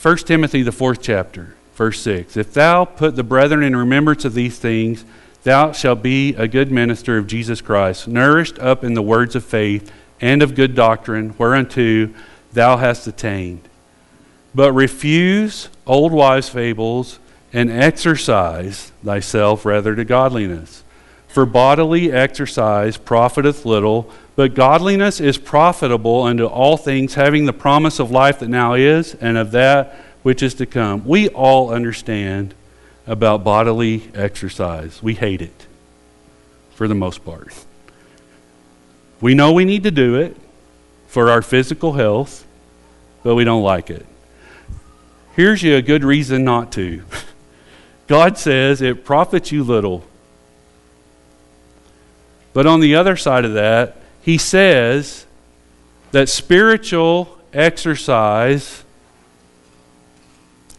1 0.00 0.16
Timothy, 0.18 0.62
the 0.62 0.72
fourth 0.72 1.02
chapter, 1.02 1.54
verse 1.74 2.00
6 2.00 2.36
If 2.36 2.54
thou 2.54 2.84
put 2.84 3.16
the 3.16 3.22
brethren 3.22 3.62
in 3.62 3.76
remembrance 3.76 4.24
of 4.24 4.34
these 4.34 4.58
things, 4.58 5.04
thou 5.42 5.72
shalt 5.72 6.02
be 6.02 6.34
a 6.34 6.48
good 6.48 6.72
minister 6.72 7.18
of 7.18 7.26
Jesus 7.26 7.60
Christ, 7.60 8.08
nourished 8.08 8.58
up 8.58 8.84
in 8.84 8.94
the 8.94 9.02
words 9.02 9.36
of 9.36 9.44
faith 9.44 9.92
and 10.20 10.42
of 10.42 10.54
good 10.54 10.74
doctrine, 10.74 11.34
whereunto 11.38 12.08
thou 12.52 12.78
hast 12.78 13.06
attained. 13.06 13.68
But 14.54 14.72
refuse 14.72 15.68
old 15.86 16.12
wives' 16.12 16.48
fables 16.48 17.18
and 17.52 17.70
exercise 17.70 18.92
thyself 19.04 19.64
rather 19.64 19.94
to 19.94 20.04
godliness. 20.04 20.82
For 21.28 21.44
bodily 21.44 22.12
exercise 22.12 22.96
profiteth 22.96 23.64
little, 23.64 24.10
but 24.36 24.54
godliness 24.54 25.20
is 25.20 25.38
profitable 25.38 26.22
unto 26.22 26.46
all 26.46 26.76
things, 26.76 27.14
having 27.14 27.46
the 27.46 27.52
promise 27.52 27.98
of 27.98 28.10
life 28.10 28.38
that 28.40 28.48
now 28.48 28.74
is 28.74 29.14
and 29.16 29.36
of 29.36 29.50
that 29.52 29.96
which 30.22 30.42
is 30.42 30.54
to 30.54 30.66
come. 30.66 31.04
We 31.04 31.28
all 31.28 31.70
understand 31.70 32.54
about 33.06 33.44
bodily 33.44 34.10
exercise. 34.14 35.02
We 35.02 35.14
hate 35.14 35.42
it 35.42 35.66
for 36.74 36.88
the 36.88 36.94
most 36.94 37.24
part. 37.24 37.52
We 39.20 39.34
know 39.34 39.52
we 39.52 39.64
need 39.64 39.84
to 39.84 39.90
do 39.90 40.16
it 40.16 40.36
for 41.06 41.30
our 41.30 41.42
physical 41.42 41.92
health, 41.92 42.44
but 43.22 43.34
we 43.34 43.44
don't 43.44 43.62
like 43.62 43.90
it. 43.90 44.06
Here's 45.36 45.62
you 45.62 45.76
a 45.76 45.82
good 45.82 46.04
reason 46.04 46.44
not 46.44 46.70
to. 46.72 47.02
God 48.06 48.38
says 48.38 48.80
it 48.80 49.04
profits 49.04 49.50
you 49.50 49.64
little. 49.64 50.04
But 52.52 52.66
on 52.66 52.80
the 52.80 52.94
other 52.94 53.16
side 53.16 53.44
of 53.44 53.54
that, 53.54 53.96
he 54.22 54.38
says 54.38 55.26
that 56.12 56.28
spiritual 56.28 57.36
exercise 57.52 58.84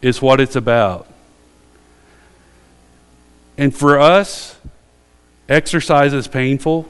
is 0.00 0.22
what 0.22 0.40
it's 0.40 0.56
about. 0.56 1.06
And 3.58 3.74
for 3.74 3.98
us, 3.98 4.58
exercise 5.48 6.14
is 6.14 6.28
painful. 6.28 6.88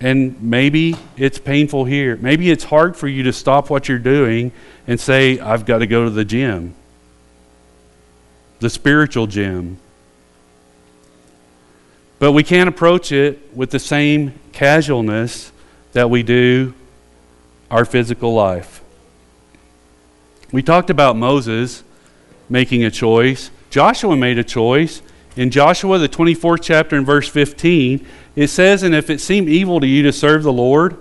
And 0.00 0.42
maybe 0.42 0.96
it's 1.16 1.38
painful 1.38 1.84
here. 1.84 2.16
Maybe 2.16 2.50
it's 2.50 2.64
hard 2.64 2.96
for 2.96 3.08
you 3.08 3.24
to 3.24 3.32
stop 3.32 3.70
what 3.70 3.88
you're 3.88 3.98
doing 3.98 4.52
and 4.86 5.00
say, 5.00 5.38
I've 5.38 5.64
got 5.64 5.78
to 5.78 5.86
go 5.86 6.04
to 6.04 6.10
the 6.10 6.24
gym, 6.24 6.74
the 8.60 8.70
spiritual 8.70 9.26
gym. 9.26 9.78
But 12.18 12.32
we 12.32 12.42
can't 12.42 12.68
approach 12.68 13.12
it 13.12 13.54
with 13.54 13.70
the 13.70 13.78
same 13.78 14.38
casualness 14.52 15.52
that 15.92 16.10
we 16.10 16.22
do 16.22 16.74
our 17.70 17.84
physical 17.84 18.34
life. 18.34 18.82
We 20.52 20.62
talked 20.62 20.90
about 20.90 21.16
Moses 21.16 21.82
making 22.48 22.84
a 22.84 22.90
choice. 22.90 23.50
Joshua 23.70 24.16
made 24.16 24.38
a 24.38 24.44
choice. 24.44 25.02
In 25.36 25.50
Joshua, 25.50 25.98
the 25.98 26.08
24th 26.08 26.62
chapter, 26.62 26.96
and 26.96 27.04
verse 27.04 27.28
15, 27.28 28.06
it 28.36 28.48
says, 28.48 28.82
And 28.82 28.94
if 28.94 29.10
it 29.10 29.20
seem 29.20 29.48
evil 29.48 29.80
to 29.80 29.86
you 29.86 30.02
to 30.04 30.12
serve 30.12 30.44
the 30.44 30.52
Lord, 30.52 30.96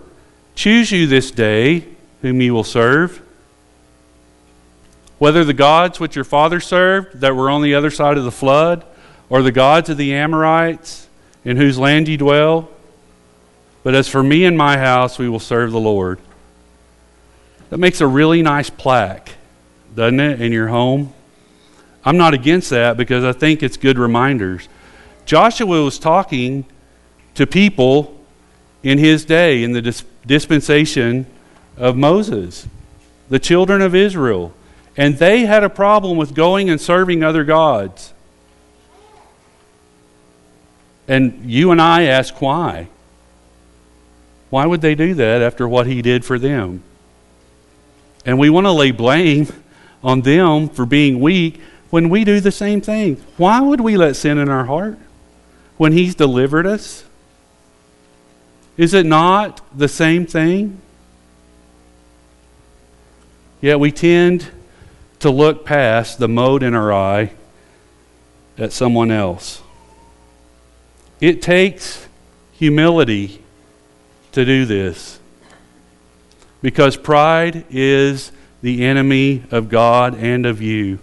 choose 0.55 0.91
you 0.91 1.05
this 1.05 1.29
day 1.29 1.86
whom 2.21 2.41
you 2.41 2.53
will 2.53 2.63
serve. 2.63 3.22
Whether 5.20 5.43
the 5.43 5.53
gods 5.53 5.99
which 5.99 6.16
your 6.16 6.26
father 6.26 6.59
served 6.59 7.22
that 7.22 7.36
were 7.36 7.49
on 7.49 7.61
the 7.61 7.76
other 7.76 7.91
side 7.91 8.18
of 8.18 8.24
the 8.24 8.32
flood, 8.32 8.86
or 9.30 9.41
the 9.41 9.51
gods 9.51 9.89
of 9.89 9.97
the 9.97 10.14
Amorites 10.14 11.07
in 11.43 11.57
whose 11.57 11.80
land 11.80 12.07
you 12.07 12.18
dwell. 12.18 12.70
But 13.84 13.95
as 13.95 14.07
for 14.07 14.22
me 14.22 14.45
and 14.45 14.57
my 14.57 14.78
house, 14.78 15.18
we 15.18 15.28
will 15.28 15.39
serve 15.39 15.72
the 15.72 15.80
Lord. 15.80 16.20
That 17.70 17.80
makes 17.80 17.99
a 18.01 18.07
really 18.07 18.41
nice 18.41 18.70
plaque, 18.70 19.34
doesn't 19.95 20.20
it, 20.20 20.41
in 20.41 20.51
your 20.51 20.68
home? 20.68 21.14
I'm 22.05 22.18
not 22.18 22.34
against 22.34 22.70
that 22.70 22.97
because 22.97 23.24
I 23.24 23.34
think 23.34 23.64
it's 23.64 23.78
good 23.78 23.97
reminders. 23.97 24.68
Joshua 25.26 25.84
was 25.84 25.97
talking 25.97 26.66
to 27.36 27.47
people 27.47 28.20
in 28.84 28.97
his 28.97 29.26
day, 29.26 29.64
in 29.64 29.72
the 29.72 29.82
dis- 29.82 30.03
dispensation 30.28 31.26
of 31.78 31.95
Moses, 31.95 32.68
the 33.30 33.39
children 33.39 33.82
of 33.82 33.95
Israel. 33.95 34.53
And 34.95 35.17
they 35.17 35.45
had 35.45 35.63
a 35.63 35.69
problem 35.69 36.17
with 36.17 36.33
going 36.33 36.69
and 36.69 36.79
serving 36.79 37.23
other 37.23 37.43
gods. 37.43 38.13
And 41.07 41.49
you 41.49 41.71
and 41.71 41.81
I 41.81 42.03
ask 42.03 42.41
why. 42.41 42.87
Why 44.49 44.65
would 44.65 44.81
they 44.81 44.95
do 44.95 45.15
that 45.15 45.41
after 45.41 45.67
what 45.67 45.87
he 45.87 46.01
did 46.01 46.23
for 46.23 46.37
them? 46.37 46.83
And 48.25 48.37
we 48.37 48.49
want 48.49 48.65
to 48.67 48.71
lay 48.71 48.91
blame 48.91 49.47
on 50.03 50.21
them 50.21 50.69
for 50.69 50.85
being 50.85 51.19
weak 51.19 51.59
when 51.89 52.09
we 52.09 52.23
do 52.23 52.39
the 52.39 52.51
same 52.51 52.81
thing. 52.81 53.17
Why 53.37 53.61
would 53.61 53.81
we 53.81 53.97
let 53.97 54.15
sin 54.15 54.37
in 54.37 54.49
our 54.49 54.65
heart 54.65 54.97
when 55.77 55.91
He's 55.91 56.15
delivered 56.15 56.65
us? 56.65 57.03
Is 58.77 58.93
it 58.93 59.05
not 59.05 59.61
the 59.77 59.87
same 59.87 60.25
thing? 60.25 60.81
Yet 63.61 63.79
we 63.79 63.91
tend 63.91 64.49
to 65.24 65.30
look 65.30 65.65
past 65.65 66.19
the 66.19 66.28
mote 66.28 66.63
in 66.63 66.74
our 66.74 66.93
eye 66.93 67.32
at 68.57 68.71
someone 68.71 69.09
else. 69.09 69.61
It 71.19 71.41
takes 71.41 72.07
humility 72.51 73.41
to 74.34 74.43
do 74.43 74.65
this 74.65 75.19
because 76.61 76.97
pride 76.97 77.65
is 77.69 78.34
the 78.61 78.84
enemy 78.86 79.43
of 79.49 79.69
God 79.69 80.15
and 80.15 80.45
of 80.45 80.61
you. 80.61 80.99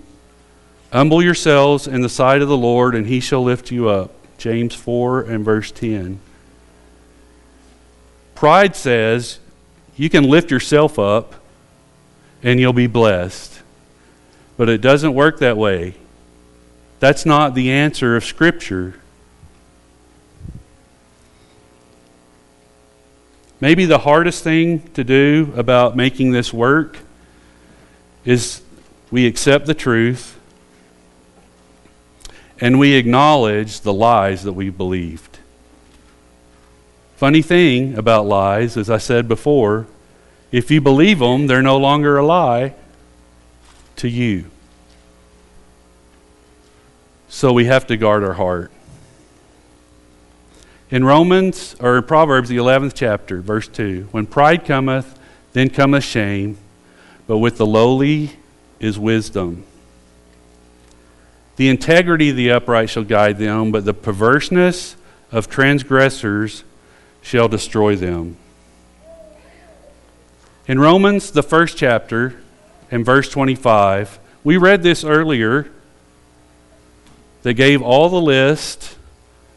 Humble 0.93 1.23
yourselves 1.23 1.87
in 1.87 2.03
the 2.03 2.09
sight 2.09 2.43
of 2.43 2.49
the 2.49 2.57
Lord, 2.57 2.95
and 2.95 3.07
he 3.07 3.21
shall 3.21 3.43
lift 3.43 3.71
you 3.71 3.89
up. 3.89 4.13
James 4.37 4.75
4 4.75 5.23
and 5.23 5.45
verse 5.45 5.71
10. 5.71 6.21
Pride 8.35 8.77
says 8.77 9.39
you 9.97 10.11
can 10.11 10.25
lift 10.25 10.51
yourself 10.51 10.99
up 10.99 11.37
and 12.43 12.61
you'll 12.61 12.73
be 12.73 12.87
blessed. 12.87 13.60
But 14.61 14.69
it 14.69 14.83
doesn't 14.83 15.15
work 15.15 15.39
that 15.39 15.57
way. 15.57 15.95
That's 16.99 17.25
not 17.25 17.55
the 17.55 17.71
answer 17.71 18.15
of 18.15 18.27
Scripture. 18.27 19.01
Maybe 23.59 23.87
the 23.87 24.01
hardest 24.01 24.45
thing 24.45 24.81
to 24.93 25.03
do 25.03 25.51
about 25.57 25.97
making 25.97 26.33
this 26.33 26.53
work 26.53 26.99
is 28.27 28.61
we 29.11 29.27
accept 29.27 29.65
the 29.65 29.73
truth 29.73 30.39
and 32.61 32.79
we 32.79 32.97
acknowledge 32.97 33.81
the 33.81 33.95
lies 33.95 34.43
that 34.43 34.53
we 34.53 34.69
believed. 34.69 35.39
Funny 37.17 37.41
thing 37.41 37.97
about 37.97 38.27
lies, 38.27 38.77
as 38.77 38.91
I 38.91 38.99
said 38.99 39.27
before, 39.27 39.87
if 40.53 40.71
you 40.71 40.83
believe 40.83 41.21
them, 41.21 41.47
they're 41.47 41.63
no 41.63 41.79
longer 41.79 42.19
a 42.19 42.27
lie 42.27 42.75
to 44.01 44.09
you. 44.09 44.47
So 47.29 47.53
we 47.53 47.67
have 47.67 47.87
to 47.89 47.97
guard 47.97 48.25
our 48.25 48.33
heart. 48.33 48.73
In 50.91 51.05
Romans, 51.05 51.77
or 51.81 51.99
in 51.99 52.05
Proverbs, 52.05 52.49
the 52.49 52.57
11th 52.57 52.93
chapter, 52.95 53.41
verse 53.41 53.69
2, 53.69 54.09
when 54.11 54.27
pride 54.27 54.65
cometh, 54.65 55.19
then 55.53 55.71
cometh 55.71 56.03
shame, 56.03 56.57
but 57.27 57.39
with 57.39 57.59
the 57.59 57.67
lowly 57.67 58.33
is 58.81 58.99
wisdom. 58.99 59.65
The 61.57 61.69
integrity 61.69 62.31
of 62.31 62.37
the 62.37 62.51
upright 62.53 62.89
shall 62.89 63.05
guide 63.05 63.39
them, 63.39 63.71
but 63.71 63.85
the 63.85 63.95
perverseness 63.95 64.97
of 65.31 65.49
transgressors 65.49 66.65
shall 67.21 67.49
destroy 67.49 67.97
them. 67.97 68.39
In 70.67 70.81
Romans, 70.81 71.31
the 71.31 71.43
first 71.43 71.77
chapter, 71.77 72.41
and 72.91 73.05
verse 73.05 73.29
25, 73.29 74.19
we 74.43 74.57
read 74.57 74.83
this 74.83 75.05
earlier. 75.05 75.71
They 77.43 77.55
gave 77.55 77.83
all 77.83 78.09
the 78.09 78.21
list 78.21 78.97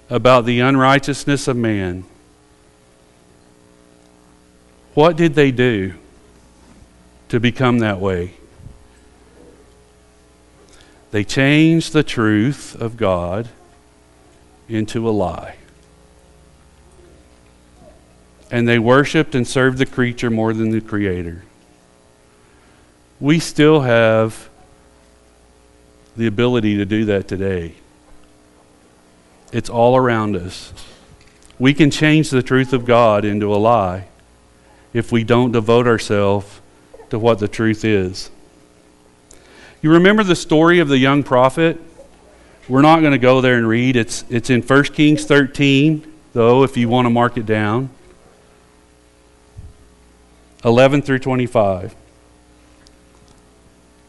about 0.10 0.46
the 0.46 0.60
unrighteousness 0.60 1.48
of 1.48 1.58
man. 1.58 2.06
What 4.94 5.18
did 5.18 5.34
they 5.34 5.52
do 5.52 5.96
to 7.30 7.40
become 7.40 7.80
that 7.80 8.00
way? 8.00 8.36
They 11.12 11.24
changed 11.24 11.94
the 11.94 12.04
truth 12.04 12.76
of 12.80 12.98
God 12.98 13.50
into 14.68 15.08
a 15.08 15.12
lie. 15.12 15.56
And 18.52 18.68
they 18.68 18.78
worshiped 18.78 19.34
and 19.34 19.48
served 19.48 19.80
the 19.80 19.86
creature 19.86 20.30
more 20.30 20.54
than 20.54 20.70
the 20.70 20.82
creator. 20.82 21.44
We 23.24 23.40
still 23.40 23.80
have 23.80 24.50
the 26.18 26.28
ability 26.28 26.76
to 26.76 26.84
do 26.84 27.06
that 27.06 27.26
today. 27.26 27.76
It's 29.54 29.70
all 29.70 29.96
around 29.96 30.36
us. 30.36 30.74
We 31.58 31.74
can 31.74 31.90
change 31.90 32.32
the 32.32 32.44
truth 32.44 32.74
of 32.74 32.84
God 32.84 33.24
into 33.24 33.54
a 33.54 33.56
lie 33.56 34.10
if 34.92 35.14
we 35.14 35.24
don't 35.24 35.54
devote 35.54 35.88
ourselves 35.88 36.60
to 37.12 37.18
what 37.18 37.40
the 37.40 37.48
truth 37.48 37.86
is. 37.86 38.30
You 39.82 39.92
remember 39.92 40.24
the 40.24 40.36
story 40.36 40.80
of 40.80 40.90
the 40.90 40.98
young 40.98 41.24
prophet? 41.24 41.80
We're 42.68 42.82
not 42.82 43.00
going 43.00 43.14
to 43.14 43.18
go 43.18 43.40
there 43.40 43.56
and 43.56 43.66
read. 43.66 43.96
It's, 43.96 44.26
it's 44.30 44.50
in 44.50 44.62
1 44.62 44.84
Kings 44.88 45.24
13, 45.24 46.14
though, 46.34 46.64
if 46.64 46.76
you 46.76 46.90
want 46.90 47.06
to 47.06 47.10
mark 47.10 47.38
it 47.38 47.46
down. 47.46 47.90
11 50.66 51.04
through 51.04 51.20
25. 51.20 51.96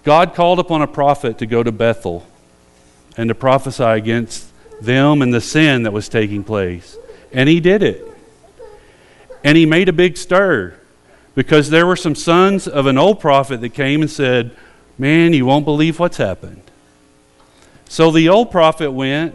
God 0.04 0.34
called 0.34 0.58
upon 0.58 0.82
a 0.82 0.86
prophet 0.86 1.38
to 1.38 1.46
go 1.46 1.62
to 1.62 1.72
Bethel 1.72 2.26
and 3.16 3.28
to 3.28 3.34
prophesy 3.34 3.82
against 3.82 4.46
them 4.80 5.22
and 5.22 5.32
the 5.32 5.40
sin 5.40 5.84
that 5.84 5.92
was 5.92 6.08
taking 6.08 6.44
place. 6.44 6.96
And 7.32 7.48
he 7.48 7.58
did 7.58 7.82
it. 7.82 8.06
And 9.42 9.56
he 9.56 9.66
made 9.66 9.88
a 9.88 9.92
big 9.92 10.16
stir 10.16 10.74
because 11.34 11.70
there 11.70 11.86
were 11.86 11.96
some 11.96 12.14
sons 12.14 12.68
of 12.68 12.86
an 12.86 12.98
old 12.98 13.18
prophet 13.18 13.60
that 13.62 13.70
came 13.70 14.02
and 14.02 14.10
said, 14.10 14.54
Man, 14.96 15.32
you 15.32 15.46
won't 15.46 15.64
believe 15.64 15.98
what's 15.98 16.18
happened. 16.18 16.62
So 17.88 18.10
the 18.10 18.28
old 18.28 18.50
prophet 18.50 18.92
went 18.92 19.34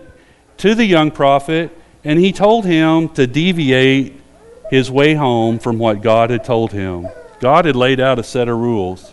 to 0.58 0.76
the 0.76 0.86
young 0.86 1.12
prophet 1.12 1.76
and 2.04 2.20
he 2.20 2.32
told 2.32 2.66
him 2.66 3.10
to 3.10 3.28
deviate 3.28 4.22
his 4.70 4.90
way 4.90 5.16
home 5.16 5.60
from 5.60 5.80
what 5.80 6.02
God 6.02 6.30
had 6.30 6.44
told 6.44 6.72
him. 6.72 7.08
God 7.40 7.66
had 7.66 7.76
laid 7.76 8.00
out 8.00 8.20
a 8.20 8.24
set 8.24 8.48
of 8.48 8.58
rules. 8.58 9.12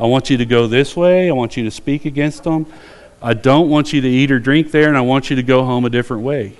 I 0.00 0.06
want 0.06 0.30
you 0.30 0.36
to 0.36 0.46
go 0.46 0.66
this 0.66 0.96
way, 0.96 1.28
I 1.28 1.32
want 1.32 1.56
you 1.56 1.64
to 1.64 1.70
speak 1.70 2.04
against 2.04 2.44
them. 2.44 2.66
I 3.20 3.34
don't 3.34 3.68
want 3.68 3.92
you 3.92 4.00
to 4.00 4.08
eat 4.08 4.30
or 4.30 4.38
drink 4.38 4.70
there, 4.70 4.88
and 4.88 4.96
I 4.96 5.00
want 5.00 5.28
you 5.28 5.36
to 5.36 5.42
go 5.42 5.64
home 5.64 5.84
a 5.84 5.90
different 5.90 6.22
way. 6.22 6.56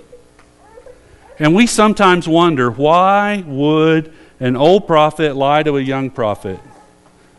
And 1.39 1.55
we 1.55 1.67
sometimes 1.67 2.27
wonder 2.27 2.69
why 2.69 3.45
would 3.47 4.13
an 4.41 4.57
old 4.57 4.85
prophet 4.85 5.37
lie 5.37 5.63
to 5.63 5.77
a 5.77 5.81
young 5.81 6.09
prophet? 6.09 6.59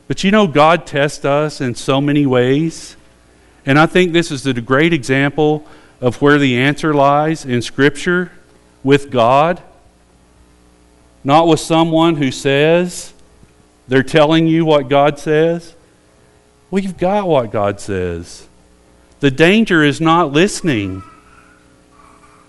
But 0.09 0.25
you 0.25 0.31
know, 0.31 0.47
God 0.47 0.87
tests 0.87 1.25
us 1.25 1.61
in 1.61 1.75
so 1.75 2.01
many 2.01 2.25
ways. 2.25 2.97
And 3.67 3.79
I 3.79 3.85
think 3.85 4.13
this 4.13 4.31
is 4.31 4.47
a 4.47 4.55
great 4.55 4.95
example 4.95 5.67
of 6.01 6.23
where 6.23 6.39
the 6.39 6.57
answer 6.57 6.95
lies 6.95 7.45
in 7.45 7.61
Scripture 7.61 8.33
with 8.83 9.11
God, 9.11 9.63
not 11.23 11.47
with 11.47 11.61
someone 11.61 12.17
who 12.17 12.31
says 12.31 13.13
they're 13.87 14.03
telling 14.03 14.47
you 14.47 14.65
what 14.65 14.89
God 14.89 15.19
says. 15.19 15.75
We've 16.71 16.97
got 16.97 17.27
what 17.27 17.51
God 17.51 17.81
says. 17.81 18.49
The 19.21 19.31
danger 19.31 19.83
is 19.83 20.01
not 20.01 20.33
listening. 20.33 21.03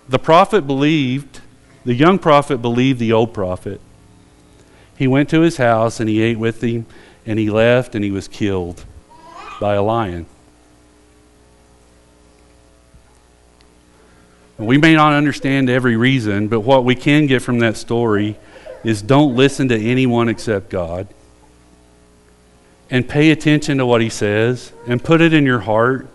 The 0.07 0.19
prophet 0.19 0.67
believed, 0.67 1.41
the 1.85 1.95
young 1.95 2.19
prophet 2.19 2.59
believed 2.59 2.99
the 2.99 3.13
old 3.13 3.33
prophet. 3.33 3.81
He 4.97 5.07
went 5.07 5.29
to 5.29 5.41
his 5.41 5.57
house 5.57 5.99
and 5.99 6.07
he 6.07 6.21
ate 6.21 6.37
with 6.37 6.63
him, 6.63 6.85
and 7.25 7.39
he 7.39 7.49
left 7.49 7.95
and 7.95 8.03
he 8.03 8.11
was 8.11 8.27
killed 8.27 8.85
by 9.59 9.73
a 9.73 9.81
lion. 9.81 10.27
We 14.57 14.77
may 14.77 14.93
not 14.93 15.13
understand 15.13 15.71
every 15.71 15.95
reason, 15.95 16.47
but 16.47 16.59
what 16.59 16.85
we 16.85 16.93
can 16.93 17.25
get 17.25 17.41
from 17.41 17.59
that 17.59 17.77
story 17.77 18.37
is 18.83 19.01
don't 19.01 19.35
listen 19.35 19.69
to 19.69 19.79
anyone 19.79 20.29
except 20.29 20.69
God. 20.69 21.07
And 22.91 23.07
pay 23.07 23.31
attention 23.31 23.79
to 23.79 23.85
what 23.85 24.01
he 24.01 24.09
says 24.09 24.73
and 24.85 25.03
put 25.03 25.21
it 25.21 25.33
in 25.33 25.45
your 25.45 25.61
heart 25.61 26.07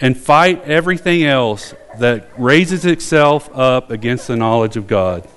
and 0.00 0.16
fight 0.16 0.62
everything 0.62 1.24
else 1.24 1.74
that 1.98 2.28
raises 2.38 2.86
itself 2.86 3.50
up 3.52 3.90
against 3.90 4.28
the 4.28 4.36
knowledge 4.36 4.76
of 4.76 4.86
God. 4.86 5.28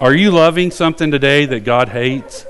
Are 0.00 0.14
you 0.14 0.30
loving 0.30 0.70
something 0.70 1.10
today 1.10 1.46
that 1.46 1.60
God 1.60 1.90
hates? 1.90 2.46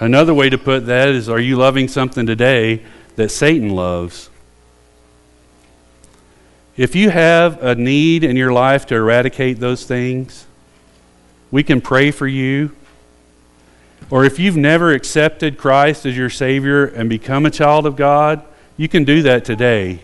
Another 0.00 0.34
way 0.34 0.50
to 0.50 0.58
put 0.58 0.86
that 0.86 1.08
is 1.10 1.28
Are 1.28 1.38
you 1.38 1.56
loving 1.56 1.86
something 1.86 2.26
today 2.26 2.82
that 3.14 3.30
Satan 3.30 3.70
loves? 3.70 4.30
If 6.76 6.96
you 6.96 7.10
have 7.10 7.62
a 7.62 7.74
need 7.74 8.24
in 8.24 8.34
your 8.34 8.52
life 8.52 8.86
to 8.86 8.96
eradicate 8.96 9.60
those 9.60 9.84
things, 9.84 10.46
we 11.50 11.62
can 11.62 11.80
pray 11.80 12.10
for 12.10 12.26
you. 12.26 12.74
Or 14.12 14.26
if 14.26 14.38
you've 14.38 14.58
never 14.58 14.92
accepted 14.92 15.56
Christ 15.56 16.04
as 16.04 16.14
your 16.14 16.28
Savior 16.28 16.84
and 16.84 17.08
become 17.08 17.46
a 17.46 17.50
child 17.50 17.86
of 17.86 17.96
God, 17.96 18.44
you 18.76 18.86
can 18.86 19.04
do 19.04 19.22
that 19.22 19.42
today. 19.42 20.00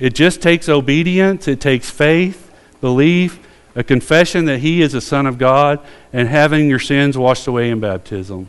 It 0.00 0.16
just 0.16 0.42
takes 0.42 0.68
obedience, 0.68 1.46
it 1.46 1.60
takes 1.60 1.90
faith, 1.90 2.52
belief, 2.80 3.38
a 3.76 3.84
confession 3.84 4.46
that 4.46 4.58
He 4.58 4.82
is 4.82 4.94
a 4.94 5.00
Son 5.00 5.26
of 5.26 5.38
God, 5.38 5.78
and 6.12 6.26
having 6.26 6.68
your 6.68 6.80
sins 6.80 7.16
washed 7.16 7.46
away 7.46 7.70
in 7.70 7.78
baptism. 7.78 8.48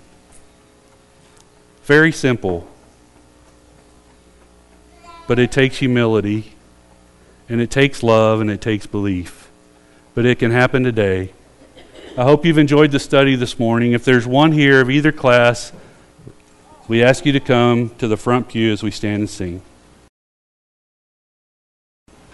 Very 1.84 2.12
simple 2.12 2.68
but 5.30 5.38
it 5.38 5.52
takes 5.52 5.78
humility, 5.78 6.54
and 7.48 7.62
it 7.62 7.70
takes 7.70 8.02
love, 8.02 8.42
and 8.42 8.50
it 8.50 8.60
takes 8.60 8.88
belief. 8.88 9.52
But 10.16 10.26
it 10.26 10.40
can 10.40 10.50
happen 10.50 10.84
today. 10.84 11.34
I 12.20 12.24
hope 12.24 12.46
you've 12.46 12.58
enjoyed 12.58 12.92
the 12.92 13.00
study 13.00 13.38
this 13.38 13.58
morning. 13.58 13.94
If 13.94 14.04
there's 14.04 14.28
one 14.28 14.52
here 14.52 14.82
of 14.82 14.90
either 14.90 15.14
class, 15.14 15.72
we 16.90 17.02
ask 17.02 17.26
you 17.26 17.32
to 17.32 17.40
come 17.40 17.92
to 17.92 18.10
the 18.10 18.18
front 18.18 18.50
pew 18.50 18.74
as 18.74 18.84
we 18.84 18.92
stand 18.92 19.22
and 19.22 19.30
sing. 19.30 19.62